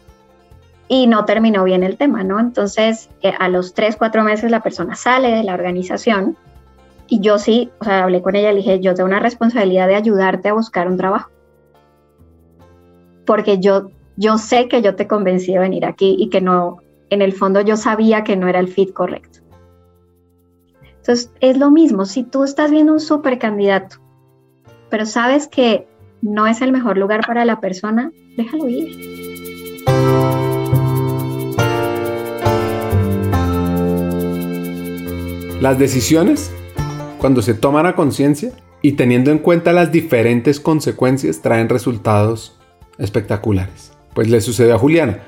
Y 0.89 1.07
no 1.07 1.23
terminó 1.23 1.63
bien 1.63 1.83
el 1.83 1.95
tema, 1.95 2.25
¿no? 2.25 2.41
Entonces, 2.41 3.09
eh, 3.21 3.33
a 3.39 3.47
los 3.47 3.73
tres, 3.73 3.95
cuatro 3.95 4.23
meses 4.23 4.51
la 4.51 4.61
persona 4.61 4.95
sale 4.95 5.29
de 5.29 5.43
la 5.43 5.53
organización 5.53 6.35
y 7.09 7.19
yo 7.19 7.39
sí, 7.39 7.71
o 7.79 7.85
sea, 7.85 8.03
hablé 8.03 8.21
con 8.21 8.35
ella 8.35 8.51
y 8.51 8.53
le 8.53 8.59
dije, 8.59 8.79
yo 8.79 8.93
tengo 8.93 9.07
una 9.07 9.19
responsabilidad 9.19 9.87
de 9.87 9.95
ayudarte 9.95 10.49
a 10.49 10.53
buscar 10.53 10.87
un 10.87 10.97
trabajo. 10.97 11.31
Porque 13.25 13.59
yo 13.59 13.89
yo 14.19 14.37
sé 14.37 14.67
que 14.67 14.81
yo 14.81 14.95
te 14.95 15.07
convencí 15.07 15.53
de 15.53 15.59
venir 15.59 15.85
aquí 15.85 16.17
y 16.19 16.29
que 16.29 16.41
no, 16.41 16.79
en 17.09 17.21
el 17.21 17.31
fondo 17.31 17.61
yo 17.61 17.77
sabía 17.77 18.25
que 18.25 18.35
no 18.35 18.49
era 18.49 18.59
el 18.59 18.67
fit 18.67 18.91
correcto. 18.91 19.39
Entonces, 20.97 21.31
es 21.39 21.57
lo 21.57 21.71
mismo, 21.71 22.05
si 22.05 22.23
tú 22.23 22.43
estás 22.43 22.69
viendo 22.69 22.91
un 22.91 22.99
super 22.99 23.39
candidato, 23.39 23.95
pero 24.89 25.05
sabes 25.05 25.47
que 25.47 25.87
no 26.21 26.47
es 26.47 26.61
el 26.61 26.73
mejor 26.73 26.97
lugar 26.97 27.25
para 27.25 27.45
la 27.45 27.61
persona, 27.61 28.11
déjalo 28.35 28.67
ir. 28.67 28.89
Las 35.61 35.79
decisiones, 35.79 36.53
cuando 37.19 37.43
se 37.43 37.53
toman 37.53 37.85
a 37.85 37.95
conciencia 37.95 38.51
y 38.81 38.93
teniendo 38.93 39.31
en 39.31 39.37
cuenta 39.37 39.73
las 39.73 39.91
diferentes 39.91 40.59
consecuencias, 40.59 41.41
traen 41.41 41.69
resultados 41.69 42.57
espectaculares. 42.97 43.91
Pues 44.13 44.29
le 44.29 44.41
sucedió 44.41 44.75
a 44.75 44.79
Juliana, 44.79 45.19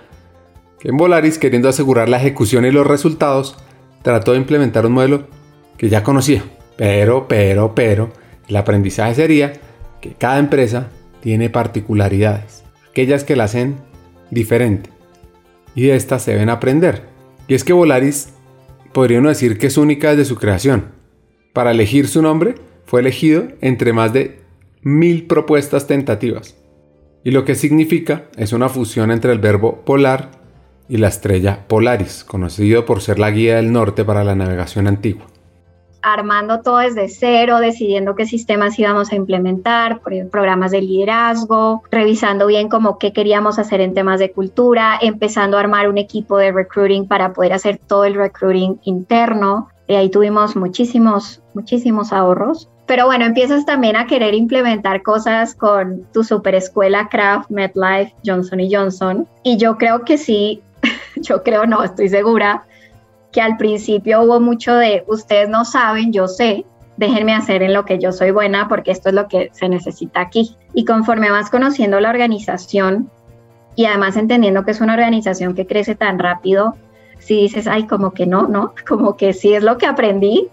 que 0.79 0.89
en 0.89 0.97
Volaris, 0.97 1.37
queriendo 1.37 1.69
asegurar 1.69 2.09
la 2.09 2.17
ejecución 2.17 2.65
y 2.65 2.71
los 2.71 2.87
resultados, 2.87 3.55
trató 4.01 4.31
de 4.31 4.39
implementar 4.39 4.85
un 4.85 4.93
modelo 4.93 5.27
que 5.77 5.89
ya 5.89 6.03
conocía. 6.03 6.43
Pero, 6.77 7.27
pero, 7.27 7.75
pero, 7.75 8.09
el 8.47 8.55
aprendizaje 8.55 9.13
sería 9.13 9.53
que 10.01 10.13
cada 10.13 10.39
empresa 10.39 10.89
tiene 11.21 11.49
particularidades, 11.49 12.63
aquellas 12.89 13.23
que 13.23 13.35
la 13.35 13.43
hacen 13.43 13.75
diferente. 14.31 14.89
Y 15.75 15.83
de 15.83 15.95
estas 15.95 16.23
se 16.23 16.31
deben 16.31 16.49
aprender. 16.49 17.03
Y 17.47 17.53
es 17.53 17.63
que 17.63 17.73
Volaris 17.73 18.29
podría 18.91 19.19
uno 19.19 19.29
decir 19.29 19.57
que 19.57 19.67
es 19.67 19.77
única 19.77 20.09
desde 20.11 20.25
su 20.25 20.35
creación. 20.35 21.00
Para 21.53 21.71
elegir 21.71 22.07
su 22.07 22.21
nombre, 22.21 22.55
fue 22.85 23.01
elegido 23.01 23.43
entre 23.61 23.93
más 23.93 24.13
de 24.13 24.39
mil 24.81 25.27
propuestas 25.27 25.85
tentativas 25.85 26.55
y 27.23 27.31
lo 27.31 27.45
que 27.45 27.55
significa 27.55 28.23
es 28.37 28.53
una 28.53 28.69
fusión 28.69 29.11
entre 29.11 29.31
el 29.31 29.39
verbo 29.39 29.81
polar 29.85 30.31
y 30.87 30.97
la 30.97 31.07
estrella 31.07 31.65
Polaris, 31.67 32.23
conocido 32.23 32.85
por 32.85 33.01
ser 33.01 33.19
la 33.19 33.31
guía 33.31 33.57
del 33.57 33.71
norte 33.71 34.03
para 34.03 34.23
la 34.23 34.35
navegación 34.35 34.87
antigua. 34.87 35.25
Armando 36.03 36.61
todo 36.61 36.79
desde 36.79 37.09
cero, 37.09 37.59
decidiendo 37.59 38.15
qué 38.15 38.25
sistemas 38.25 38.77
íbamos 38.79 39.11
a 39.11 39.15
implementar, 39.15 40.01
programas 40.01 40.71
de 40.71 40.81
liderazgo, 40.81 41.83
revisando 41.91 42.47
bien 42.47 42.69
como 42.69 42.97
qué 42.97 43.13
queríamos 43.13 43.59
hacer 43.59 43.81
en 43.81 43.93
temas 43.93 44.19
de 44.19 44.31
cultura, 44.31 44.97
empezando 44.99 45.57
a 45.57 45.59
armar 45.59 45.87
un 45.87 45.99
equipo 45.99 46.39
de 46.39 46.51
recruiting 46.51 47.07
para 47.07 47.33
poder 47.33 47.53
hacer 47.53 47.77
todo 47.77 48.05
el 48.05 48.15
recruiting 48.15 48.79
interno. 48.83 49.69
Y 49.87 49.95
ahí 49.95 50.09
tuvimos 50.09 50.55
muchísimos, 50.55 51.41
muchísimos 51.53 52.13
ahorros. 52.13 52.69
Pero 52.85 53.05
bueno, 53.05 53.25
empiezas 53.25 53.65
también 53.65 53.95
a 53.95 54.05
querer 54.05 54.33
implementar 54.33 55.01
cosas 55.01 55.55
con 55.55 56.05
tu 56.13 56.23
super 56.23 56.55
escuela 56.55 57.07
Craft, 57.09 57.49
MedLife, 57.49 58.13
Johnson 58.25 58.59
Johnson. 58.69 59.27
Y 59.43 59.57
yo 59.57 59.77
creo 59.77 60.03
que 60.03 60.17
sí, 60.17 60.61
yo 61.15 61.43
creo 61.43 61.65
no, 61.65 61.83
estoy 61.83 62.09
segura 62.09 62.65
que 63.31 63.41
al 63.41 63.57
principio 63.57 64.21
hubo 64.23 64.39
mucho 64.39 64.75
de 64.75 65.05
ustedes 65.07 65.47
no 65.47 65.63
saben, 65.63 66.11
yo 66.11 66.27
sé, 66.27 66.65
déjenme 66.97 67.33
hacer 67.33 67.63
en 67.63 67.73
lo 67.73 67.85
que 67.85 67.97
yo 67.97 68.11
soy 68.11 68.31
buena 68.31 68.67
porque 68.67 68.91
esto 68.91 69.09
es 69.09 69.15
lo 69.15 69.27
que 69.27 69.49
se 69.53 69.69
necesita 69.69 70.21
aquí. 70.21 70.55
Y 70.73 70.85
conforme 70.85 71.31
vas 71.31 71.49
conociendo 71.49 71.99
la 71.99 72.09
organización, 72.09 73.09
y 73.75 73.85
además 73.85 74.17
entendiendo 74.17 74.63
que 74.63 74.71
es 74.71 74.81
una 74.81 74.93
organización 74.93 75.55
que 75.55 75.65
crece 75.65 75.95
tan 75.95 76.19
rápido, 76.19 76.75
si 77.21 77.41
dices, 77.41 77.67
ay, 77.67 77.87
como 77.87 78.11
que 78.11 78.25
no, 78.25 78.47
¿no? 78.47 78.73
Como 78.87 79.15
que 79.15 79.33
sí 79.33 79.53
es 79.53 79.63
lo 79.63 79.77
que 79.77 79.85
aprendí, 79.85 80.47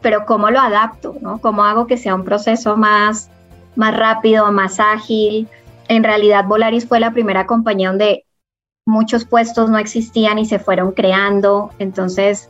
pero 0.00 0.24
¿cómo 0.24 0.50
lo 0.50 0.60
adapto, 0.60 1.16
¿no? 1.20 1.38
¿Cómo 1.40 1.64
hago 1.64 1.86
que 1.86 1.96
sea 1.96 2.14
un 2.14 2.24
proceso 2.24 2.76
más, 2.76 3.30
más 3.76 3.96
rápido, 3.96 4.50
más 4.52 4.80
ágil? 4.80 5.48
En 5.88 6.04
realidad, 6.04 6.44
Volaris 6.46 6.86
fue 6.86 7.00
la 7.00 7.12
primera 7.12 7.46
compañía 7.46 7.88
donde 7.88 8.24
muchos 8.86 9.24
puestos 9.24 9.70
no 9.70 9.78
existían 9.78 10.38
y 10.38 10.46
se 10.46 10.58
fueron 10.58 10.92
creando, 10.92 11.70
entonces 11.78 12.48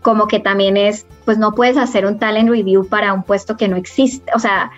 como 0.00 0.26
que 0.26 0.40
también 0.40 0.76
es, 0.76 1.06
pues 1.24 1.38
no 1.38 1.54
puedes 1.54 1.76
hacer 1.76 2.06
un 2.06 2.18
talent 2.18 2.50
review 2.50 2.88
para 2.88 3.12
un 3.12 3.22
puesto 3.22 3.56
que 3.56 3.68
no 3.68 3.76
existe, 3.76 4.32
o 4.34 4.40
sea, 4.40 4.72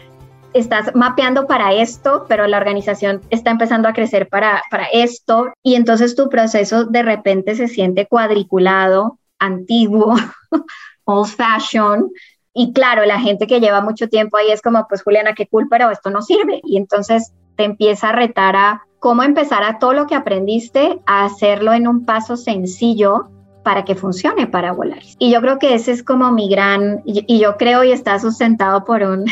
estás 0.55 0.94
mapeando 0.94 1.46
para 1.46 1.72
esto, 1.74 2.26
pero 2.28 2.46
la 2.46 2.57
organización 2.57 3.20
está 3.30 3.50
empezando 3.50 3.88
a 3.88 3.92
crecer 3.92 4.28
para, 4.28 4.62
para 4.70 4.84
esto 4.92 5.52
y 5.62 5.74
entonces 5.74 6.14
tu 6.14 6.28
proceso 6.28 6.84
de 6.84 7.02
repente 7.02 7.57
se 7.57 7.68
siente 7.68 8.07
cuadriculado, 8.07 9.18
antiguo, 9.38 10.14
old 11.05 11.28
fashion. 11.28 12.11
Y 12.55 12.72
claro, 12.72 13.05
la 13.05 13.18
gente 13.18 13.46
que 13.46 13.61
lleva 13.61 13.80
mucho 13.80 14.09
tiempo 14.09 14.36
ahí 14.36 14.50
es 14.50 14.62
como, 14.62 14.86
pues 14.88 15.02
Juliana, 15.02 15.34
qué 15.34 15.46
cool, 15.48 15.66
pero 15.68 15.90
esto 15.90 16.11
no 16.11 16.22
sirve. 16.22 16.61
Y 16.62 16.76
entonces 16.76 17.32
te 17.57 17.64
empieza 17.64 18.11
a 18.11 18.12
retar 18.12 18.55
a 18.57 18.82
cómo 19.00 19.22
empezar 19.22 19.64
a 19.64 19.78
todo 19.78 19.92
lo 19.92 20.07
que 20.07 20.14
aprendiste 20.14 21.00
a 21.07 21.24
hacerlo 21.24 21.72
en 21.72 21.88
un 21.88 22.07
paso 22.07 22.36
sencillo 22.36 23.28
para 23.64 23.84
que 23.84 23.96
funcione 23.96 24.46
para 24.46 24.72
volar. 24.72 25.00
Y 25.18 25.32
yo 25.32 25.40
creo 25.40 25.59
que 25.59 25.74
ese 25.74 25.90
es 25.90 26.02
como 26.02 26.30
mi 26.30 26.48
gran, 26.48 27.02
y, 27.05 27.38
yo 27.38 27.57
creo 27.57 27.82
y 27.82 27.90
está 27.90 28.18
sustentado 28.20 28.84
por 28.84 29.02
un, 29.02 29.24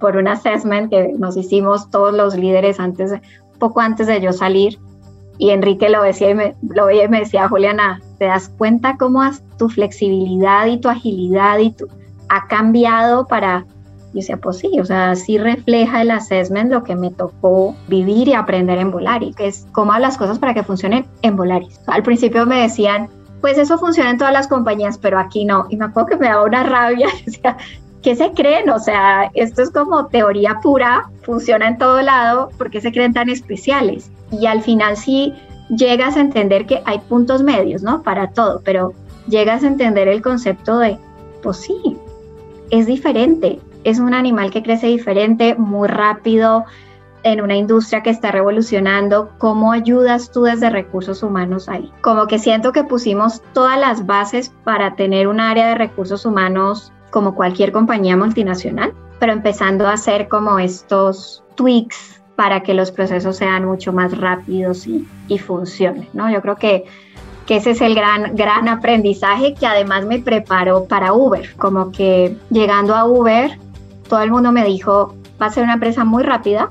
por 0.00 0.16
un 0.16 0.26
assessment 0.26 0.90
que 0.90 1.12
nos 1.18 1.36
hicimos 1.36 1.90
todos 1.90 2.12
los 2.12 2.34
líderes 2.34 2.80
antes, 2.80 3.12
poco 3.58 3.80
antes 3.80 4.06
de 4.06 4.20
yo 4.20 4.32
salir. 4.32 4.78
Y 5.38 5.50
Enrique 5.50 5.88
lo 5.88 6.02
decía 6.02 6.30
y 6.30 6.34
me, 6.34 6.54
lo 6.68 6.86
veía 6.86 7.04
y 7.04 7.08
me 7.08 7.20
decía, 7.20 7.48
Juliana, 7.48 8.00
¿te 8.18 8.26
das 8.26 8.48
cuenta 8.48 8.96
cómo 8.98 9.22
tu 9.58 9.68
flexibilidad 9.68 10.66
y 10.66 10.78
tu 10.78 10.88
agilidad 10.88 11.58
y 11.58 11.70
tu, 11.70 11.86
ha 12.28 12.46
cambiado 12.46 13.26
para... 13.26 13.66
Yo 14.12 14.16
decía, 14.16 14.38
pues 14.38 14.58
sí, 14.58 14.80
o 14.80 14.84
sea, 14.84 15.14
sí 15.14 15.38
refleja 15.38 16.02
el 16.02 16.10
assessment 16.10 16.72
lo 16.72 16.82
que 16.82 16.96
me 16.96 17.10
tocó 17.10 17.76
vivir 17.86 18.26
y 18.26 18.34
aprender 18.34 18.78
en 18.78 18.90
Volaris, 18.90 19.36
que 19.36 19.46
es 19.46 19.68
cómo 19.70 19.96
las 19.98 20.18
cosas 20.18 20.40
para 20.40 20.52
que 20.52 20.64
funcionen 20.64 21.06
en 21.22 21.36
Volaris. 21.36 21.80
Al 21.86 22.02
principio 22.02 22.44
me 22.44 22.62
decían, 22.62 23.08
pues 23.40 23.56
eso 23.56 23.78
funciona 23.78 24.10
en 24.10 24.18
todas 24.18 24.32
las 24.32 24.48
compañías, 24.48 24.98
pero 24.98 25.18
aquí 25.18 25.44
no. 25.44 25.66
Y 25.70 25.76
me 25.76 25.84
acuerdo 25.84 26.08
que 26.08 26.16
me 26.16 26.26
daba 26.26 26.44
una 26.44 26.64
rabia, 26.64 27.08
decía, 27.24 27.56
¿qué 28.02 28.16
se 28.16 28.32
creen? 28.32 28.70
O 28.70 28.78
sea, 28.78 29.30
esto 29.34 29.62
es 29.62 29.70
como 29.70 30.06
teoría 30.06 30.60
pura, 30.62 31.10
funciona 31.22 31.68
en 31.68 31.78
todo 31.78 32.00
lado, 32.02 32.50
¿por 32.56 32.70
qué 32.70 32.80
se 32.80 32.92
creen 32.92 33.12
tan 33.12 33.28
especiales? 33.28 34.10
Y 34.30 34.46
al 34.46 34.62
final 34.62 34.96
sí 34.96 35.34
llegas 35.68 36.16
a 36.16 36.20
entender 36.20 36.66
que 36.66 36.82
hay 36.84 36.98
puntos 37.00 37.42
medios, 37.42 37.82
¿no? 37.82 38.02
Para 38.02 38.30
todo, 38.30 38.60
pero 38.64 38.92
llegas 39.28 39.62
a 39.62 39.68
entender 39.68 40.08
el 40.08 40.22
concepto 40.22 40.78
de, 40.78 40.98
pues 41.42 41.58
sí, 41.58 41.96
es 42.70 42.86
diferente, 42.86 43.60
es 43.84 43.98
un 43.98 44.14
animal 44.14 44.50
que 44.50 44.62
crece 44.62 44.86
diferente, 44.88 45.54
muy 45.54 45.88
rápido, 45.88 46.64
en 47.22 47.40
una 47.42 47.56
industria 47.56 48.02
que 48.02 48.10
está 48.10 48.30
revolucionando, 48.30 49.30
¿cómo 49.38 49.72
ayudas 49.72 50.30
tú 50.32 50.44
desde 50.44 50.70
recursos 50.70 51.22
humanos 51.22 51.68
ahí? 51.68 51.92
Como 52.00 52.26
que 52.26 52.38
siento 52.38 52.72
que 52.72 52.84
pusimos 52.84 53.42
todas 53.52 53.78
las 53.78 54.06
bases 54.06 54.52
para 54.64 54.94
tener 54.94 55.28
un 55.28 55.38
área 55.38 55.68
de 55.68 55.74
recursos 55.74 56.24
humanos 56.24 56.92
como 57.10 57.34
cualquier 57.34 57.72
compañía 57.72 58.16
multinacional, 58.16 58.92
pero 59.18 59.32
empezando 59.32 59.86
a 59.86 59.92
hacer 59.92 60.28
como 60.28 60.58
estos 60.58 61.42
tweaks 61.54 62.20
para 62.36 62.60
que 62.60 62.72
los 62.72 62.90
procesos 62.90 63.36
sean 63.36 63.66
mucho 63.66 63.92
más 63.92 64.16
rápidos 64.16 64.86
y, 64.86 65.06
y 65.28 65.38
funcionen, 65.38 66.08
¿no? 66.14 66.30
Yo 66.30 66.40
creo 66.40 66.56
que, 66.56 66.84
que 67.46 67.56
ese 67.56 67.72
es 67.72 67.82
el 67.82 67.94
gran, 67.94 68.34
gran 68.34 68.66
aprendizaje 68.68 69.52
que 69.54 69.66
además 69.66 70.06
me 70.06 70.20
preparó 70.20 70.86
para 70.86 71.12
Uber, 71.12 71.54
como 71.56 71.92
que 71.92 72.36
llegando 72.48 72.94
a 72.94 73.04
Uber, 73.04 73.58
todo 74.08 74.22
el 74.22 74.30
mundo 74.30 74.52
me 74.52 74.64
dijo, 74.64 75.14
va 75.40 75.46
a 75.46 75.50
ser 75.50 75.64
una 75.64 75.74
empresa 75.74 76.04
muy 76.04 76.22
rápida, 76.22 76.70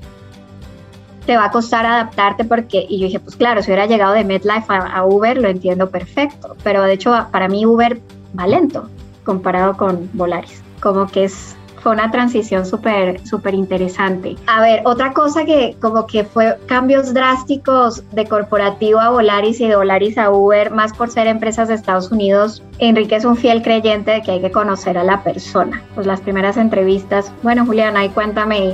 te 1.27 1.37
va 1.37 1.45
a 1.45 1.51
costar 1.51 1.85
adaptarte 1.85 2.45
porque, 2.45 2.87
y 2.89 2.99
yo 2.99 3.05
dije, 3.05 3.19
pues 3.19 3.35
claro, 3.35 3.61
si 3.61 3.67
hubiera 3.67 3.85
llegado 3.85 4.13
de 4.13 4.23
MedLife 4.23 4.73
a, 4.73 4.77
a 4.77 5.05
Uber, 5.05 5.39
lo 5.39 5.49
entiendo 5.49 5.89
perfecto, 5.91 6.55
pero 6.63 6.81
de 6.81 6.93
hecho 6.93 7.27
para 7.31 7.47
mí 7.47 7.67
Uber 7.67 8.01
va 8.37 8.47
lento, 8.47 8.89
comparado 9.23 9.77
con 9.77 10.09
Volaris. 10.13 10.61
Como 10.81 11.07
que 11.07 11.25
es 11.25 11.55
fue 11.81 11.93
una 11.93 12.11
transición 12.11 12.65
súper, 12.65 13.25
súper 13.25 13.53
interesante. 13.53 14.35
A 14.47 14.61
ver, 14.61 14.81
otra 14.85 15.13
cosa 15.13 15.45
que 15.45 15.75
como 15.81 16.05
que 16.05 16.23
fue 16.23 16.57
cambios 16.65 17.13
drásticos 17.13 18.03
de 18.11 18.25
corporativo 18.25 18.99
a 18.99 19.09
Volaris 19.09 19.59
y 19.61 19.67
de 19.67 19.75
Volaris 19.75 20.17
a 20.17 20.29
Uber, 20.29 20.71
más 20.71 20.93
por 20.93 21.09
ser 21.09 21.27
empresas 21.27 21.67
de 21.67 21.75
Estados 21.75 22.11
Unidos, 22.11 22.61
Enrique 22.79 23.15
es 23.15 23.25
un 23.25 23.37
fiel 23.37 23.61
creyente 23.61 24.11
de 24.11 24.21
que 24.21 24.31
hay 24.31 24.41
que 24.41 24.51
conocer 24.51 24.97
a 24.97 25.03
la 25.03 25.23
persona. 25.23 25.81
Pues 25.95 26.05
las 26.05 26.21
primeras 26.21 26.57
entrevistas, 26.57 27.31
bueno, 27.43 27.65
Juliana, 27.65 28.01
ahí 28.01 28.09
cuéntame 28.09 28.73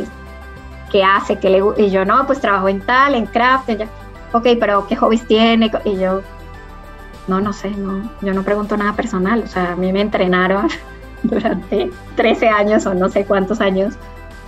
qué 0.92 1.04
hace, 1.04 1.38
qué 1.38 1.50
le 1.50 1.62
Y 1.78 1.90
yo, 1.90 2.06
no, 2.06 2.26
pues 2.26 2.40
trabajo 2.40 2.70
en 2.70 2.82
tal, 2.82 3.16
en 3.16 3.26
craft, 3.26 3.70
en 3.70 3.84
ok, 4.34 4.48
pero 4.60 4.86
qué 4.88 4.96
hobbies 4.96 5.26
tiene. 5.28 5.72
Y 5.86 5.98
yo, 5.98 6.22
no, 7.28 7.42
no 7.42 7.54
sé, 7.54 7.72
no, 7.72 8.10
yo 8.22 8.34
no 8.34 8.44
pregunto 8.44 8.78
nada 8.78 8.94
personal, 8.94 9.44
o 9.44 9.48
sea, 9.48 9.74
a 9.74 9.76
mí 9.76 9.92
me 9.92 10.02
entrenaron 10.02 10.68
durante 11.24 11.92
13 12.16 12.50
años 12.50 12.86
o 12.86 12.94
no 12.94 13.10
sé 13.10 13.26
cuántos 13.26 13.62
años 13.62 13.96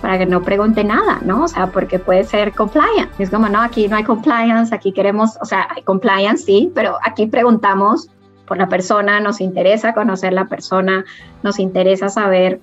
para 0.00 0.18
que 0.18 0.26
no 0.26 0.42
pregunte 0.42 0.84
nada, 0.84 1.18
¿no? 1.22 1.44
O 1.44 1.48
sea, 1.48 1.68
porque 1.68 1.98
puede 1.98 2.24
ser 2.24 2.52
compliance. 2.52 3.10
Es 3.18 3.30
como, 3.30 3.48
no, 3.48 3.60
aquí 3.60 3.88
no 3.88 3.96
hay 3.96 4.04
compliance, 4.04 4.72
aquí 4.72 4.92
queremos, 4.92 5.36
o 5.40 5.44
sea, 5.44 5.66
hay 5.74 5.82
compliance, 5.82 6.44
sí, 6.44 6.70
pero 6.74 6.98
aquí 7.02 7.26
preguntamos 7.26 8.08
por 8.46 8.58
la 8.58 8.68
persona, 8.68 9.20
nos 9.20 9.40
interesa 9.40 9.94
conocer 9.94 10.32
la 10.32 10.46
persona, 10.46 11.04
nos 11.42 11.58
interesa 11.58 12.08
saber 12.08 12.60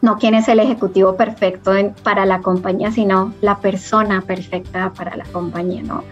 no 0.00 0.18
quién 0.18 0.34
es 0.34 0.48
el 0.48 0.60
ejecutivo 0.60 1.16
perfecto 1.16 1.72
para 2.02 2.26
la 2.26 2.40
compañía, 2.40 2.90
sino 2.92 3.32
la 3.40 3.58
persona 3.58 4.20
perfecta 4.20 4.92
para 4.92 5.16
la 5.16 5.24
compañía, 5.24 5.82
¿no? 5.82 6.04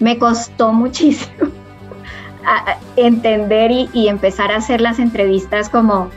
Me 0.00 0.18
costó 0.18 0.72
muchísimo 0.72 1.50
entender 2.96 3.70
y, 3.70 4.08
empezar 4.08 4.52
a 4.52 4.56
hacer 4.56 4.80
las 4.80 4.98
entrevistas 4.98 5.68
como 5.68 6.10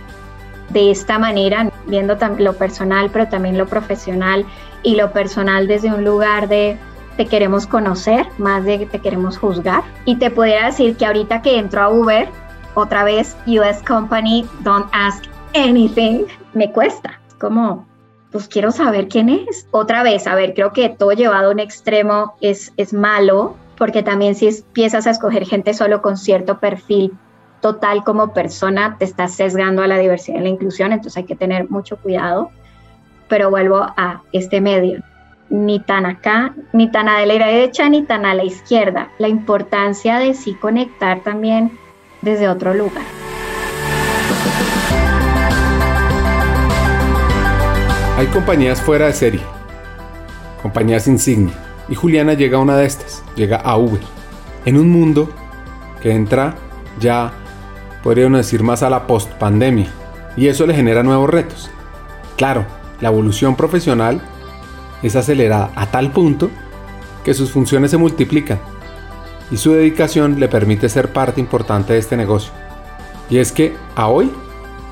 de 0.69 0.91
esta 0.91 1.19
manera, 1.19 1.69
viendo 1.87 2.17
lo 2.37 2.53
personal, 2.53 3.09
pero 3.11 3.27
también 3.27 3.57
lo 3.57 3.67
profesional 3.67 4.45
y 4.83 4.95
lo 4.95 5.11
personal 5.11 5.67
desde 5.67 5.93
un 5.93 6.03
lugar 6.05 6.47
de 6.47 6.77
te 7.17 7.25
queremos 7.25 7.67
conocer, 7.67 8.25
más 8.37 8.63
de 8.63 8.85
te 8.85 8.99
queremos 8.99 9.37
juzgar. 9.37 9.83
Y 10.05 10.15
te 10.15 10.31
pudiera 10.31 10.67
decir 10.67 10.95
que 10.95 11.05
ahorita 11.05 11.41
que 11.41 11.57
entro 11.57 11.81
a 11.81 11.89
Uber, 11.89 12.29
otra 12.73 13.03
vez 13.03 13.35
US 13.45 13.83
Company, 13.85 14.47
don't 14.61 14.87
ask 14.93 15.25
anything, 15.53 16.25
me 16.53 16.71
cuesta. 16.71 17.19
Como, 17.39 17.85
pues 18.31 18.47
quiero 18.47 18.71
saber 18.71 19.07
quién 19.07 19.29
es. 19.29 19.67
Otra 19.71 20.03
vez, 20.03 20.25
a 20.25 20.35
ver, 20.35 20.53
creo 20.53 20.71
que 20.71 20.89
todo 20.89 21.11
llevado 21.11 21.49
a 21.49 21.51
un 21.51 21.59
extremo 21.59 22.35
es, 22.39 22.71
es 22.77 22.93
malo, 22.93 23.55
porque 23.81 24.03
también 24.03 24.35
si 24.35 24.47
empiezas 24.47 25.07
a 25.07 25.09
escoger 25.09 25.43
gente 25.43 25.73
solo 25.73 26.03
con 26.03 26.15
cierto 26.15 26.59
perfil 26.59 27.17
total 27.61 28.03
como 28.03 28.31
persona, 28.31 28.95
te 28.99 29.05
estás 29.05 29.33
sesgando 29.33 29.81
a 29.81 29.87
la 29.87 29.97
diversidad 29.97 30.37
y 30.37 30.43
la 30.43 30.49
inclusión, 30.49 30.91
entonces 30.91 31.17
hay 31.17 31.23
que 31.23 31.35
tener 31.35 31.67
mucho 31.67 31.97
cuidado. 31.97 32.51
Pero 33.27 33.49
vuelvo 33.49 33.77
a 33.77 34.21
este 34.33 34.61
medio, 34.61 35.01
ni 35.49 35.79
tan 35.79 36.05
acá, 36.05 36.53
ni 36.73 36.91
tan 36.91 37.09
a 37.09 37.25
la 37.25 37.47
derecha, 37.47 37.89
ni 37.89 38.03
tan 38.03 38.23
a 38.23 38.35
la 38.35 38.43
izquierda. 38.43 39.09
La 39.17 39.29
importancia 39.29 40.19
de 40.19 40.35
sí 40.35 40.53
conectar 40.53 41.21
también 41.21 41.71
desde 42.21 42.49
otro 42.49 42.75
lugar. 42.75 43.05
Hay 48.15 48.27
compañías 48.27 48.79
fuera 48.79 49.07
de 49.07 49.13
serie, 49.13 49.41
compañías 50.61 51.07
insignia 51.07 51.70
y 51.91 51.95
Juliana 51.95 52.33
llega 52.33 52.57
a 52.57 52.61
una 52.61 52.77
de 52.77 52.85
estas, 52.85 53.21
llega 53.35 53.57
a 53.57 53.77
Uber, 53.77 53.99
en 54.63 54.77
un 54.77 54.89
mundo 54.89 55.29
que 56.01 56.11
entra 56.11 56.55
ya, 57.01 57.33
podríamos 58.01 58.37
decir, 58.37 58.63
más 58.63 58.81
a 58.81 58.89
la 58.89 59.05
post-pandemia, 59.05 59.91
y 60.37 60.47
eso 60.47 60.65
le 60.65 60.73
genera 60.73 61.03
nuevos 61.03 61.29
retos. 61.29 61.69
Claro, 62.37 62.65
la 63.01 63.09
evolución 63.09 63.57
profesional 63.57 64.21
es 65.03 65.17
acelerada 65.17 65.71
a 65.75 65.87
tal 65.87 66.11
punto 66.11 66.49
que 67.25 67.33
sus 67.33 67.51
funciones 67.51 67.91
se 67.91 67.97
multiplican 67.97 68.59
y 69.51 69.57
su 69.57 69.73
dedicación 69.73 70.39
le 70.39 70.47
permite 70.47 70.87
ser 70.87 71.11
parte 71.11 71.41
importante 71.41 71.91
de 71.91 71.99
este 71.99 72.15
negocio. 72.15 72.53
Y 73.29 73.39
es 73.39 73.51
que 73.51 73.75
a 73.95 74.07
hoy 74.07 74.31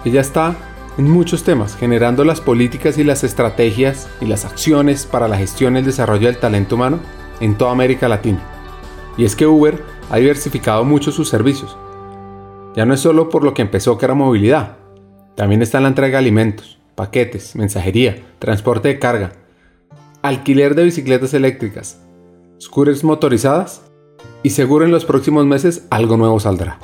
ella 0.04 0.20
está 0.20 0.54
en 1.00 1.10
muchos 1.10 1.46
temas, 1.46 1.78
generando 1.78 2.26
las 2.26 2.42
políticas 2.42 2.98
y 2.98 3.06
las 3.06 3.24
estrategias 3.24 4.10
y 4.20 4.26
las 4.26 4.44
acciones 4.44 5.06
para 5.06 5.30
la 5.30 5.38
gestión 5.38 5.76
y 5.76 5.80
el 5.80 5.86
desarrollo 5.86 6.28
del 6.28 6.40
talento 6.40 6.76
humano 6.76 7.00
en 7.40 7.58
toda 7.58 7.72
América 7.72 8.10
Latina. 8.10 8.42
Y 9.16 9.24
es 9.24 9.38
que 9.38 9.48
Uber 9.48 9.82
ha 10.10 10.18
diversificado 10.18 10.84
mucho 10.84 11.14
sus 11.14 11.30
servicios. 11.30 11.78
Ya 12.76 12.86
no 12.86 12.94
es 12.94 13.00
solo 13.00 13.30
por 13.30 13.46
lo 13.46 13.54
que 13.54 13.62
empezó 13.62 13.98
que 13.98 14.04
era 14.08 14.14
movilidad, 14.14 14.76
también 15.36 15.62
está 15.62 15.78
en 15.78 15.84
la 15.84 15.90
entrega 15.90 16.18
de 16.18 16.26
alimentos, 16.26 16.80
paquetes, 16.96 17.56
mensajería, 17.56 18.22
transporte 18.40 18.90
de 18.90 19.00
carga, 19.00 19.32
alquiler 20.22 20.76
de 20.76 20.84
bicicletas 20.84 21.34
eléctricas, 21.34 22.02
scooters 22.62 23.06
motorizadas 23.06 23.84
y 24.44 24.50
seguro 24.50 24.84
en 24.84 24.92
los 24.92 25.06
próximos 25.06 25.46
meses 25.46 25.88
algo 25.92 26.18
nuevo 26.18 26.42
saldrá. 26.42 26.78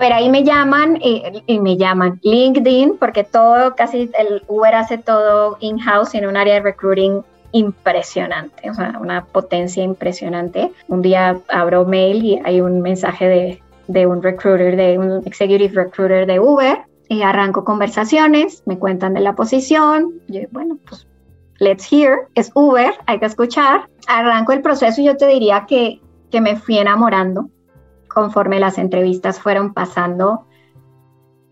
Ver, 0.00 0.14
ahí 0.14 0.30
me 0.30 0.42
llaman 0.44 0.96
y, 1.02 1.22
y 1.46 1.60
me 1.60 1.76
llaman 1.76 2.18
LinkedIn 2.22 2.96
porque 2.98 3.22
todo, 3.22 3.76
casi 3.76 4.10
el 4.18 4.42
Uber 4.48 4.74
hace 4.74 4.96
todo 4.96 5.58
in-house 5.60 6.14
en 6.14 6.26
un 6.26 6.38
área 6.38 6.54
de 6.54 6.60
recruiting 6.60 7.22
impresionante, 7.52 8.70
o 8.70 8.74
sea, 8.74 8.98
una 8.98 9.26
potencia 9.26 9.84
impresionante. 9.84 10.72
Un 10.88 11.02
día 11.02 11.38
abro 11.48 11.84
mail 11.84 12.24
y 12.24 12.40
hay 12.44 12.62
un 12.62 12.80
mensaje 12.80 13.28
de, 13.28 13.62
de 13.88 14.06
un 14.06 14.22
recruiter, 14.22 14.74
de 14.74 14.98
un 14.98 15.22
executive 15.26 15.84
recruiter 15.84 16.26
de 16.26 16.40
Uber, 16.40 16.78
y 17.08 17.20
arranco 17.20 17.64
conversaciones, 17.64 18.62
me 18.64 18.78
cuentan 18.78 19.12
de 19.12 19.20
la 19.20 19.34
posición, 19.34 20.14
yo, 20.28 20.40
bueno, 20.50 20.78
pues 20.88 21.06
let's 21.58 21.92
hear, 21.92 22.20
es 22.34 22.50
Uber, 22.54 22.94
hay 23.04 23.18
que 23.18 23.26
escuchar. 23.26 23.82
Arranco 24.06 24.52
el 24.52 24.62
proceso 24.62 25.02
y 25.02 25.04
yo 25.04 25.16
te 25.18 25.26
diría 25.26 25.66
que, 25.68 26.00
que 26.30 26.40
me 26.40 26.56
fui 26.56 26.78
enamorando 26.78 27.50
conforme 28.12 28.60
las 28.60 28.78
entrevistas 28.78 29.40
fueron 29.40 29.72
pasando 29.72 30.46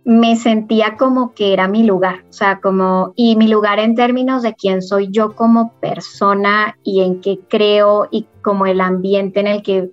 me 0.09 0.37
sentía 0.37 0.97
como 0.97 1.35
que 1.35 1.53
era 1.53 1.69
mi 1.69 1.83
lugar, 1.83 2.25
o 2.31 2.33
sea, 2.33 2.61
como, 2.61 3.13
y 3.15 3.37
mi 3.37 3.47
lugar 3.47 3.79
en 3.79 3.95
términos 3.95 4.41
de 4.41 4.55
quién 4.55 4.81
soy 4.81 5.11
yo 5.11 5.35
como 5.35 5.75
persona 5.81 6.79
y 6.83 7.03
en 7.03 7.21
qué 7.21 7.41
creo 7.47 8.09
y 8.11 8.27
como 8.41 8.65
el 8.65 8.81
ambiente 8.81 9.41
en 9.41 9.49
el 9.49 9.63
que 9.63 9.91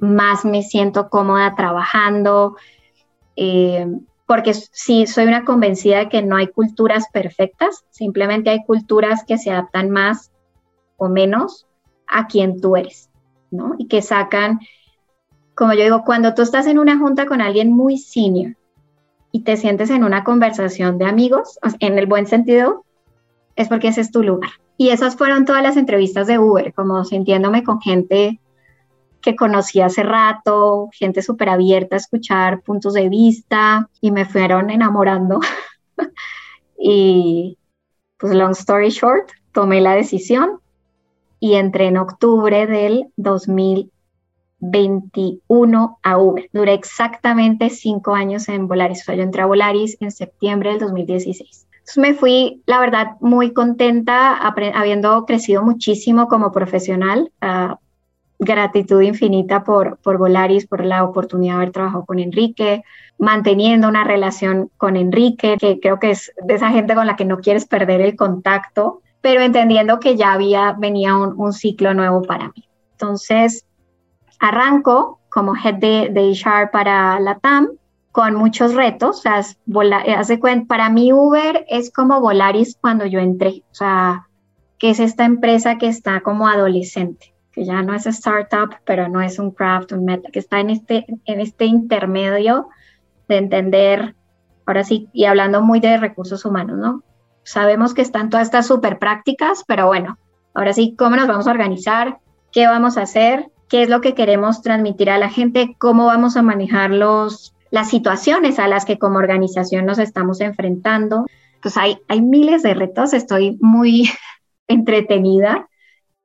más 0.00 0.44
me 0.44 0.64
siento 0.64 1.08
cómoda 1.08 1.54
trabajando, 1.54 2.56
eh, 3.36 3.86
porque 4.26 4.54
sí, 4.54 5.06
soy 5.06 5.26
una 5.26 5.44
convencida 5.44 5.98
de 5.98 6.08
que 6.08 6.20
no 6.20 6.34
hay 6.34 6.48
culturas 6.48 7.04
perfectas, 7.12 7.84
simplemente 7.90 8.50
hay 8.50 8.64
culturas 8.64 9.22
que 9.24 9.38
se 9.38 9.52
adaptan 9.52 9.90
más 9.90 10.32
o 10.96 11.08
menos 11.08 11.68
a 12.08 12.26
quien 12.26 12.60
tú 12.60 12.74
eres, 12.74 13.08
¿no? 13.52 13.76
Y 13.78 13.86
que 13.86 14.02
sacan, 14.02 14.58
como 15.58 15.72
yo 15.72 15.82
digo, 15.82 16.04
cuando 16.04 16.34
tú 16.34 16.42
estás 16.42 16.68
en 16.68 16.78
una 16.78 16.96
junta 16.98 17.26
con 17.26 17.40
alguien 17.40 17.72
muy 17.72 17.98
senior, 17.98 18.54
y 19.32 19.42
te 19.42 19.56
sientes 19.56 19.90
en 19.90 20.04
una 20.04 20.22
conversación 20.22 20.98
de 20.98 21.06
amigos, 21.06 21.58
en 21.80 21.98
el 21.98 22.06
buen 22.06 22.28
sentido, 22.28 22.84
es 23.56 23.68
porque 23.68 23.88
ese 23.88 24.02
es 24.02 24.12
tu 24.12 24.22
lugar. 24.22 24.52
Y 24.76 24.90
esas 24.90 25.16
fueron 25.16 25.44
todas 25.44 25.64
las 25.64 25.76
entrevistas 25.76 26.28
de 26.28 26.38
Uber, 26.38 26.72
como 26.74 27.04
sintiéndome 27.04 27.64
con 27.64 27.80
gente 27.80 28.40
que 29.20 29.34
conocí 29.34 29.80
hace 29.80 30.04
rato, 30.04 30.90
gente 30.92 31.22
súper 31.22 31.48
abierta 31.48 31.96
a 31.96 31.98
escuchar 31.98 32.62
puntos 32.62 32.94
de 32.94 33.08
vista 33.08 33.90
y 34.00 34.12
me 34.12 34.26
fueron 34.26 34.70
enamorando. 34.70 35.40
y 36.78 37.58
pues 38.16 38.32
long 38.32 38.52
story 38.52 38.90
short, 38.90 39.32
tomé 39.50 39.80
la 39.80 39.94
decisión 39.94 40.60
y 41.40 41.54
entré 41.54 41.88
en 41.88 41.96
octubre 41.96 42.68
del 42.68 43.08
2000 43.16 43.90
21 44.60 45.98
a 46.02 46.18
Uber. 46.18 46.48
Duré 46.52 46.74
exactamente 46.74 47.70
cinco 47.70 48.14
años 48.14 48.48
en 48.48 48.68
Volaris. 48.68 49.02
O 49.02 49.04
sea, 49.04 49.14
yo 49.14 49.22
entré 49.22 49.42
a 49.42 49.46
Volaris 49.46 49.96
en 50.00 50.10
septiembre 50.10 50.70
del 50.70 50.80
2016. 50.80 51.66
Entonces 51.70 51.98
me 51.98 52.14
fui, 52.14 52.62
la 52.66 52.80
verdad, 52.80 53.16
muy 53.20 53.52
contenta, 53.52 54.36
habiendo 54.36 55.24
crecido 55.24 55.62
muchísimo 55.62 56.28
como 56.28 56.52
profesional. 56.52 57.32
Gratitud 58.40 59.00
infinita 59.00 59.64
por, 59.64 59.98
por 59.98 60.18
Volaris, 60.18 60.66
por 60.66 60.84
la 60.84 61.02
oportunidad 61.02 61.54
de 61.54 61.56
haber 61.56 61.72
trabajado 61.72 62.04
con 62.04 62.18
Enrique, 62.20 62.84
manteniendo 63.18 63.88
una 63.88 64.04
relación 64.04 64.70
con 64.76 64.96
Enrique, 64.96 65.56
que 65.58 65.80
creo 65.80 65.98
que 65.98 66.12
es 66.12 66.32
de 66.44 66.54
esa 66.54 66.70
gente 66.70 66.94
con 66.94 67.06
la 67.06 67.16
que 67.16 67.24
no 67.24 67.38
quieres 67.38 67.66
perder 67.66 68.00
el 68.00 68.14
contacto, 68.14 69.02
pero 69.20 69.40
entendiendo 69.40 69.98
que 69.98 70.16
ya 70.16 70.32
había, 70.32 70.76
venía 70.78 71.16
un 71.16 71.52
ciclo 71.52 71.94
nuevo 71.94 72.22
para 72.22 72.52
mí. 72.54 72.68
Entonces, 72.92 73.64
arranco 74.38 75.20
como 75.30 75.54
head 75.54 75.74
de, 75.74 76.08
de 76.12 76.32
HR 76.32 76.70
para 76.70 77.20
la 77.20 77.38
TAM 77.38 77.68
con 78.12 78.34
muchos 78.34 78.74
retos. 78.74 79.18
O 79.18 79.22
sea, 79.22 80.38
cuenta, 80.40 80.66
para 80.66 80.90
mí 80.90 81.12
Uber 81.12 81.64
es 81.68 81.92
como 81.92 82.20
Volaris 82.20 82.76
cuando 82.80 83.06
yo 83.06 83.20
entré. 83.20 83.62
O 83.70 83.74
sea, 83.74 84.28
que 84.78 84.90
es 84.90 85.00
esta 85.00 85.24
empresa 85.24 85.76
que 85.78 85.88
está 85.88 86.20
como 86.20 86.48
adolescente, 86.48 87.34
que 87.52 87.64
ya 87.64 87.82
no 87.82 87.94
es 87.94 88.06
startup, 88.06 88.76
pero 88.84 89.08
no 89.08 89.20
es 89.20 89.38
un 89.38 89.50
craft, 89.50 89.92
un 89.92 90.04
meta, 90.04 90.30
que 90.32 90.38
está 90.38 90.60
en 90.60 90.70
este, 90.70 91.06
en 91.24 91.40
este 91.40 91.66
intermedio 91.66 92.68
de 93.28 93.36
entender, 93.36 94.14
ahora 94.66 94.84
sí, 94.84 95.08
y 95.12 95.24
hablando 95.24 95.60
muy 95.62 95.80
de 95.80 95.96
recursos 95.96 96.44
humanos, 96.44 96.78
¿no? 96.78 97.02
Sabemos 97.42 97.94
que 97.94 98.02
están 98.02 98.30
todas 98.30 98.46
estas 98.46 98.66
súper 98.66 98.98
prácticas, 98.98 99.64
pero 99.66 99.86
bueno, 99.86 100.18
ahora 100.54 100.72
sí, 100.72 100.94
¿cómo 100.96 101.16
nos 101.16 101.28
vamos 101.28 101.46
a 101.46 101.50
organizar? 101.50 102.18
¿Qué 102.52 102.66
vamos 102.66 102.96
a 102.96 103.02
hacer? 103.02 103.50
Qué 103.68 103.82
es 103.82 103.88
lo 103.88 104.00
que 104.00 104.14
queremos 104.14 104.62
transmitir 104.62 105.10
a 105.10 105.18
la 105.18 105.28
gente, 105.28 105.76
cómo 105.78 106.06
vamos 106.06 106.36
a 106.36 106.42
manejar 106.42 106.90
los, 106.90 107.54
las 107.70 107.90
situaciones 107.90 108.58
a 108.58 108.68
las 108.68 108.84
que 108.84 108.98
como 108.98 109.18
organización 109.18 109.86
nos 109.86 109.98
estamos 109.98 110.40
enfrentando. 110.40 111.26
Pues 111.62 111.76
hay, 111.76 111.98
hay 112.08 112.22
miles 112.22 112.62
de 112.62 112.74
retos, 112.74 113.12
estoy 113.12 113.58
muy 113.60 114.08
entretenida. 114.68 115.68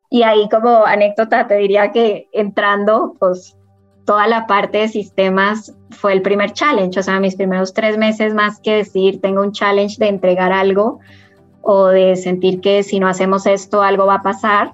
Y 0.09 0.23
ahí 0.23 0.47
como 0.49 0.85
anécdota 0.85 1.47
te 1.47 1.55
diría 1.55 1.91
que 1.91 2.27
entrando, 2.31 3.15
pues 3.19 3.57
toda 4.05 4.27
la 4.27 4.47
parte 4.47 4.79
de 4.79 4.87
sistemas 4.87 5.73
fue 5.89 6.13
el 6.13 6.21
primer 6.21 6.51
challenge, 6.53 6.99
o 6.99 7.03
sea, 7.03 7.19
mis 7.19 7.35
primeros 7.35 7.73
tres 7.73 7.97
meses 7.97 8.33
más 8.33 8.59
que 8.59 8.75
decir, 8.75 9.21
tengo 9.21 9.41
un 9.41 9.53
challenge 9.53 9.97
de 9.97 10.07
entregar 10.09 10.51
algo 10.51 10.99
o 11.61 11.87
de 11.87 12.15
sentir 12.15 12.59
que 12.59 12.83
si 12.83 12.99
no 12.99 13.07
hacemos 13.07 13.45
esto 13.45 13.81
algo 13.81 14.05
va 14.05 14.15
a 14.15 14.21
pasar, 14.21 14.73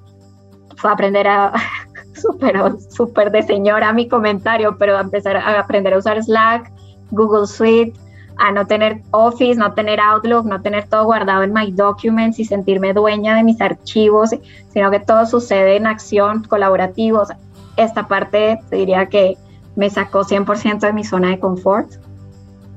fue 0.76 0.91
aprender 0.91 1.28
a, 1.28 1.53
súper 2.22 2.57
super 2.89 3.32
de 3.32 3.43
señora 3.43 3.93
mi 3.93 4.07
comentario, 4.07 4.78
pero 4.78 4.99
empezar 4.99 5.38
a 5.38 5.59
aprender 5.59 5.93
a 5.93 5.97
usar 5.97 6.22
Slack, 6.24 6.72
Google 7.11 7.47
Suite, 7.47 7.93
a 8.38 8.51
no 8.51 8.65
tener 8.65 9.01
Office, 9.11 9.55
no 9.55 9.74
tener 9.74 9.99
Outlook, 9.99 10.45
no 10.45 10.61
tener 10.61 10.88
todo 10.88 11.05
guardado 11.05 11.43
en 11.43 11.53
My 11.53 11.72
Documents 11.72 12.39
y 12.39 12.45
sentirme 12.45 12.93
dueña 12.93 13.36
de 13.36 13.43
mis 13.43 13.59
archivos, 13.61 14.30
sino 14.74 14.89
que 14.91 14.99
todo 14.99 15.26
sucede 15.26 15.76
en 15.76 15.86
acción, 15.88 16.43
colaborativos. 16.43 17.30
Esta 17.76 18.07
parte 18.07 18.59
te 18.70 18.76
diría 18.78 19.07
que 19.07 19.38
me 19.76 19.89
sacó 19.89 20.24
100% 20.24 20.80
de 20.80 20.93
mi 20.93 21.03
zona 21.03 21.30
de 21.30 21.39
confort. 21.39 21.89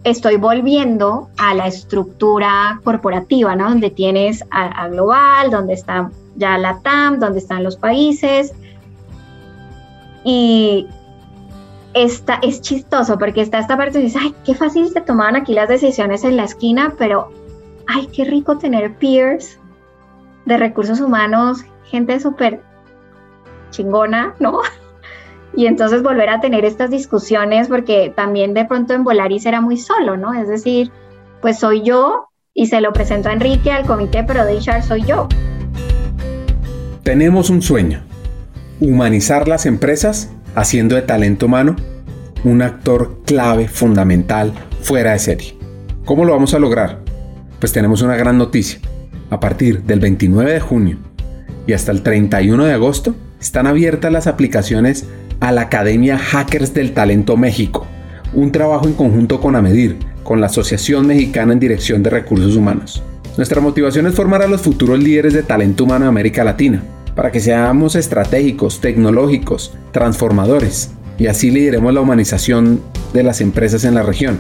Estoy 0.05 0.37
volviendo 0.37 1.29
a 1.39 1.55
la 1.55 1.69
estructura 1.69 2.81
corporativa, 2.83 3.55
¿no? 3.55 3.69
Donde 3.69 3.91
tienes 3.91 4.45
a, 4.51 4.67
a 4.67 4.89
global, 4.89 5.51
donde 5.51 5.75
está 5.75 6.11
ya 6.35 6.59
la 6.59 6.81
TAM, 6.81 7.21
donde 7.21 7.39
están 7.39 7.63
los 7.63 7.77
países, 7.77 8.53
y 10.25 10.87
esta, 11.95 12.39
es 12.43 12.61
chistoso 12.61 13.19
porque 13.19 13.43
está 13.43 13.59
esta 13.59 13.77
parte 13.77 14.01
y 14.01 14.05
dice, 14.05 14.19
ay, 14.21 14.35
qué 14.45 14.55
fácil 14.55 14.89
se 14.89 15.01
tomaban 15.01 15.37
aquí 15.37 15.53
las 15.55 15.69
decisiones 15.69 16.25
en 16.25 16.37
la 16.37 16.45
esquina, 16.45 16.95
pero 16.97 17.31
ay, 17.87 18.09
qué 18.15 18.25
rico 18.25 18.59
tener 18.59 18.95
peers 18.95 19.59
de 20.47 20.57
recursos 20.57 21.01
humanos, 21.01 21.65
gente 21.85 22.19
súper 22.21 22.61
chingona, 23.71 24.35
¿no? 24.39 24.61
Y 25.55 25.67
entonces 25.67 26.03
volver 26.03 26.31
a 26.31 26.41
tener 26.41 26.65
estas 26.65 26.91
discusiones, 26.91 27.69
porque 27.69 28.11
también 28.17 28.55
de 28.55 28.65
pronto 28.65 28.95
en 28.95 29.05
Volaris 29.05 29.45
era 29.45 29.61
muy 29.61 29.77
solo, 29.77 30.17
¿no? 30.17 30.33
Es 30.33 30.49
decir, 30.49 30.91
pues 31.43 31.59
soy 31.59 31.83
yo 31.83 32.29
y 32.55 32.69
se 32.69 32.81
lo 32.81 32.95
presento 32.95 33.29
a 33.29 33.35
Enrique 33.35 33.71
al 33.71 33.85
comité, 33.85 34.25
pero 34.25 34.47
de 34.47 34.57
HR 34.57 34.83
soy 34.83 35.03
yo. 35.03 35.29
Tenemos 37.03 37.51
un 37.51 37.61
sueño 37.61 38.03
humanizar 38.83 39.47
las 39.47 39.65
empresas 39.65 40.31
haciendo 40.57 40.97
de 40.97 41.03
talento 41.03 41.47
humano 41.47 41.77
un 42.43 42.63
actor 42.63 43.21
clave 43.25 43.69
fundamental 43.69 44.53
fuera 44.81 45.13
de 45.13 45.21
serie. 45.21 45.57
¿Cómo 46.05 46.25
lo 46.25 46.33
vamos 46.33 46.53
a 46.53 46.59
lograr? 46.59 46.99
Pues 47.61 47.73
tenemos 47.73 48.03
una 48.03 48.17
gran 48.17 48.39
noticia. 48.39 48.81
A 49.31 49.39
partir 49.39 49.85
del 49.85 50.01
29 50.01 50.53
de 50.53 50.61
junio 50.61 50.99
y 51.65 51.75
hasta 51.75 51.93
el 51.93 52.03
31 52.03 52.65
de 52.65 52.73
agosto 52.73 53.15
están 53.41 53.69
abiertas 53.69 54.11
las 54.11 54.27
aplicaciones 54.27 55.07
a 55.39 55.53
la 55.53 55.63
Academia 55.63 56.19
Hackers 56.19 56.75
del 56.75 56.93
Talento 56.93 57.37
México, 57.37 57.87
un 58.33 58.51
trabajo 58.51 58.89
en 58.89 58.95
conjunto 58.95 59.41
con 59.41 59.55
AMEDIR, 59.55 59.97
con 60.25 60.41
la 60.41 60.47
Asociación 60.47 61.07
Mexicana 61.07 61.53
en 61.53 61.61
Dirección 61.61 62.03
de 62.03 62.11
Recursos 62.11 62.57
Humanos. 62.57 63.01
Nuestra 63.37 63.61
motivación 63.61 64.09
es 64.09 64.15
formar 64.15 64.43
a 64.43 64.49
los 64.49 64.61
futuros 64.61 64.99
líderes 64.99 65.35
de 65.35 65.45
talento 65.45 65.85
humano 65.85 66.07
de 66.07 66.09
América 66.09 66.43
Latina 66.43 66.83
para 67.15 67.31
que 67.31 67.41
seamos 67.41 67.95
estratégicos, 67.95 68.81
tecnológicos, 68.81 69.75
transformadores 69.93 70.91
y 71.19 71.27
así 71.27 71.51
lideremos 71.51 71.93
la 71.93 72.01
humanización 72.01 72.81
de 73.13 73.23
las 73.23 73.41
empresas 73.41 73.85
en 73.85 73.95
la 73.95 74.03
región. 74.03 74.39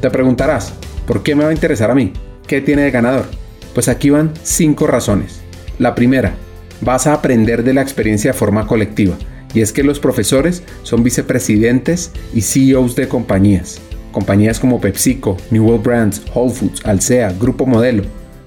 Te 0.00 0.10
preguntarás, 0.10 0.72
¿por 1.06 1.22
qué 1.22 1.34
me 1.34 1.44
va 1.44 1.50
a 1.50 1.54
interesar 1.54 1.90
a 1.90 1.94
mí? 1.94 2.12
¿Qué 2.46 2.60
tiene 2.60 2.82
de 2.82 2.90
ganador? 2.90 3.26
Pues 3.74 3.88
aquí 3.88 4.10
van 4.10 4.32
cinco 4.42 4.86
razones. 4.86 5.40
La 5.78 5.94
primera, 5.94 6.34
vas 6.80 7.06
a 7.06 7.14
aprender 7.14 7.64
de 7.64 7.74
la 7.74 7.82
experiencia 7.82 8.32
de 8.32 8.38
forma 8.38 8.66
colectiva, 8.66 9.16
y 9.54 9.60
es 9.60 9.72
que 9.72 9.82
los 9.82 9.98
profesores 9.98 10.62
son 10.82 11.02
vicepresidentes 11.02 12.12
y 12.34 12.42
CEOs 12.42 12.96
de 12.96 13.08
compañías. 13.08 13.80
Compañías 14.12 14.58
como 14.58 14.80
PepsiCo, 14.80 15.36
New 15.50 15.64
World 15.64 15.84
Brands, 15.84 16.22
Whole 16.34 16.52
Foods, 16.52 16.84
Alsea, 16.84 17.32
Grupo 17.38 17.66
Modelo, 17.66 18.02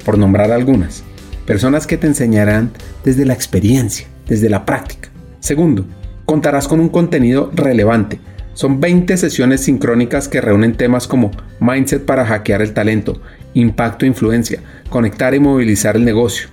por 0.05 0.17
nombrar 0.17 0.51
algunas. 0.51 1.03
Personas 1.45 1.87
que 1.87 1.97
te 1.97 2.07
enseñarán 2.07 2.71
desde 3.03 3.25
la 3.25 3.33
experiencia, 3.33 4.07
desde 4.27 4.49
la 4.49 4.65
práctica. 4.65 5.09
Segundo, 5.39 5.85
contarás 6.25 6.67
con 6.67 6.79
un 6.79 6.89
contenido 6.89 7.51
relevante. 7.53 8.19
Son 8.53 8.79
20 8.79 9.17
sesiones 9.17 9.61
sincrónicas 9.61 10.27
que 10.27 10.39
reúnen 10.39 10.75
temas 10.75 11.07
como 11.07 11.31
mindset 11.59 12.05
para 12.05 12.25
hackear 12.25 12.61
el 12.61 12.73
talento, 12.73 13.21
impacto 13.53 14.05
e 14.05 14.09
influencia, 14.09 14.61
conectar 14.89 15.33
y 15.33 15.39
movilizar 15.39 15.95
el 15.95 16.05
negocio, 16.05 16.47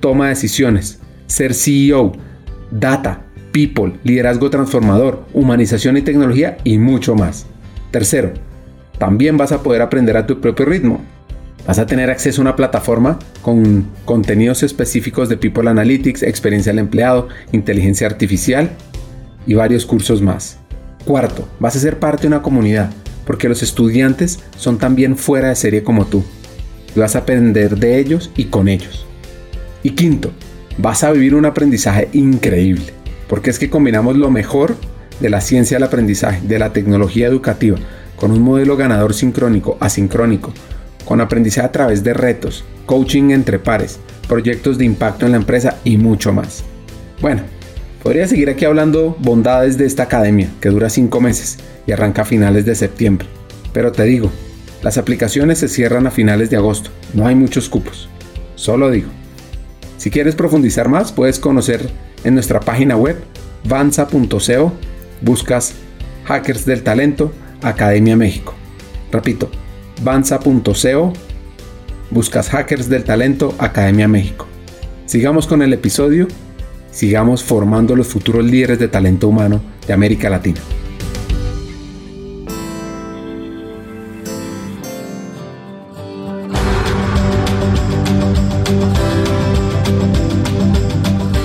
toma 0.00 0.24
de 0.24 0.30
decisiones, 0.30 0.98
ser 1.26 1.54
CEO, 1.54 2.12
data, 2.70 3.22
people, 3.52 3.94
liderazgo 4.02 4.50
transformador, 4.50 5.24
humanización 5.32 5.96
y 5.96 6.02
tecnología 6.02 6.56
y 6.64 6.78
mucho 6.78 7.14
más. 7.14 7.46
Tercero, 7.90 8.32
también 8.98 9.36
vas 9.36 9.52
a 9.52 9.62
poder 9.62 9.82
aprender 9.82 10.16
a 10.16 10.26
tu 10.26 10.40
propio 10.40 10.66
ritmo. 10.66 11.04
Vas 11.66 11.78
a 11.78 11.86
tener 11.86 12.10
acceso 12.10 12.40
a 12.40 12.42
una 12.42 12.56
plataforma 12.56 13.18
con 13.40 13.86
contenidos 14.04 14.62
específicos 14.62 15.30
de 15.30 15.38
People 15.38 15.70
Analytics, 15.70 16.22
experiencia 16.22 16.72
del 16.72 16.80
empleado, 16.80 17.28
inteligencia 17.52 18.06
artificial 18.06 18.70
y 19.46 19.54
varios 19.54 19.86
cursos 19.86 20.20
más. 20.20 20.58
Cuarto, 21.06 21.48
vas 21.60 21.74
a 21.76 21.80
ser 21.80 21.98
parte 21.98 22.22
de 22.22 22.28
una 22.28 22.42
comunidad, 22.42 22.90
porque 23.26 23.48
los 23.48 23.62
estudiantes 23.62 24.40
son 24.58 24.76
también 24.76 25.16
fuera 25.16 25.48
de 25.48 25.56
serie 25.56 25.82
como 25.82 26.04
tú. 26.04 26.22
Y 26.94 27.00
vas 27.00 27.16
a 27.16 27.20
aprender 27.20 27.78
de 27.78 27.98
ellos 27.98 28.30
y 28.36 28.44
con 28.44 28.68
ellos. 28.68 29.06
Y 29.82 29.90
quinto, 29.90 30.32
vas 30.76 31.02
a 31.02 31.12
vivir 31.12 31.34
un 31.34 31.46
aprendizaje 31.46 32.10
increíble, 32.12 32.92
porque 33.26 33.48
es 33.48 33.58
que 33.58 33.70
combinamos 33.70 34.16
lo 34.16 34.30
mejor 34.30 34.76
de 35.18 35.30
la 35.30 35.40
ciencia 35.40 35.76
del 35.76 35.84
aprendizaje, 35.84 36.46
de 36.46 36.58
la 36.58 36.74
tecnología 36.74 37.26
educativa, 37.26 37.78
con 38.16 38.32
un 38.32 38.42
modelo 38.42 38.76
ganador 38.76 39.14
sincrónico, 39.14 39.78
asincrónico, 39.80 40.52
con 41.04 41.20
aprendizaje 41.20 41.66
a 41.66 41.72
través 41.72 42.02
de 42.02 42.14
retos, 42.14 42.64
coaching 42.86 43.30
entre 43.30 43.58
pares, 43.58 43.98
proyectos 44.28 44.78
de 44.78 44.84
impacto 44.84 45.26
en 45.26 45.32
la 45.32 45.38
empresa 45.38 45.78
y 45.84 45.96
mucho 45.96 46.32
más. 46.32 46.64
Bueno, 47.20 47.42
podría 48.02 48.26
seguir 48.26 48.50
aquí 48.50 48.64
hablando 48.64 49.16
bondades 49.20 49.78
de 49.78 49.86
esta 49.86 50.04
academia, 50.04 50.48
que 50.60 50.70
dura 50.70 50.90
5 50.90 51.20
meses 51.20 51.58
y 51.86 51.92
arranca 51.92 52.22
a 52.22 52.26
finales 52.26 52.64
de 52.64 52.74
septiembre. 52.74 53.28
Pero 53.72 53.92
te 53.92 54.04
digo, 54.04 54.30
las 54.82 54.98
aplicaciones 54.98 55.58
se 55.58 55.68
cierran 55.68 56.06
a 56.06 56.10
finales 56.10 56.50
de 56.50 56.56
agosto, 56.56 56.90
no 57.12 57.26
hay 57.26 57.34
muchos 57.34 57.68
cupos. 57.68 58.08
Solo 58.54 58.90
digo. 58.90 59.08
Si 59.96 60.10
quieres 60.10 60.34
profundizar 60.34 60.88
más, 60.88 61.12
puedes 61.12 61.38
conocer 61.38 61.88
en 62.24 62.34
nuestra 62.34 62.60
página 62.60 62.96
web 62.96 63.16
vanza.co, 63.64 64.72
buscas 65.22 65.74
Hackers 66.24 66.66
del 66.66 66.82
Talento, 66.82 67.32
Academia 67.62 68.16
México. 68.16 68.54
Repito, 69.10 69.50
banza.co, 70.04 71.12
buscas 72.10 72.50
Hackers 72.50 72.90
del 72.90 73.04
Talento 73.04 73.54
Academia 73.58 74.06
México. 74.06 74.46
Sigamos 75.06 75.46
con 75.46 75.62
el 75.62 75.72
episodio, 75.72 76.28
sigamos 76.90 77.42
formando 77.42 77.96
los 77.96 78.08
futuros 78.08 78.44
líderes 78.44 78.78
de 78.78 78.88
talento 78.88 79.28
humano 79.28 79.62
de 79.86 79.94
América 79.94 80.28
Latina. 80.28 80.60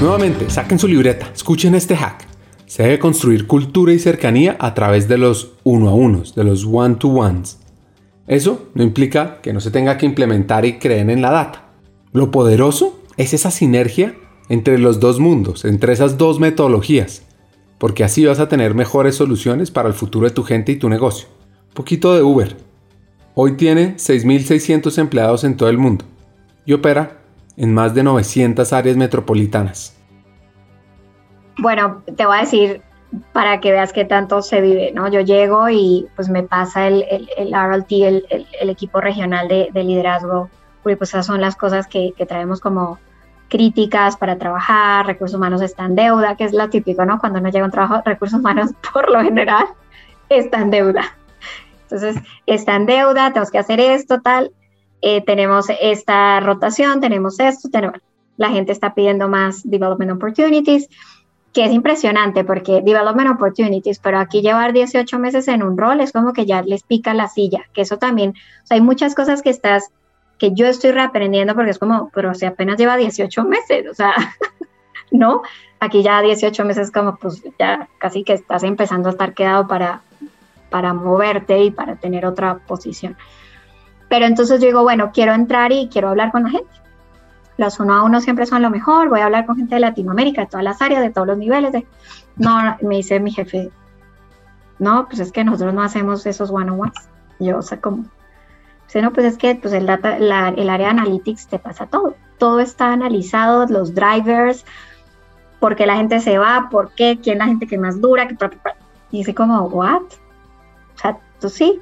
Nuevamente, 0.02 0.50
saquen 0.50 0.80
su 0.80 0.88
libreta, 0.88 1.32
escuchen 1.34 1.76
este 1.76 1.96
hack. 1.96 2.28
Se 2.66 2.84
debe 2.84 3.00
construir 3.00 3.48
cultura 3.48 3.94
y 3.94 4.00
cercanía 4.00 4.58
a 4.60 4.74
través 4.74 5.08
de 5.08 5.18
los 5.18 5.54
uno 5.64 5.90
a 5.90 5.94
unos, 5.94 6.36
de 6.36 6.44
los 6.44 6.66
one-to-ones. 6.66 7.58
Eso 8.30 8.70
no 8.76 8.84
implica 8.84 9.42
que 9.42 9.54
no 9.54 9.60
se 9.60 9.72
tenga 9.72 9.98
que 9.98 10.06
implementar 10.06 10.64
y 10.64 10.78
creer 10.78 11.10
en 11.10 11.24
la 11.24 11.32
data. 11.32 11.64
Lo 12.14 12.30
poderoso 12.30 13.02
es 13.18 13.34
esa 13.34 13.50
sinergia 13.50 14.14
entre 14.50 14.78
los 14.78 15.00
dos 15.00 15.20
mundos, 15.20 15.66
entre 15.66 15.94
esas 15.94 16.20
dos 16.20 16.40
metodologías, 16.40 17.24
porque 17.80 18.04
así 18.04 18.24
vas 18.26 18.40
a 18.40 18.48
tener 18.48 18.76
mejores 18.76 19.16
soluciones 19.16 19.72
para 19.72 19.88
el 19.88 19.96
futuro 19.96 20.28
de 20.28 20.34
tu 20.34 20.44
gente 20.44 20.72
y 20.72 20.76
tu 20.76 20.90
negocio. 20.90 21.28
Un 21.70 21.74
poquito 21.74 22.14
de 22.14 22.22
Uber. 22.22 22.56
Hoy 23.34 23.54
tiene 23.54 23.96
6.600 23.96 25.00
empleados 25.00 25.44
en 25.44 25.58
todo 25.58 25.70
el 25.70 25.80
mundo 25.80 26.06
y 26.66 26.74
opera 26.74 27.22
en 27.58 27.74
más 27.74 27.96
de 27.96 28.04
900 28.04 28.72
áreas 28.74 28.96
metropolitanas. 28.96 29.98
Bueno, 31.58 32.04
te 32.16 32.28
voy 32.28 32.38
a 32.38 32.42
decir 32.42 32.84
para 33.34 33.60
que 33.60 33.72
veas 33.72 33.94
qué 33.94 34.06
tanto 34.06 34.42
se 34.42 34.62
vive, 34.62 34.92
¿no? 34.94 35.08
Yo 35.08 35.22
llego 35.22 35.70
y 35.70 36.08
pues 36.16 36.30
me 36.30 36.44
pasa 36.44 36.88
el, 36.88 37.04
el, 37.10 37.30
el 37.38 37.54
RLT, 37.54 37.92
el, 37.92 38.70
equipo 38.70 39.02
regional 39.02 39.48
de, 39.48 39.70
de, 39.74 39.84
liderazgo, 39.84 40.50
porque 40.84 40.98
pues 40.98 41.10
esas 41.10 41.26
son 41.26 41.42
las 41.42 41.56
cosas 41.56 41.88
que, 41.88 42.14
traemos 42.28 42.60
como 42.60 43.00
críticas 43.48 44.16
para 44.16 44.38
trabajar, 44.38 45.08
recursos 45.08 45.36
humanos 45.36 45.62
está 45.62 45.86
en 45.86 45.96
deuda, 45.96 46.36
que 46.36 46.44
es 46.44 46.54
lo 46.54 46.70
típico, 46.70 47.04
¿no? 47.04 47.20
Cuando 47.20 47.42
no 47.42 47.50
llega 47.50 47.66
un 47.66 47.72
trabajo, 47.72 48.02
recursos 48.06 48.40
humanos 48.40 48.72
por 48.94 49.10
lo 49.10 49.22
general 49.22 49.66
está 50.30 50.62
en 50.62 50.70
deuda. 50.70 51.18
Entonces, 51.84 52.18
está 52.46 52.78
deuda, 52.78 53.34
tenemos 53.34 53.50
que 53.50 53.58
hacer 53.58 53.80
esto, 53.80 54.22
tal, 54.22 54.52
eh, 55.02 55.24
tenemos 55.26 55.66
esta 55.82 56.40
rotación, 56.42 57.02
tenemos 57.02 57.40
esto, 57.40 57.70
la 58.38 58.50
gente 58.50 58.72
está 58.72 58.94
pidiendo 58.94 59.28
más 59.28 59.68
development 59.68 60.12
opportunities, 60.12 60.88
que 61.54 61.66
es 61.66 61.72
impresionante 61.72 62.44
porque 62.44 62.82
development 62.82 63.32
opportunities, 63.32 64.00
pero 64.00 64.20
aquí 64.20 64.42
llevar 64.42 64.74
18 64.74 65.18
meses 65.20 65.48
en 65.48 65.64
un 65.64 65.78
rol 65.78 66.00
es 66.02 66.12
como 66.12 66.34
que 66.34 66.46
ya 66.46 66.62
les 66.62 66.84
pica 66.84 67.14
la 67.14 67.28
silla, 67.28 67.66
que 67.74 67.82
eso 67.82 67.98
también, 67.98 68.34
o 68.70 68.74
hay 68.74 68.82
muchas 68.82 69.16
cosas 69.16 69.42
que 69.42 69.50
estás, 69.50 69.92
que 70.38 70.54
yo 70.54 70.68
estoy 70.68 70.92
reaprendiendo 70.92 71.56
porque 71.56 71.72
es 71.72 71.80
como, 71.80 72.12
pero 72.14 72.34
si 72.36 72.46
apenas 72.46 72.78
lleva 72.78 72.98
18 72.98 73.44
meses, 73.46 73.88
o 73.90 73.94
sea, 73.94 74.14
¿no? 75.12 75.42
Aquí 75.80 76.04
ya 76.04 76.22
18 76.22 76.66
meses 76.66 76.92
como 76.92 77.16
pues 77.16 77.42
ya 77.58 77.88
casi 77.98 78.24
que 78.24 78.34
estás 78.34 78.64
empezando 78.64 79.10
a 79.10 79.12
estar 79.12 79.34
quedado 79.34 79.68
para, 79.68 80.02
para 80.70 80.94
moverte 80.94 81.64
y 81.64 81.72
para 81.72 81.96
tener 81.96 82.26
otra 82.26 82.60
posición. 82.60 83.18
Pero 84.08 84.26
entonces 84.26 84.60
yo 84.60 84.68
digo, 84.68 84.84
bueno, 84.84 85.12
quiero 85.14 85.34
entrar 85.34 85.72
y 85.72 85.88
quiero 85.88 86.10
hablar 86.10 86.32
con 86.32 86.44
la 86.44 86.50
gente 86.50 86.80
los 87.60 87.78
uno 87.82 87.94
a 87.94 88.04
uno 88.04 88.22
siempre 88.22 88.46
son 88.46 88.62
lo 88.62 88.70
mejor, 88.70 89.10
voy 89.10 89.20
a 89.20 89.26
hablar 89.26 89.46
con 89.46 89.58
gente 89.58 89.76
de 89.76 89.82
Latinoamérica, 89.82 90.42
de 90.42 90.48
todas 90.48 90.64
las 90.64 90.82
áreas, 90.82 91.02
de 91.02 91.10
todos 91.10 91.28
los 91.28 91.38
niveles. 91.38 91.74
No, 92.38 92.78
me 92.82 92.96
dice 92.96 93.20
mi 93.20 93.32
jefe, 93.32 93.70
no, 94.80 95.08
pues 95.08 95.20
es 95.20 95.34
que 95.34 95.44
nosotros 95.44 95.74
no 95.74 95.84
hacemos 95.84 96.26
esos 96.26 96.52
one-on-ones. 96.52 97.10
Yo, 97.38 97.58
o 97.58 97.62
sea, 97.62 97.82
como, 97.82 98.06
dice, 98.88 99.02
no, 99.02 99.12
pues 99.12 99.26
es 99.26 99.38
que 99.38 99.56
pues 99.56 99.74
el, 99.74 99.88
data, 99.88 100.16
el 100.16 100.32
área 100.32 100.78
de 100.78 100.86
analytics 100.86 101.48
te 101.48 101.60
pasa 101.60 101.86
todo. 101.88 102.16
Todo 102.38 102.62
está 102.62 102.94
analizado, 102.94 103.66
los 103.66 103.94
drivers, 103.94 104.64
por 105.60 105.76
qué 105.76 105.86
la 105.86 105.98
gente 105.98 106.22
se 106.22 106.38
va, 106.38 106.70
por 106.72 106.94
qué, 106.94 107.20
quién 107.22 107.36
es 107.36 107.40
la 107.40 107.48
gente 107.48 107.68
que 107.68 107.78
más 107.78 108.00
dura. 108.00 108.26
Que, 108.26 108.38
y 109.12 109.18
dice 109.18 109.36
como, 109.36 109.64
¿what? 109.64 110.04
O 110.04 110.98
sea, 110.98 111.18
tú 111.42 111.50
sí, 111.50 111.82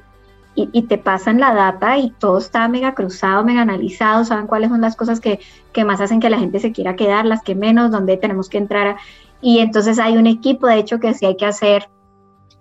y, 0.72 0.82
te 0.82 0.98
pasan 0.98 1.40
la 1.40 1.54
data 1.54 1.98
y 1.98 2.10
todo 2.10 2.38
está 2.38 2.66
mega 2.68 2.94
cruzado, 2.94 3.44
mega 3.44 3.62
analizado, 3.62 4.24
saben 4.24 4.46
cuáles 4.46 4.70
son 4.70 4.80
las 4.80 4.96
cosas 4.96 5.20
que, 5.20 5.40
que, 5.72 5.84
más 5.84 6.00
hacen 6.00 6.20
que 6.20 6.30
la 6.30 6.38
gente 6.38 6.58
se 6.58 6.72
quiera 6.72 6.96
quedar, 6.96 7.24
las 7.24 7.42
que 7.42 7.54
menos, 7.54 7.90
donde 7.90 8.16
tenemos 8.16 8.48
que 8.48 8.58
entrar. 8.58 8.96
y 9.40 9.58
entonces 9.58 9.98
hay 9.98 10.16
un 10.16 10.26
equipo, 10.26 10.66
de 10.66 10.78
hecho, 10.78 10.98
que 10.98 11.14
si 11.14 11.26
hay 11.26 11.36
que 11.36 11.46
hacer 11.46 11.88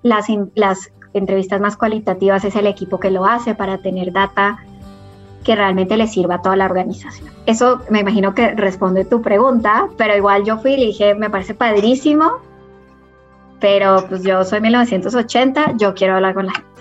las, 0.03 0.27
las 0.55 0.91
entrevistas 1.13 1.59
más 1.61 1.77
cualitativas, 1.77 2.45
es 2.45 2.55
el 2.55 2.67
equipo 2.67 2.99
que 2.99 3.11
lo 3.11 3.25
hace 3.25 3.55
para 3.55 3.79
tener 3.79 4.11
data 4.11 4.59
que 5.43 5.55
realmente 5.55 5.95
le 5.95 6.07
sirva 6.07 6.35
a 6.35 6.41
toda 6.41 6.55
la 6.57 6.65
organización. 6.65 7.29
Eso 7.45 7.81
me 7.89 8.01
imagino 8.01 8.35
que 8.35 8.53
responde 8.53 9.05
tu 9.05 9.21
pregunta, 9.21 9.87
pero 9.97 10.15
igual 10.15 10.43
yo 10.43 10.57
fui 10.57 10.73
y 10.73 10.87
dije, 10.87 11.15
me 11.15 11.29
parece 11.29 11.53
padrísimo, 11.53 12.39
pero 13.59 14.05
pues 14.09 14.23
yo 14.23 14.43
soy 14.43 14.59
1980, 14.61 15.77
yo 15.77 15.93
quiero 15.93 16.15
hablar 16.15 16.33
con 16.33 16.47
la 16.47 16.51
gente. 16.51 16.76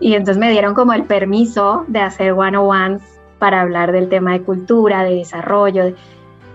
Y 0.00 0.14
entonces 0.14 0.38
me 0.38 0.50
dieron 0.50 0.74
como 0.74 0.92
el 0.92 1.04
permiso 1.04 1.84
de 1.88 2.00
hacer 2.00 2.32
one-on-ones 2.32 3.02
para 3.38 3.60
hablar 3.60 3.92
del 3.92 4.08
tema 4.08 4.32
de 4.32 4.42
cultura, 4.42 5.04
de 5.04 5.16
desarrollo. 5.16 5.94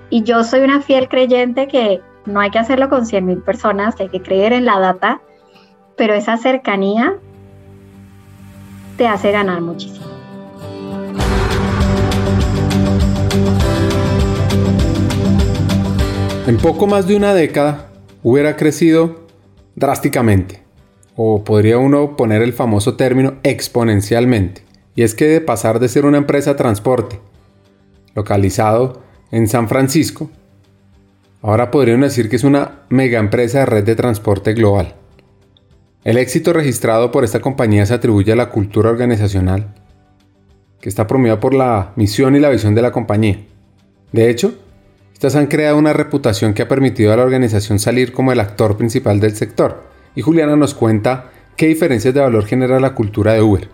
Y 0.10 0.24
yo 0.24 0.44
soy 0.44 0.62
una 0.62 0.82
fiel 0.82 1.08
creyente 1.08 1.68
que 1.68 2.02
no 2.26 2.40
hay 2.40 2.52
que 2.52 2.60
hacerlo 2.60 2.90
con 2.90 3.06
100.000 3.06 3.44
personas, 3.44 4.00
hay 4.00 4.10
que 4.10 4.22
creer 4.22 4.54
en 4.54 4.66
la 4.66 4.80
data, 4.80 5.22
pero 5.96 6.14
esa 6.14 6.38
cercanía 6.38 7.16
te 8.98 9.08
hace 9.08 9.32
ganar 9.32 9.62
muchísimo. 9.62 10.06
En 16.48 16.58
poco 16.58 16.88
más 16.88 17.08
de 17.08 17.16
una 17.16 17.34
década 17.34 17.90
hubiera 18.24 18.56
crecido 18.56 19.28
drásticamente 19.76 20.68
o 21.22 21.43
podría 21.43 21.78
uno 21.78 22.15
poner 22.15 22.41
el 22.41 22.53
famoso 22.53 22.95
término 22.95 23.39
exponencialmente, 23.43 24.63
y 24.95 25.03
es 25.03 25.15
que 25.15 25.26
de 25.26 25.41
pasar 25.41 25.80
de 25.80 25.89
ser 25.89 26.05
una 26.05 26.17
empresa 26.17 26.51
de 26.51 26.57
transporte 26.57 27.20
localizado 28.15 29.01
en 29.30 29.49
San 29.49 29.67
Francisco, 29.67 30.30
ahora 31.41 31.72
podrían 31.72 31.99
decir 31.99 32.30
que 32.30 32.38
es 32.38 32.45
una 32.45 32.84
mega 32.88 33.20
empresa 33.20 33.59
de 33.59 33.65
red 33.65 33.84
de 33.84 33.97
transporte 33.97 34.53
global. 34.53 34.95
El 36.05 36.15
éxito 36.15 36.53
registrado 36.53 37.11
por 37.11 37.26
esta 37.26 37.41
compañía 37.41 37.86
se 37.86 37.95
atribuye 37.95 38.32
a 38.32 38.38
la 38.38 38.49
cultura 38.49 38.89
organizacional, 38.89 39.76
que 40.80 40.88
está 40.88 41.05
promovida 41.05 41.41
por 41.41 41.53
la 41.53 41.91
misión 41.97 42.38
y 42.38 42.39
la 42.39 42.49
visión 42.49 42.76
de 42.76 42.82
la 42.82 42.93
compañía. 42.93 43.45
De 44.13 44.30
hecho, 44.30 44.53
Estas 45.20 45.36
han 45.36 45.47
creado 45.47 45.78
una 45.78 45.91
reputación 45.91 46.53
que 46.53 46.61
ha 46.61 46.70
permitido 46.70 47.11
a 47.11 47.17
la 47.17 47.24
organización 47.24 47.78
salir 47.78 48.13
como 48.13 48.32
el 48.32 48.39
actor 48.39 48.78
principal 48.78 49.20
del 49.20 49.36
sector. 49.36 49.84
Y 50.20 50.22
Juliana 50.22 50.57
nos 50.57 50.74
cuenta 50.74 51.32
qué 51.55 51.67
diferencias 51.67 52.13
de 52.13 52.20
valor 52.20 52.45
genera 52.45 52.82
la 52.82 52.93
cultura 52.93 53.32
de 53.32 53.41
Uber 53.41 53.70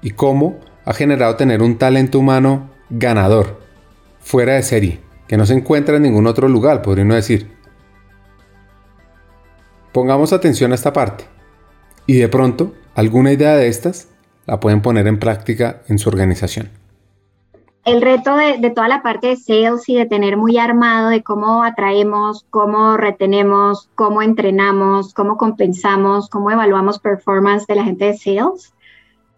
y 0.00 0.12
cómo 0.12 0.60
ha 0.84 0.94
generado 0.94 1.34
tener 1.34 1.60
un 1.60 1.76
talento 1.76 2.20
humano 2.20 2.70
ganador, 2.88 3.58
fuera 4.20 4.52
de 4.52 4.62
serie, 4.62 5.00
que 5.26 5.36
no 5.36 5.44
se 5.44 5.54
encuentra 5.54 5.96
en 5.96 6.04
ningún 6.04 6.28
otro 6.28 6.48
lugar, 6.48 6.82
podría 6.82 7.04
uno 7.04 7.16
decir. 7.16 7.50
Pongamos 9.90 10.32
atención 10.32 10.70
a 10.70 10.76
esta 10.76 10.92
parte 10.92 11.24
y 12.06 12.18
de 12.18 12.28
pronto 12.28 12.74
alguna 12.94 13.32
idea 13.32 13.56
de 13.56 13.66
estas 13.66 14.06
la 14.46 14.60
pueden 14.60 14.82
poner 14.82 15.08
en 15.08 15.18
práctica 15.18 15.82
en 15.88 15.98
su 15.98 16.10
organización. 16.10 16.77
El 17.88 18.02
reto 18.02 18.36
de, 18.36 18.70
toda 18.70 18.88
la 18.88 19.02
parte 19.02 19.28
de 19.28 19.36
sales 19.36 19.88
y 19.88 19.94
de 19.94 20.06
tener 20.06 20.36
muy 20.36 20.58
armado 20.58 21.08
de 21.08 21.22
cómo 21.22 21.62
atraemos, 21.62 22.44
cómo 22.50 22.96
retenemos, 22.96 23.88
cómo 23.94 24.22
entrenamos, 24.22 25.14
cómo 25.14 25.36
compensamos, 25.36 26.28
cómo 26.28 26.50
evaluamos 26.50 26.98
performance 26.98 27.66
de 27.66 27.74
la 27.76 27.84
gente 27.84 28.04
de 28.04 28.16
sales 28.16 28.74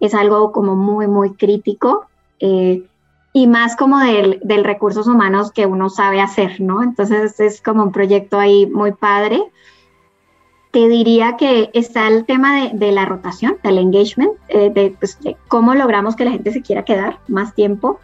es 0.00 0.14
algo 0.14 0.50
como 0.50 0.74
muy, 0.74 1.06
muy 1.06 1.34
crítico. 1.34 2.06
Eh, 2.40 2.84
y 3.32 3.46
más 3.46 3.76
como 3.76 4.00
del, 4.00 4.64
recursos 4.64 5.06
humanos 5.06 5.52
que 5.52 5.66
uno 5.66 5.88
sabe 5.88 6.20
hacer, 6.20 6.60
¿no? 6.60 6.82
Entonces 6.82 7.38
es 7.38 7.62
como 7.62 7.84
un 7.84 7.92
proyecto 7.92 8.40
ahí 8.40 8.66
muy 8.66 8.90
padre. 8.90 9.40
Te 10.72 10.88
diría 10.88 11.36
que 11.36 11.70
está 11.72 12.08
el 12.08 12.24
tema 12.24 12.70
de, 12.72 12.92
la 12.92 13.04
rotación, 13.04 13.58
del 13.62 13.78
engagement, 13.78 14.32
eh, 14.48 14.94
pues, 14.98 15.20
de, 15.20 15.36
cómo 15.46 15.74
logramos 15.74 16.16
que 16.16 16.24
la 16.24 16.32
gente 16.32 16.52
se 16.52 16.62
quiera 16.62 16.84
quedar 16.84 17.20
más 17.28 17.54
tiempo. 17.54 18.00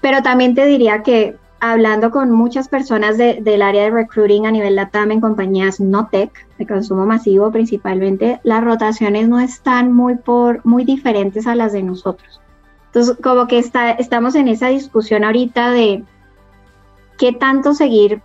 Pero 0.00 0.22
también 0.22 0.54
te 0.54 0.66
diría 0.66 1.02
que 1.02 1.36
hablando 1.60 2.10
con 2.10 2.30
muchas 2.30 2.68
personas 2.68 3.18
del 3.18 3.62
área 3.62 3.84
de 3.84 3.90
recruiting 3.90 4.46
a 4.46 4.52
nivel 4.52 4.76
LATAM 4.76 5.10
en 5.10 5.20
compañías 5.20 5.80
no 5.80 6.06
tech, 6.06 6.30
de 6.56 6.66
consumo 6.66 7.04
masivo 7.04 7.50
principalmente, 7.50 8.40
las 8.44 8.62
rotaciones 8.62 9.28
no 9.28 9.40
están 9.40 9.92
muy, 9.92 10.16
por, 10.16 10.64
muy 10.64 10.84
diferentes 10.84 11.46
a 11.46 11.54
las 11.54 11.72
de 11.72 11.82
nosotros. 11.82 12.40
Entonces, 12.86 13.16
como 13.22 13.46
que 13.48 13.58
está, 13.58 13.90
estamos 13.90 14.34
en 14.34 14.48
esa 14.48 14.68
discusión 14.68 15.24
ahorita 15.24 15.70
de 15.72 16.04
qué 17.18 17.32
tanto 17.32 17.74
seguir 17.74 18.22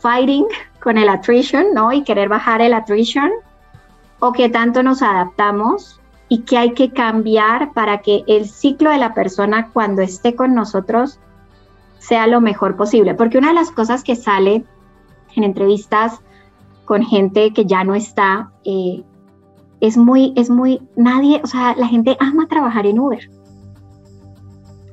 fighting 0.00 0.46
con 0.80 0.98
el 0.98 1.08
attrition, 1.08 1.74
¿no? 1.74 1.92
Y 1.92 2.04
querer 2.04 2.28
bajar 2.28 2.60
el 2.60 2.74
attrition, 2.74 3.30
o 4.20 4.32
qué 4.32 4.48
tanto 4.48 4.82
nos 4.82 5.02
adaptamos 5.02 5.97
y 6.28 6.42
qué 6.42 6.58
hay 6.58 6.74
que 6.74 6.92
cambiar 6.92 7.72
para 7.72 7.98
que 7.98 8.22
el 8.26 8.48
ciclo 8.48 8.90
de 8.90 8.98
la 8.98 9.14
persona 9.14 9.70
cuando 9.72 10.02
esté 10.02 10.34
con 10.34 10.54
nosotros 10.54 11.20
sea 11.98 12.26
lo 12.26 12.40
mejor 12.40 12.76
posible. 12.76 13.14
Porque 13.14 13.38
una 13.38 13.48
de 13.48 13.54
las 13.54 13.70
cosas 13.70 14.04
que 14.04 14.16
sale 14.16 14.64
en 15.34 15.44
entrevistas 15.44 16.20
con 16.84 17.02
gente 17.02 17.52
que 17.52 17.64
ya 17.64 17.84
no 17.84 17.94
está, 17.94 18.50
eh, 18.64 19.02
es 19.80 19.96
muy, 19.96 20.32
es 20.36 20.50
muy, 20.50 20.80
nadie, 20.96 21.40
o 21.42 21.46
sea, 21.46 21.74
la 21.76 21.86
gente 21.86 22.16
ama 22.20 22.46
trabajar 22.48 22.86
en 22.86 22.98
Uber. 22.98 23.30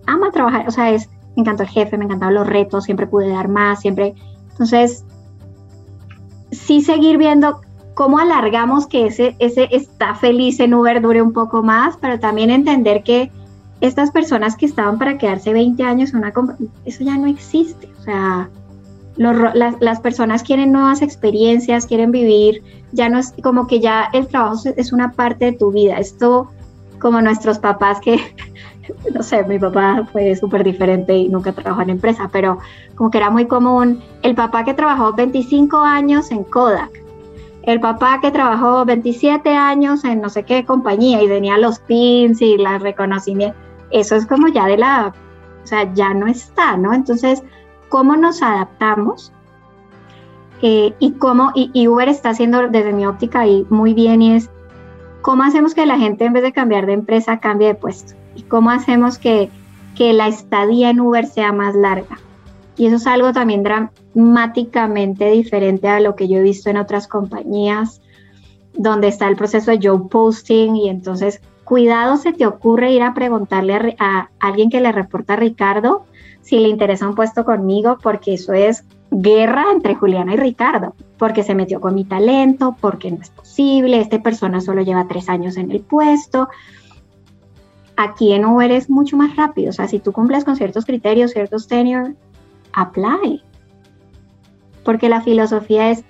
Ama 0.05 0.31
trabajar, 0.31 0.67
o 0.67 0.71
sea, 0.71 0.91
es, 0.91 1.09
me 1.35 1.41
encantó 1.41 1.63
el 1.63 1.69
jefe, 1.69 1.97
me 1.97 2.05
encantaban 2.05 2.35
los 2.35 2.47
retos, 2.47 2.83
siempre 2.83 3.07
pude 3.07 3.29
dar 3.29 3.47
más, 3.47 3.81
siempre. 3.81 4.13
Entonces, 4.51 5.05
sí 6.51 6.81
seguir 6.81 7.17
viendo 7.17 7.61
cómo 7.95 8.19
alargamos 8.19 8.85
que 8.85 9.07
ese, 9.07 9.35
ese 9.39 9.67
está 9.71 10.13
feliz 10.15 10.59
en 10.59 10.73
Uber 10.73 11.01
dure 11.01 11.21
un 11.21 11.33
poco 11.33 11.63
más, 11.63 11.97
pero 11.97 12.19
también 12.19 12.51
entender 12.51 13.01
que 13.03 13.31
estas 13.81 14.11
personas 14.11 14.55
que 14.55 14.65
estaban 14.65 14.99
para 14.99 15.17
quedarse 15.17 15.53
20 15.53 15.81
años 15.83 16.13
una 16.13 16.33
eso 16.85 17.03
ya 17.03 17.17
no 17.17 17.27
existe. 17.27 17.89
O 17.99 18.03
sea, 18.03 18.49
las, 19.15 19.99
personas 20.01 20.43
quieren 20.43 20.73
nuevas 20.73 21.01
experiencias, 21.01 21.85
quieren 21.85 22.11
vivir, 22.11 22.61
ya 22.91 23.09
no 23.09 23.17
es 23.17 23.33
como 23.41 23.65
que 23.65 23.79
ya 23.79 24.09
el 24.13 24.27
trabajo 24.27 24.57
es 24.75 24.91
una 24.91 25.13
parte 25.13 25.45
de 25.45 25.53
tu 25.53 25.71
vida. 25.71 25.97
Esto, 25.97 26.49
como 26.99 27.21
nuestros 27.21 27.59
papás 27.59 27.99
que, 28.01 28.19
no 29.13 29.23
sé, 29.23 29.43
mi 29.45 29.57
papá 29.57 30.07
fue 30.11 30.35
súper 30.35 30.65
diferente 30.65 31.15
y 31.15 31.29
nunca 31.29 31.53
trabajó 31.53 31.81
en 31.81 31.91
empresa, 31.91 32.29
pero 32.31 32.59
como 32.95 33.09
que 33.09 33.19
era 33.19 33.29
muy 33.29 33.45
común 33.45 34.01
el 34.21 34.35
papá 34.35 34.65
que 34.65 34.73
trabajó 34.73 35.13
25 35.13 35.77
años 35.77 36.29
en 36.31 36.43
Kodak, 36.43 37.04
el 37.65 37.79
papá 37.79 38.19
que 38.21 38.31
trabajó 38.31 38.85
27 38.85 39.55
años 39.55 40.03
en 40.05 40.21
no 40.21 40.29
sé 40.29 40.43
qué 40.43 40.65
compañía 40.65 41.21
y 41.21 41.27
tenía 41.27 41.57
los 41.57 41.79
pins 41.79 42.41
y 42.41 42.57
las 42.57 42.81
reconocimientos 42.81 43.65
eso 43.91 44.15
es 44.15 44.25
como 44.25 44.47
ya 44.47 44.65
de 44.65 44.77
la, 44.77 45.13
o 45.63 45.67
sea, 45.67 45.91
ya 45.93 46.13
no 46.13 46.27
está, 46.27 46.77
¿no? 46.77 46.93
Entonces, 46.93 47.43
¿cómo 47.89 48.15
nos 48.15 48.41
adaptamos? 48.41 49.31
Eh, 50.61 50.93
y 50.99 51.13
cómo, 51.13 51.51
y, 51.53 51.87
Uber 51.87 52.09
está 52.09 52.29
haciendo 52.29 52.67
desde 52.69 52.93
mi 52.93 53.05
óptica 53.05 53.41
ahí 53.41 53.65
muy 53.69 53.93
bien 53.93 54.21
y 54.21 54.35
es, 54.35 54.49
¿cómo 55.21 55.43
hacemos 55.43 55.75
que 55.75 55.85
la 55.85 55.97
gente 55.97 56.25
en 56.25 56.33
vez 56.33 56.43
de 56.43 56.53
cambiar 56.53 56.85
de 56.85 56.93
empresa 56.93 57.39
cambie 57.39 57.69
de 57.69 57.75
puesto? 57.75 58.13
¿Y 58.35 58.43
cómo 58.43 58.69
hacemos 58.69 59.17
que, 59.17 59.49
que 59.95 60.13
la 60.13 60.27
estadía 60.27 60.89
en 60.89 61.01
Uber 61.01 61.25
sea 61.25 61.51
más 61.51 61.75
larga? 61.75 62.17
Y 62.77 62.87
eso 62.87 62.97
es 62.97 63.07
algo 63.07 63.31
también 63.31 63.63
dramáticamente 63.63 65.31
diferente 65.31 65.87
a 65.87 65.99
lo 65.99 66.15
que 66.15 66.27
yo 66.27 66.37
he 66.37 66.41
visto 66.41 66.69
en 66.69 66.77
otras 66.77 67.07
compañías, 67.07 68.01
donde 68.73 69.07
está 69.07 69.27
el 69.27 69.37
proceso 69.37 69.71
de 69.71 69.79
job 69.81 70.09
posting 70.09 70.75
y 70.75 70.89
entonces 70.89 71.41
cuidado 71.63 72.17
se 72.17 72.31
te 72.31 72.45
ocurre 72.45 72.91
ir 72.91 73.01
a 73.01 73.13
preguntarle 73.13 73.95
a, 73.99 74.29
alguien 74.39 74.69
que 74.69 74.81
le 74.81 74.91
reporta 74.91 75.33
a 75.33 75.37
Ricardo 75.37 76.05
si 76.41 76.59
le 76.59 76.69
interesa 76.69 77.07
un 77.07 77.15
puesto 77.15 77.43
conmigo, 77.43 77.97
porque 78.03 78.35
eso 78.35 78.53
es 78.53 78.85
guerra 79.09 79.65
entre 79.73 79.95
Juliana 79.95 80.35
y 80.35 80.37
Ricardo, 80.37 80.93
porque 81.17 81.41
se 81.41 81.55
metió 81.55 81.81
con 81.81 81.95
mi 81.95 82.05
talento, 82.05 82.75
porque 82.79 83.09
no 83.09 83.19
es 83.19 83.31
posible, 83.31 83.99
esta 83.99 84.21
persona 84.21 84.61
solo 84.61 84.83
lleva 84.83 85.07
tres 85.07 85.27
años 85.27 85.57
en 85.57 85.71
el 85.71 85.81
puesto. 85.81 86.49
Aquí 87.97 88.33
en 88.33 88.45
Uber 88.45 88.71
es 88.71 88.91
mucho 88.91 89.17
más 89.17 89.35
rápido, 89.35 89.71
o 89.71 89.73
sea, 89.73 89.87
si 89.87 89.97
tú 89.97 90.11
cumples 90.11 90.43
con 90.43 90.55
ciertos 90.55 90.85
criterios, 90.85 91.31
ciertos 91.31 91.67
tenure, 91.67 92.13
apply. 92.75 93.43
Porque 94.83 95.09
la 95.09 95.21
filosofía 95.21 95.89
es, 95.89 96.03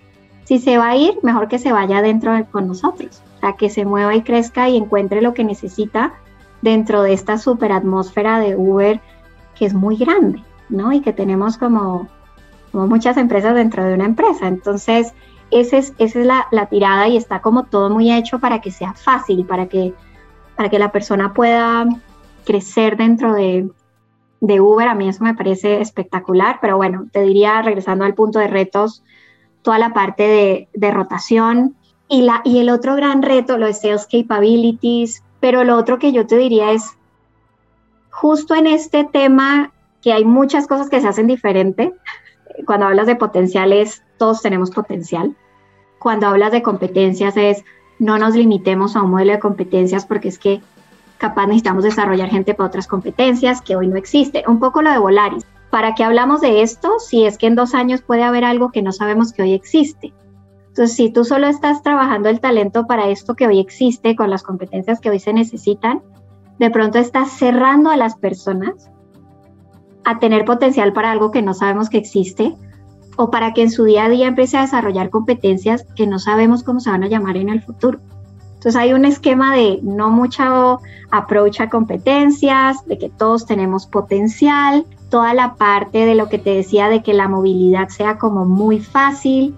si 0.44 0.60
se 0.60 0.78
va 0.78 0.90
a 0.90 0.96
ir, 0.98 1.18
mejor 1.24 1.48
que 1.48 1.60
se 1.60 1.72
vaya 1.72 2.02
dentro 2.02 2.34
con 2.52 2.68
nosotros 2.68 3.22
que 3.54 3.70
se 3.70 3.86
mueva 3.86 4.16
y 4.16 4.24
crezca 4.24 4.70
y 4.70 4.78
encuentre 4.78 5.22
lo 5.22 5.34
que 5.34 5.44
necesita 5.44 6.14
dentro 6.62 7.04
de 7.04 7.14
esta 7.14 7.38
super 7.38 7.72
atmósfera 7.72 8.40
de 8.40 8.56
Uber 8.56 9.00
que 9.56 9.66
es 9.66 9.74
muy 9.74 9.96
grande, 9.96 10.44
¿no? 10.70 10.92
Y 10.92 11.02
que 11.02 11.14
tenemos 11.14 11.58
como, 11.58 12.08
como 12.72 12.88
muchas 12.88 13.18
empresas 13.18 13.56
dentro 13.56 13.86
de 13.86 13.94
una 13.94 14.06
empresa. 14.06 14.48
Entonces, 14.48 15.14
esa 15.52 15.78
es, 15.78 15.94
esa 15.98 16.20
es 16.20 16.26
la, 16.26 16.48
la, 16.52 16.66
tirada 16.66 17.08
y 17.08 17.16
está 17.16 17.42
como 17.42 17.64
todo 17.64 17.90
muy 17.90 18.12
hecho 18.12 18.40
para 18.40 18.60
que 18.60 18.72
sea 18.72 18.94
fácil, 18.94 19.46
para 19.46 19.68
que, 19.68 19.94
para 20.58 20.70
que 20.70 20.80
la 20.80 20.92
persona 20.92 21.34
pueda 21.34 21.86
crecer 22.44 22.98
dentro 22.98 23.34
de, 23.34 23.70
de 24.42 24.62
Uber. 24.62 24.88
A 24.88 24.96
mí 24.96 25.08
eso 25.08 25.24
me 25.24 25.34
parece 25.34 25.82
espectacular, 25.82 26.60
pero 26.62 26.78
bueno, 26.78 27.08
te 27.12 27.22
diría, 27.22 27.62
regresando 27.62 28.06
al 28.06 28.14
punto 28.14 28.40
de 28.40 28.48
retos, 28.48 29.04
toda 29.62 29.80
la 29.80 29.94
parte 29.94 30.70
de, 30.74 30.92
rotación, 30.92 31.76
y, 32.08 32.22
la, 32.22 32.42
y 32.44 32.60
el 32.60 32.70
otro 32.70 32.96
gran 32.96 33.24
reto, 33.24 33.58
lo 33.58 33.66
de 33.66 33.74
Sales 33.74 34.08
Capabilities, 34.12 35.24
pero 35.40 35.64
lo 35.64 35.76
otro 35.76 35.98
que 35.98 36.12
yo 36.12 36.28
te 36.28 36.38
diría 36.38 36.72
es, 36.72 36.98
justo 38.12 38.56
en 38.56 38.68
este 38.68 39.06
tema, 39.06 39.72
que 40.02 40.14
hay 40.14 40.24
muchas 40.24 40.68
cosas 40.68 40.90
que 40.90 41.02
se 41.02 41.08
hacen 41.08 41.28
diferente, 41.28 41.94
cuando 42.66 42.86
hablas 42.86 43.08
de 43.08 43.16
potenciales, 43.16 44.04
todos 44.18 44.42
tenemos 44.42 44.72
potencial. 44.72 45.36
Cuando 46.00 46.28
hablas 46.28 46.52
de 46.52 46.62
competencias 46.62 47.36
es, 47.36 47.66
no 48.00 48.18
nos 48.18 48.36
limitemos 48.36 48.96
a 48.96 49.02
un 49.02 49.12
modelo 49.12 49.34
de 49.34 49.40
competencias 49.40 50.06
porque 50.06 50.30
es 50.30 50.38
que 50.38 50.62
capaz 51.26 51.48
necesitamos 51.48 51.84
desarrollar 51.84 52.30
gente 52.30 52.54
para 52.54 52.68
otras 52.68 52.86
competencias 52.88 53.60
que 53.60 53.76
hoy 53.76 53.88
no 53.88 53.96
existe. 53.96 54.44
Un 54.48 54.60
poco 54.60 54.84
lo 54.84 54.92
de 54.92 55.00
Volaris. 55.00 55.44
¿Para 55.72 55.96
qué 55.96 56.04
hablamos 56.04 56.42
de 56.42 56.62
esto 56.62 57.00
si 57.00 57.26
es 57.26 57.40
que 57.40 57.48
en 57.48 57.56
dos 57.56 57.74
años 57.74 58.04
puede 58.04 58.22
haber 58.22 58.46
algo 58.46 58.72
que 58.72 58.84
no 58.84 58.92
sabemos 58.92 59.34
que 59.34 59.42
hoy 59.42 59.54
existe? 59.54 60.14
Entonces, 60.68 60.96
si 60.96 61.12
tú 61.12 61.26
solo 61.26 61.48
estás 61.48 61.82
trabajando 61.82 62.30
el 62.30 62.40
talento 62.40 62.86
para 62.86 63.10
esto 63.10 63.34
que 63.34 63.48
hoy 63.48 63.60
existe, 63.60 64.16
con 64.16 64.30
las 64.30 64.44
competencias 64.44 65.00
que 65.00 65.10
hoy 65.10 65.20
se 65.20 65.34
necesitan, 65.34 66.04
de 66.60 66.70
pronto 66.70 67.00
estás 67.00 67.32
cerrando 67.32 67.90
a 67.90 67.98
las 67.98 68.16
personas 68.16 68.92
a 70.04 70.20
tener 70.20 70.46
potencial 70.46 70.94
para 70.94 71.12
algo 71.12 71.32
que 71.32 71.42
no 71.42 71.56
sabemos 71.56 71.90
que 71.90 71.98
existe 71.98 72.56
o 73.18 73.32
para 73.32 73.54
que 73.54 73.64
en 73.64 73.72
su 73.72 73.84
día 73.86 74.06
a 74.06 74.10
día 74.10 74.28
empiece 74.28 74.58
a 74.58 74.62
desarrollar 74.62 75.10
competencias 75.10 75.88
que 75.96 76.06
no 76.06 76.20
sabemos 76.20 76.62
cómo 76.62 76.80
se 76.80 76.92
van 76.92 77.04
a 77.04 77.08
llamar 77.08 77.38
en 77.38 77.50
el 77.50 77.64
futuro. 77.64 78.00
Entonces 78.66 78.82
hay 78.82 78.94
un 78.94 79.06
esquema 79.06 79.56
de 79.56 79.80
no 79.84 80.10
mucho 80.10 80.82
approach 81.12 81.62
a 81.62 81.70
competencias, 81.70 82.84
de 82.88 82.98
que 82.98 83.10
todos 83.10 83.46
tenemos 83.46 83.86
potencial, 83.86 84.88
toda 85.12 85.36
la 85.36 85.54
parte 85.54 86.04
de 86.08 86.16
lo 86.16 86.30
que 86.30 86.40
te 86.40 86.50
decía 86.50 86.90
de 86.90 87.04
que 87.04 87.14
la 87.14 87.28
movilidad 87.28 87.90
sea 87.90 88.18
como 88.18 88.44
muy 88.44 88.80
fácil, 88.80 89.54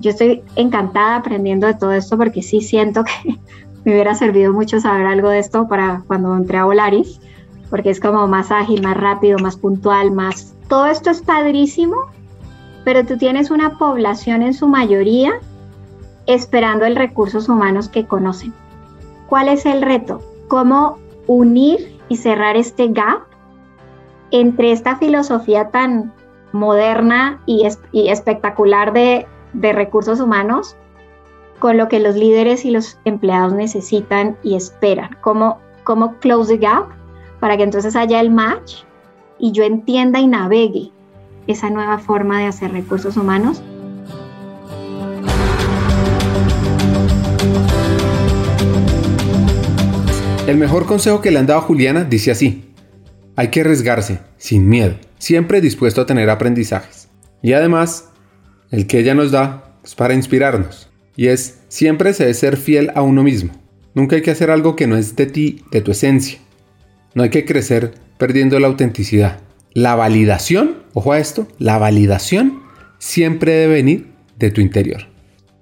yo 0.00 0.10
estoy 0.10 0.42
encantada 0.56 1.14
aprendiendo 1.14 1.68
de 1.68 1.74
todo 1.74 1.92
esto 1.92 2.18
porque 2.18 2.42
sí 2.42 2.60
siento 2.60 3.04
que 3.04 3.38
me 3.84 3.92
hubiera 3.92 4.16
servido 4.16 4.52
mucho 4.52 4.80
saber 4.80 5.06
algo 5.06 5.28
de 5.28 5.38
esto 5.38 5.68
para 5.68 6.02
cuando 6.08 6.36
entré 6.36 6.58
a 6.58 6.64
Volaris, 6.64 7.20
porque 7.70 7.90
es 7.90 8.00
como 8.00 8.26
más 8.26 8.50
ágil, 8.50 8.82
más 8.82 8.96
rápido, 8.96 9.38
más 9.38 9.56
puntual, 9.56 10.10
más... 10.10 10.56
Todo 10.68 10.86
esto 10.86 11.10
es 11.10 11.22
padrísimo, 11.22 11.94
pero 12.84 13.06
tú 13.06 13.16
tienes 13.16 13.52
una 13.52 13.78
población 13.78 14.42
en 14.42 14.54
su 14.54 14.66
mayoría 14.66 15.34
esperando 16.28 16.84
el 16.84 16.94
recursos 16.94 17.48
humanos 17.48 17.88
que 17.88 18.06
conocen. 18.06 18.54
¿Cuál 19.26 19.48
es 19.48 19.66
el 19.66 19.82
reto? 19.82 20.22
¿Cómo 20.46 20.98
unir 21.26 21.98
y 22.08 22.16
cerrar 22.16 22.56
este 22.56 22.88
gap 22.88 23.22
entre 24.30 24.72
esta 24.72 24.96
filosofía 24.96 25.70
tan 25.70 26.12
moderna 26.52 27.40
y, 27.46 27.66
espectacular 27.92 28.92
de, 28.92 29.26
recursos 29.54 30.20
humanos 30.20 30.76
con 31.58 31.76
lo 31.76 31.88
que 31.88 31.98
los 31.98 32.14
líderes 32.14 32.64
y 32.64 32.70
los 32.70 32.98
empleados 33.04 33.54
necesitan 33.54 34.36
y 34.42 34.54
esperan. 34.54 35.16
¿Cómo, 35.22 35.58
cómo 35.82 36.14
close 36.16 36.56
the 36.56 36.58
gap 36.58 36.86
para 37.40 37.56
que 37.56 37.64
entonces 37.64 37.96
haya 37.96 38.20
el 38.20 38.30
match 38.30 38.82
y 39.38 39.52
yo 39.52 39.64
entienda 39.64 40.20
y 40.20 40.26
navegue 40.26 40.92
esa 41.46 41.70
nueva 41.70 41.98
forma 41.98 42.38
de 42.38 42.46
hacer 42.46 42.72
recursos 42.72 43.16
humanos. 43.16 43.62
El 50.48 50.56
mejor 50.56 50.86
consejo 50.86 51.20
que 51.20 51.30
le 51.30 51.38
han 51.38 51.46
dado 51.46 51.60
a 51.60 51.62
Juliana 51.62 52.04
dice 52.04 52.30
así, 52.30 52.72
hay 53.36 53.48
que 53.48 53.60
arriesgarse, 53.60 54.20
sin 54.38 54.66
miedo, 54.66 54.94
siempre 55.18 55.60
dispuesto 55.60 56.00
a 56.00 56.06
tener 56.06 56.30
aprendizajes. 56.30 57.10
Y 57.42 57.52
además, 57.52 58.08
el 58.70 58.86
que 58.86 58.98
ella 58.98 59.14
nos 59.14 59.30
da 59.30 59.74
es 59.84 59.94
para 59.94 60.14
inspirarnos, 60.14 60.88
y 61.16 61.26
es 61.26 61.58
siempre 61.68 62.14
se 62.14 62.22
debe 62.22 62.32
ser 62.32 62.56
fiel 62.56 62.92
a 62.94 63.02
uno 63.02 63.22
mismo. 63.22 63.52
Nunca 63.92 64.16
hay 64.16 64.22
que 64.22 64.30
hacer 64.30 64.50
algo 64.50 64.74
que 64.74 64.86
no 64.86 64.96
es 64.96 65.16
de 65.16 65.26
ti, 65.26 65.64
de 65.70 65.82
tu 65.82 65.90
esencia. 65.90 66.38
No 67.12 67.24
hay 67.24 67.28
que 67.28 67.44
crecer 67.44 67.92
perdiendo 68.16 68.58
la 68.58 68.68
autenticidad. 68.68 69.40
La 69.74 69.96
validación, 69.96 70.76
ojo 70.94 71.12
a 71.12 71.18
esto, 71.18 71.46
la 71.58 71.76
validación 71.76 72.62
siempre 72.96 73.52
debe 73.52 73.74
venir 73.74 74.06
de 74.38 74.50
tu 74.50 74.62
interior. 74.62 75.02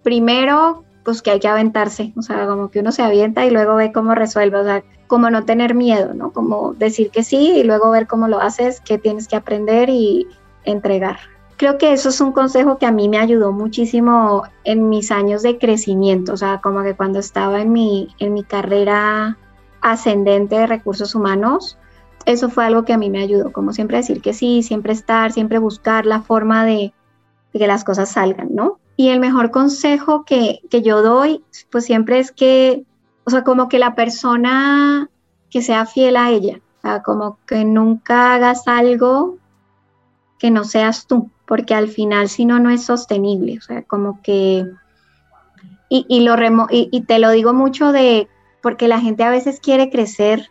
Primero, 0.05 0.86
pues 1.07 1.23
que 1.23 1.31
hay 1.31 1.39
que 1.39 1.47
aventarse, 1.47 2.13
o 2.17 2.23
sea, 2.23 2.49
como 2.49 2.69
que 2.69 2.81
uno 2.81 2.91
se 2.91 3.01
avienta 3.01 3.47
y 3.47 3.51
luego 3.51 3.77
ve 3.77 3.93
cómo 3.93 4.17
resuelve, 4.17 4.59
o 4.59 4.65
sea, 4.65 4.83
como 5.07 5.31
no 5.31 5.45
tener 5.45 5.73
miedo, 5.77 6.15
¿no? 6.15 6.33
Como 6.33 6.75
decir 6.75 7.11
que 7.11 7.23
sí 7.23 7.53
y 7.59 7.63
luego 7.63 7.93
ver 7.93 8.09
cómo 8.09 8.27
lo 8.27 8.41
haces, 8.41 8.81
qué 8.81 8.99
tienes 8.99 9.29
que 9.29 9.37
aprender 9.37 9.89
y 9.89 10.27
entregar. 10.65 11.19
Creo 11.57 11.79
que 11.79 11.93
eso 11.93 12.09
es 12.09 12.21
un 12.21 12.33
consejo 12.33 12.77
que 12.77 12.87
a 12.87 12.91
mí 12.91 13.09
me 13.09 13.19
ayudó 13.19 13.53
muchísimo 13.53 14.43
en 14.65 14.89
mis 14.89 15.13
años 15.13 15.43
de 15.43 15.59
crecimiento, 15.59 16.33
o 16.33 16.37
sea, 16.37 16.61
como 16.61 16.83
que 16.83 16.95
cuando 16.95 17.21
estaba 17.21 17.63
en 17.63 17.71
mi, 17.71 18.09
en 18.19 18.35
mi 18.35 18.43
carrera 18.43 19.39
ascendente 19.81 20.57
de 20.57 20.67
recursos 20.67 21.15
humanos, 21.15 21.79
eso 22.25 22.51
fue 22.51 22.65
algo 22.65 22.85
que 22.85 22.93
a 22.93 22.99
mí 22.99 23.11
me 23.11 23.23
ayudó, 23.23 23.53
como 23.53 23.73
siempre 23.73 23.99
decir 23.99 24.21
que 24.21 24.35
sí, 24.35 24.65
siempre 24.65 24.93
estar, 24.93 25.31
siempre 25.31 25.61
buscar 25.61 26.05
la 26.05 26.21
forma 26.21 26.65
de, 26.65 26.93
que 27.53 27.67
las 27.69 27.85
cosas 27.85 28.11
salgan, 28.11 28.49
¿no? 28.51 28.81
Y 28.97 29.09
el 29.09 29.21
mejor 29.21 29.51
consejo 29.51 30.25
que, 30.25 30.61
que, 30.71 30.83
yo 30.83 31.03
doy, 31.03 31.45
pues 31.71 31.85
siempre 31.85 32.19
es 32.19 32.33
que, 32.33 32.85
o 33.25 33.31
sea, 33.31 33.45
como 33.45 33.69
que 33.69 33.79
la 33.79 33.95
persona 33.95 35.11
que 35.51 35.61
sea 35.61 35.85
fiel 35.87 36.17
a 36.17 36.31
ella, 36.31 36.61
o 36.79 36.81
sea, 36.81 37.03
como 37.03 37.39
que 37.47 37.65
nunca 37.65 38.35
hagas 38.35 38.67
algo 38.67 39.37
que 40.39 40.51
no 40.51 40.65
seas 40.65 41.07
tú, 41.07 41.31
porque 41.47 41.75
al 41.75 41.89
final 41.89 42.29
si 42.29 42.47
no, 42.47 42.59
no 42.59 42.71
es 42.71 42.85
sostenible, 42.85 43.59
o 43.59 43.61
sea, 43.61 43.83
como 43.83 44.23
que, 44.23 44.65
y, 45.89 46.07
y 46.09 46.21
lo 46.21 46.37
remo 46.37 46.67
y, 46.71 46.89
y 46.91 47.03
te 47.03 47.19
lo 47.19 47.31
digo 47.31 47.53
mucho 47.53 47.93
de, 47.93 48.29
porque 48.63 48.89
la 48.89 49.01
gente 49.01 49.25
a 49.25 49.31
veces 49.31 49.61
quiere 49.61 49.91
crecer 49.91 50.51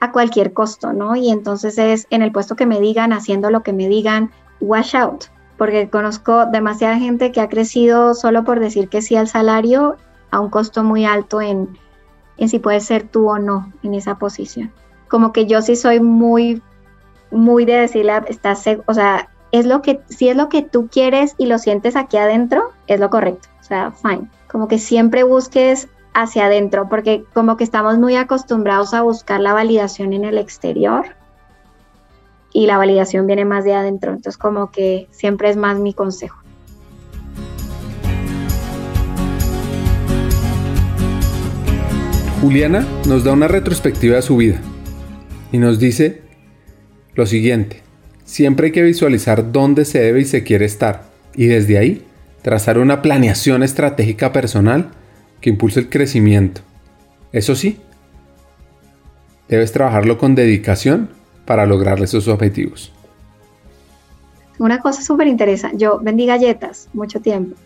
a 0.00 0.12
cualquier 0.12 0.52
costo, 0.52 0.92
¿no? 0.92 1.16
Y 1.16 1.30
entonces 1.30 1.78
es 1.78 2.06
en 2.10 2.22
el 2.22 2.32
puesto 2.32 2.56
que 2.56 2.66
me 2.66 2.80
digan, 2.80 3.12
haciendo 3.12 3.50
lo 3.50 3.62
que 3.62 3.72
me 3.72 3.88
digan, 3.88 4.30
wash 4.60 4.94
out, 4.94 5.24
porque 5.56 5.88
conozco 5.88 6.46
demasiada 6.46 6.96
gente 6.96 7.32
que 7.32 7.40
ha 7.40 7.48
crecido 7.48 8.14
solo 8.14 8.44
por 8.44 8.60
decir 8.60 8.88
que 8.88 9.02
sí 9.02 9.16
al 9.16 9.28
salario 9.28 9.96
a 10.30 10.40
un 10.40 10.50
costo 10.50 10.82
muy 10.82 11.04
alto 11.04 11.40
en, 11.40 11.78
en 12.36 12.48
si 12.48 12.58
puedes 12.58 12.84
ser 12.84 13.04
tú 13.04 13.28
o 13.28 13.38
no 13.38 13.72
en 13.82 13.94
esa 13.94 14.18
posición. 14.18 14.72
Como 15.08 15.32
que 15.32 15.46
yo 15.46 15.62
sí 15.62 15.76
soy 15.76 16.00
muy, 16.00 16.60
muy 17.30 17.64
de 17.64 17.74
decirle, 17.74 18.12
estás, 18.28 18.64
o 18.86 18.94
sea, 18.94 19.28
es 19.52 19.66
lo 19.66 19.82
que, 19.82 20.00
si 20.08 20.28
es 20.28 20.36
lo 20.36 20.48
que 20.48 20.62
tú 20.62 20.88
quieres 20.88 21.34
y 21.38 21.46
lo 21.46 21.58
sientes 21.58 21.94
aquí 21.94 22.16
adentro, 22.16 22.72
es 22.88 22.98
lo 22.98 23.10
correcto, 23.10 23.48
o 23.60 23.62
sea, 23.62 23.92
fine. 23.92 24.28
Como 24.50 24.66
que 24.66 24.78
siempre 24.78 25.22
busques 25.22 25.88
hacia 26.14 26.46
adentro, 26.46 26.88
porque 26.88 27.24
como 27.34 27.56
que 27.56 27.64
estamos 27.64 27.98
muy 27.98 28.16
acostumbrados 28.16 28.94
a 28.94 29.02
buscar 29.02 29.40
la 29.40 29.52
validación 29.52 30.12
en 30.12 30.24
el 30.24 30.38
exterior 30.38 31.06
y 32.54 32.66
la 32.66 32.78
validación 32.78 33.26
viene 33.26 33.44
más 33.44 33.64
de 33.64 33.74
adentro, 33.74 34.12
entonces 34.12 34.38
como 34.38 34.70
que 34.70 35.08
siempre 35.10 35.50
es 35.50 35.56
más 35.56 35.78
mi 35.78 35.92
consejo. 35.92 36.38
Juliana 42.40 42.86
nos 43.08 43.24
da 43.24 43.32
una 43.32 43.48
retrospectiva 43.48 44.16
de 44.16 44.22
su 44.22 44.36
vida 44.36 44.60
y 45.50 45.58
nos 45.58 45.78
dice 45.78 46.22
lo 47.14 47.26
siguiente, 47.26 47.82
siempre 48.24 48.66
hay 48.66 48.72
que 48.72 48.82
visualizar 48.82 49.50
dónde 49.50 49.84
se 49.84 50.00
debe 50.00 50.20
y 50.20 50.24
se 50.24 50.44
quiere 50.44 50.64
estar 50.64 51.02
y 51.34 51.46
desde 51.46 51.76
ahí 51.76 52.06
trazar 52.42 52.78
una 52.78 53.02
planeación 53.02 53.64
estratégica 53.64 54.32
personal 54.32 54.90
que 55.40 55.50
impulse 55.50 55.80
el 55.80 55.88
crecimiento. 55.88 56.60
Eso 57.32 57.56
sí, 57.56 57.80
debes 59.48 59.72
trabajarlo 59.72 60.18
con 60.18 60.36
dedicación 60.36 61.23
para 61.44 61.66
lograr 61.66 62.00
esos 62.02 62.28
objetivos. 62.28 62.92
Una 64.58 64.80
cosa 64.80 65.02
súper 65.02 65.26
interesante, 65.26 65.78
yo 65.78 65.98
vendí 66.00 66.26
galletas 66.26 66.88
mucho 66.92 67.20
tiempo, 67.20 67.56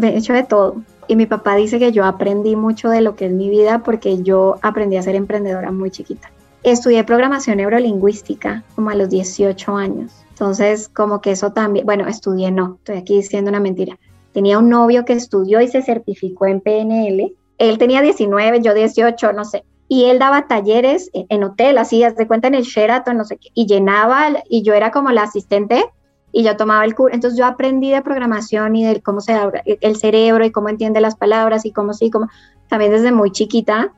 he 0.00 0.16
hecho 0.16 0.32
de 0.32 0.44
todo. 0.44 0.76
Y 1.06 1.16
mi 1.16 1.26
papá 1.26 1.56
dice 1.56 1.78
que 1.78 1.92
yo 1.92 2.04
aprendí 2.04 2.54
mucho 2.54 2.90
de 2.90 3.00
lo 3.00 3.16
que 3.16 3.26
es 3.26 3.32
mi 3.32 3.48
vida 3.48 3.82
porque 3.82 4.22
yo 4.22 4.56
aprendí 4.62 4.96
a 4.96 5.02
ser 5.02 5.14
emprendedora 5.14 5.72
muy 5.72 5.90
chiquita. 5.90 6.30
Estudié 6.62 7.04
programación 7.04 7.58
neurolingüística 7.58 8.62
como 8.74 8.90
a 8.90 8.94
los 8.94 9.08
18 9.08 9.76
años. 9.76 10.12
Entonces, 10.30 10.88
como 10.88 11.20
que 11.20 11.30
eso 11.32 11.52
también, 11.52 11.86
bueno, 11.86 12.06
estudié 12.06 12.50
no, 12.50 12.76
estoy 12.78 12.96
aquí 12.98 13.16
diciendo 13.16 13.48
una 13.48 13.60
mentira. 13.60 13.98
Tenía 14.32 14.58
un 14.58 14.68
novio 14.68 15.04
que 15.04 15.14
estudió 15.14 15.60
y 15.60 15.68
se 15.68 15.82
certificó 15.82 16.46
en 16.46 16.60
PNL. 16.60 17.32
Él 17.58 17.78
tenía 17.78 18.02
19, 18.02 18.60
yo 18.60 18.74
18, 18.74 19.32
no 19.32 19.44
sé. 19.44 19.64
Y 19.88 20.04
él 20.04 20.18
daba 20.18 20.46
talleres 20.46 21.10
en, 21.14 21.42
hotel, 21.42 21.78
así, 21.78 22.02
de 22.02 22.26
cuenta 22.26 22.48
en 22.48 22.54
el 22.54 22.64
Sheraton, 22.64 23.16
no 23.16 23.24
sé 23.24 23.38
qué, 23.38 23.48
y 23.54 23.66
llenaba, 23.66 24.28
y 24.48 24.62
yo 24.62 24.74
era 24.74 24.90
como 24.90 25.10
la 25.10 25.22
asistente 25.22 25.86
y 26.30 26.42
yo 26.42 26.56
tomaba 26.56 26.84
el 26.84 26.94
curso. 26.94 27.14
Entonces 27.14 27.38
yo 27.38 27.46
aprendí 27.46 27.90
de 27.90 28.02
programación 28.02 28.76
y 28.76 28.84
de 28.84 29.00
cómo 29.00 29.20
se 29.20 29.32
abre 29.32 29.62
el 29.64 29.96
cerebro 29.96 30.44
y 30.44 30.50
cómo 30.50 30.68
entiende 30.68 31.00
las 31.00 31.16
palabras 31.16 31.64
y 31.64 31.72
cómo 31.72 31.94
sí, 31.94 32.10
como 32.10 32.28
también 32.68 32.92
desde 32.92 33.12
muy 33.12 33.30
chiquita. 33.30 33.92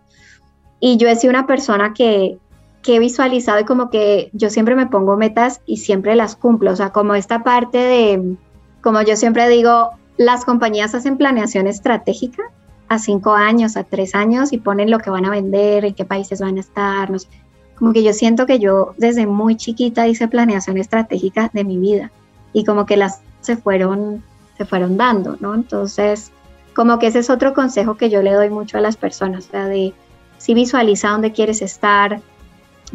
Y 0.79 0.97
yo 0.97 1.09
he 1.09 1.17
sido 1.17 1.33
una 1.33 1.47
persona 1.47 1.93
que, 1.93 2.39
que 2.83 2.97
he 2.97 2.99
visualizado 2.99 3.61
y 3.61 3.65
como 3.65 3.91
que 3.91 4.31
yo 4.33 4.49
siempre 4.49 4.77
me 4.77 4.87
pongo 4.87 5.17
metas 5.17 5.61
y 5.67 5.79
siempre 5.79 6.15
las 6.15 6.37
cumplo. 6.37 6.71
O 6.71 6.77
sea, 6.77 6.91
como 6.91 7.15
esta 7.15 7.43
parte 7.43 7.79
de, 7.79 8.37
como 8.81 9.03
yo 9.03 9.17
siempre 9.17 9.49
digo, 9.49 9.91
las 10.17 10.45
compañías 10.45 10.95
hacen 10.95 11.17
planeación 11.17 11.67
estratégica 11.67 12.45
a 12.91 12.99
cinco 12.99 13.35
años, 13.35 13.77
a 13.77 13.85
tres 13.85 14.17
años 14.17 14.53
y 14.53 14.59
ponen 14.59 14.91
lo 14.91 14.99
que 14.99 15.11
van 15.11 15.25
a 15.25 15.31
vender, 15.31 15.85
en 15.85 15.95
qué 15.95 16.05
países 16.05 16.41
van 16.41 16.57
a 16.57 16.61
estar, 16.61 17.09
no 17.09 17.21
sé. 17.21 17.29
Como 17.77 17.93
que 17.93 18.03
yo 18.03 18.13
siento 18.13 18.47
que 18.47 18.59
yo 18.59 18.95
desde 18.99 19.29
muy 19.29 19.57
chiquita 19.57 20.09
hice 20.09 20.27
planeación 20.27 20.77
estratégica 20.77 21.51
de 21.55 21.63
mi 21.63 21.79
vida 21.79 22.11
y 22.53 22.65
como 22.65 22.87
que 22.87 22.97
las 22.97 23.21
se 23.43 23.57
fueron, 23.57 24.25
se 24.59 24.65
fueron 24.65 24.97
dando, 24.97 25.37
¿no? 25.39 25.55
Entonces, 25.55 26.33
como 26.75 26.99
que 26.99 27.07
ese 27.07 27.21
es 27.21 27.31
otro 27.31 27.55
consejo 27.55 27.95
que 27.95 28.11
yo 28.11 28.23
le 28.23 28.33
doy 28.33 28.51
mucho 28.51 28.77
a 28.77 28.81
las 28.81 28.97
personas, 28.97 29.47
o 29.47 29.51
sea, 29.53 29.67
de 29.67 29.95
si 30.39 30.55
visualiza 30.55 31.11
dónde 31.11 31.31
quieres 31.31 31.63
estar, 31.63 32.21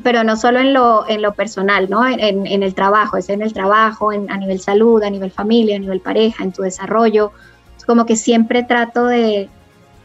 pero 0.04 0.26
no 0.26 0.36
solo 0.36 0.60
en 0.60 0.74
lo, 0.74 1.08
en 1.08 1.22
lo 1.22 1.36
personal, 1.36 1.90
¿no? 1.90 2.06
En, 2.06 2.46
en, 2.46 2.64
el 2.64 2.76
trabajo, 2.76 3.16
es 3.16 3.30
en 3.30 3.42
el 3.42 3.54
trabajo, 3.54 4.12
en, 4.12 4.30
a 4.30 4.36
nivel 4.36 4.60
salud, 4.60 5.02
a 5.04 5.10
nivel 5.10 5.32
familia, 5.32 5.78
a 5.78 5.80
nivel 5.80 6.02
pareja, 6.02 6.44
en 6.44 6.52
tu 6.52 6.64
desarrollo. 6.64 7.32
Es 7.78 7.86
como 7.86 8.06
que 8.06 8.18
siempre 8.18 8.64
trato 8.64 9.06
de, 9.06 9.50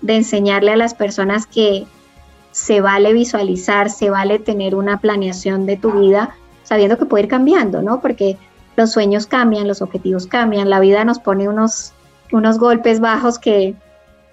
de 0.01 0.16
enseñarle 0.16 0.72
a 0.72 0.77
las 0.77 0.94
personas 0.94 1.47
que 1.47 1.86
se 2.52 2.81
vale 2.81 3.12
visualizar, 3.12 3.90
se 3.90 4.10
vale 4.10 4.39
tener 4.39 4.74
una 4.74 4.98
planeación 4.98 5.66
de 5.66 5.77
tu 5.77 5.93
vida, 5.93 6.36
sabiendo 6.62 6.98
que 6.98 7.06
puede 7.06 7.24
ir 7.24 7.31
cambiando, 7.31 7.82
¿no? 7.82 8.01
Porque 8.01 8.36
los 8.77 8.93
sueños 8.93 9.27
cambian, 9.27 9.68
los 9.68 9.82
objetivos 9.82 10.27
cambian, 10.27 10.70
la 10.70 10.81
vida 10.81 11.05
nos 11.05 11.18
pone 11.18 11.48
unos, 11.48 11.93
unos 12.32 12.59
golpes 12.59 13.01
bajos 13.01 13.39
que, 13.39 13.74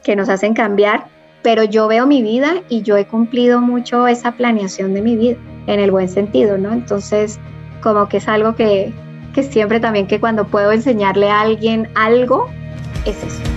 que 0.03 0.15
nos 0.15 0.29
hacen 0.29 0.53
cambiar, 0.53 1.05
pero 1.43 1.63
yo 1.63 1.87
veo 1.87 2.07
mi 2.07 2.21
vida 2.21 2.63
y 2.69 2.81
yo 2.81 2.97
he 2.97 3.05
cumplido 3.05 3.61
mucho 3.61 4.07
esa 4.07 4.31
planeación 4.31 4.93
de 4.93 5.01
mi 5.01 5.15
vida, 5.15 5.37
en 5.67 5.79
el 5.79 5.91
buen 5.91 6.09
sentido, 6.09 6.57
¿no? 6.57 6.73
Entonces, 6.73 7.39
como 7.81 8.07
que 8.09 8.17
es 8.17 8.27
algo 8.27 8.55
que, 8.55 8.93
que 9.33 9.43
siempre 9.43 9.79
también 9.79 10.07
que 10.07 10.19
cuando 10.19 10.47
puedo 10.47 10.71
enseñarle 10.71 11.29
a 11.29 11.41
alguien 11.41 11.89
algo, 11.95 12.47
es 13.05 13.23
eso. 13.23 13.56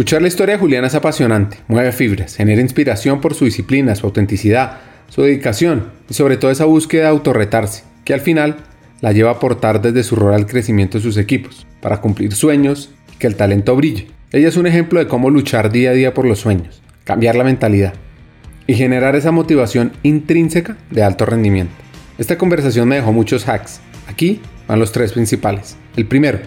Escuchar 0.00 0.22
la 0.22 0.28
historia 0.28 0.54
de 0.54 0.58
Juliana 0.58 0.86
es 0.86 0.94
apasionante, 0.94 1.58
mueve 1.68 1.92
fibras, 1.92 2.34
genera 2.34 2.62
inspiración 2.62 3.20
por 3.20 3.34
su 3.34 3.44
disciplina, 3.44 3.94
su 3.94 4.06
autenticidad, 4.06 4.78
su 5.10 5.20
dedicación 5.20 5.90
y 6.08 6.14
sobre 6.14 6.38
todo 6.38 6.50
esa 6.50 6.64
búsqueda 6.64 7.02
de 7.02 7.08
autorretarse, 7.08 7.84
que 8.06 8.14
al 8.14 8.22
final 8.22 8.56
la 9.02 9.12
lleva 9.12 9.28
a 9.28 9.34
aportar 9.34 9.82
desde 9.82 10.02
su 10.02 10.16
rol 10.16 10.32
al 10.32 10.46
crecimiento 10.46 10.96
de 10.96 11.04
sus 11.04 11.18
equipos, 11.18 11.66
para 11.82 12.00
cumplir 12.00 12.32
sueños 12.32 12.94
y 13.12 13.18
que 13.18 13.26
el 13.26 13.36
talento 13.36 13.76
brille. 13.76 14.06
Ella 14.32 14.48
es 14.48 14.56
un 14.56 14.66
ejemplo 14.66 15.00
de 15.00 15.06
cómo 15.06 15.28
luchar 15.28 15.70
día 15.70 15.90
a 15.90 15.92
día 15.92 16.14
por 16.14 16.24
los 16.24 16.38
sueños, 16.38 16.80
cambiar 17.04 17.36
la 17.36 17.44
mentalidad 17.44 17.92
y 18.66 18.76
generar 18.76 19.16
esa 19.16 19.32
motivación 19.32 19.92
intrínseca 20.02 20.78
de 20.90 21.02
alto 21.02 21.26
rendimiento. 21.26 21.74
Esta 22.16 22.38
conversación 22.38 22.88
me 22.88 22.96
dejó 22.96 23.12
muchos 23.12 23.46
hacks. 23.46 23.82
Aquí 24.08 24.40
van 24.66 24.78
los 24.78 24.92
tres 24.92 25.12
principales. 25.12 25.76
El 25.94 26.06
primero, 26.06 26.38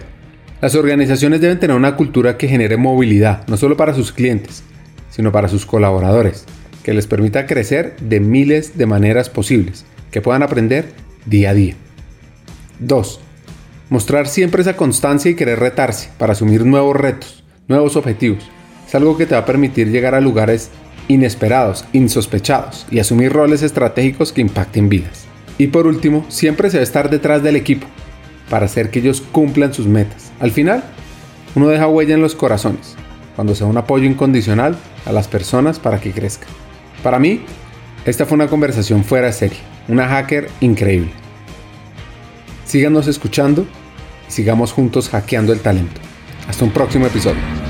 las 0.64 0.76
organizaciones 0.76 1.42
deben 1.42 1.60
tener 1.60 1.76
una 1.76 1.94
cultura 1.94 2.38
que 2.38 2.48
genere 2.48 2.78
movilidad, 2.78 3.46
no 3.48 3.58
solo 3.58 3.76
para 3.76 3.92
sus 3.92 4.12
clientes, 4.12 4.62
sino 5.10 5.30
para 5.30 5.48
sus 5.48 5.66
colaboradores, 5.66 6.46
que 6.82 6.94
les 6.94 7.06
permita 7.06 7.44
crecer 7.44 7.94
de 8.00 8.18
miles 8.18 8.78
de 8.78 8.86
maneras 8.86 9.28
posibles, 9.28 9.84
que 10.10 10.22
puedan 10.22 10.42
aprender 10.42 10.86
día 11.26 11.50
a 11.50 11.52
día. 11.52 11.74
2. 12.78 13.20
Mostrar 13.90 14.26
siempre 14.26 14.62
esa 14.62 14.74
constancia 14.74 15.30
y 15.30 15.34
querer 15.34 15.58
retarse 15.58 16.08
para 16.16 16.32
asumir 16.32 16.64
nuevos 16.64 16.96
retos, 16.96 17.44
nuevos 17.68 17.94
objetivos. 17.96 18.50
Es 18.88 18.94
algo 18.94 19.18
que 19.18 19.26
te 19.26 19.34
va 19.34 19.42
a 19.42 19.46
permitir 19.46 19.90
llegar 19.90 20.14
a 20.14 20.20
lugares 20.22 20.70
inesperados, 21.08 21.84
insospechados 21.92 22.86
y 22.90 23.00
asumir 23.00 23.34
roles 23.34 23.60
estratégicos 23.60 24.32
que 24.32 24.40
impacten 24.40 24.88
vidas. 24.88 25.26
Y 25.58 25.66
por 25.66 25.86
último, 25.86 26.24
siempre 26.30 26.70
se 26.70 26.78
debe 26.78 26.84
estar 26.84 27.10
detrás 27.10 27.42
del 27.42 27.56
equipo 27.56 27.86
para 28.48 28.64
hacer 28.64 28.88
que 28.88 29.00
ellos 29.00 29.20
cumplan 29.20 29.74
sus 29.74 29.86
metas. 29.86 30.23
Al 30.44 30.50
final, 30.50 30.84
uno 31.54 31.68
deja 31.68 31.88
huella 31.88 32.12
en 32.12 32.20
los 32.20 32.34
corazones 32.34 32.96
cuando 33.34 33.54
se 33.54 33.64
da 33.64 33.70
un 33.70 33.78
apoyo 33.78 34.04
incondicional 34.04 34.76
a 35.06 35.12
las 35.12 35.26
personas 35.26 35.78
para 35.78 36.02
que 36.02 36.12
crezcan. 36.12 36.50
Para 37.02 37.18
mí, 37.18 37.40
esta 38.04 38.26
fue 38.26 38.34
una 38.34 38.48
conversación 38.48 39.04
fuera 39.04 39.28
de 39.28 39.32
serie, 39.32 39.58
una 39.88 40.06
hacker 40.06 40.50
increíble. 40.60 41.12
Síganos 42.66 43.06
escuchando 43.06 43.64
y 44.28 44.32
sigamos 44.32 44.74
juntos 44.74 45.08
hackeando 45.08 45.54
el 45.54 45.60
talento. 45.60 46.02
Hasta 46.46 46.66
un 46.66 46.72
próximo 46.72 47.06
episodio. 47.06 47.63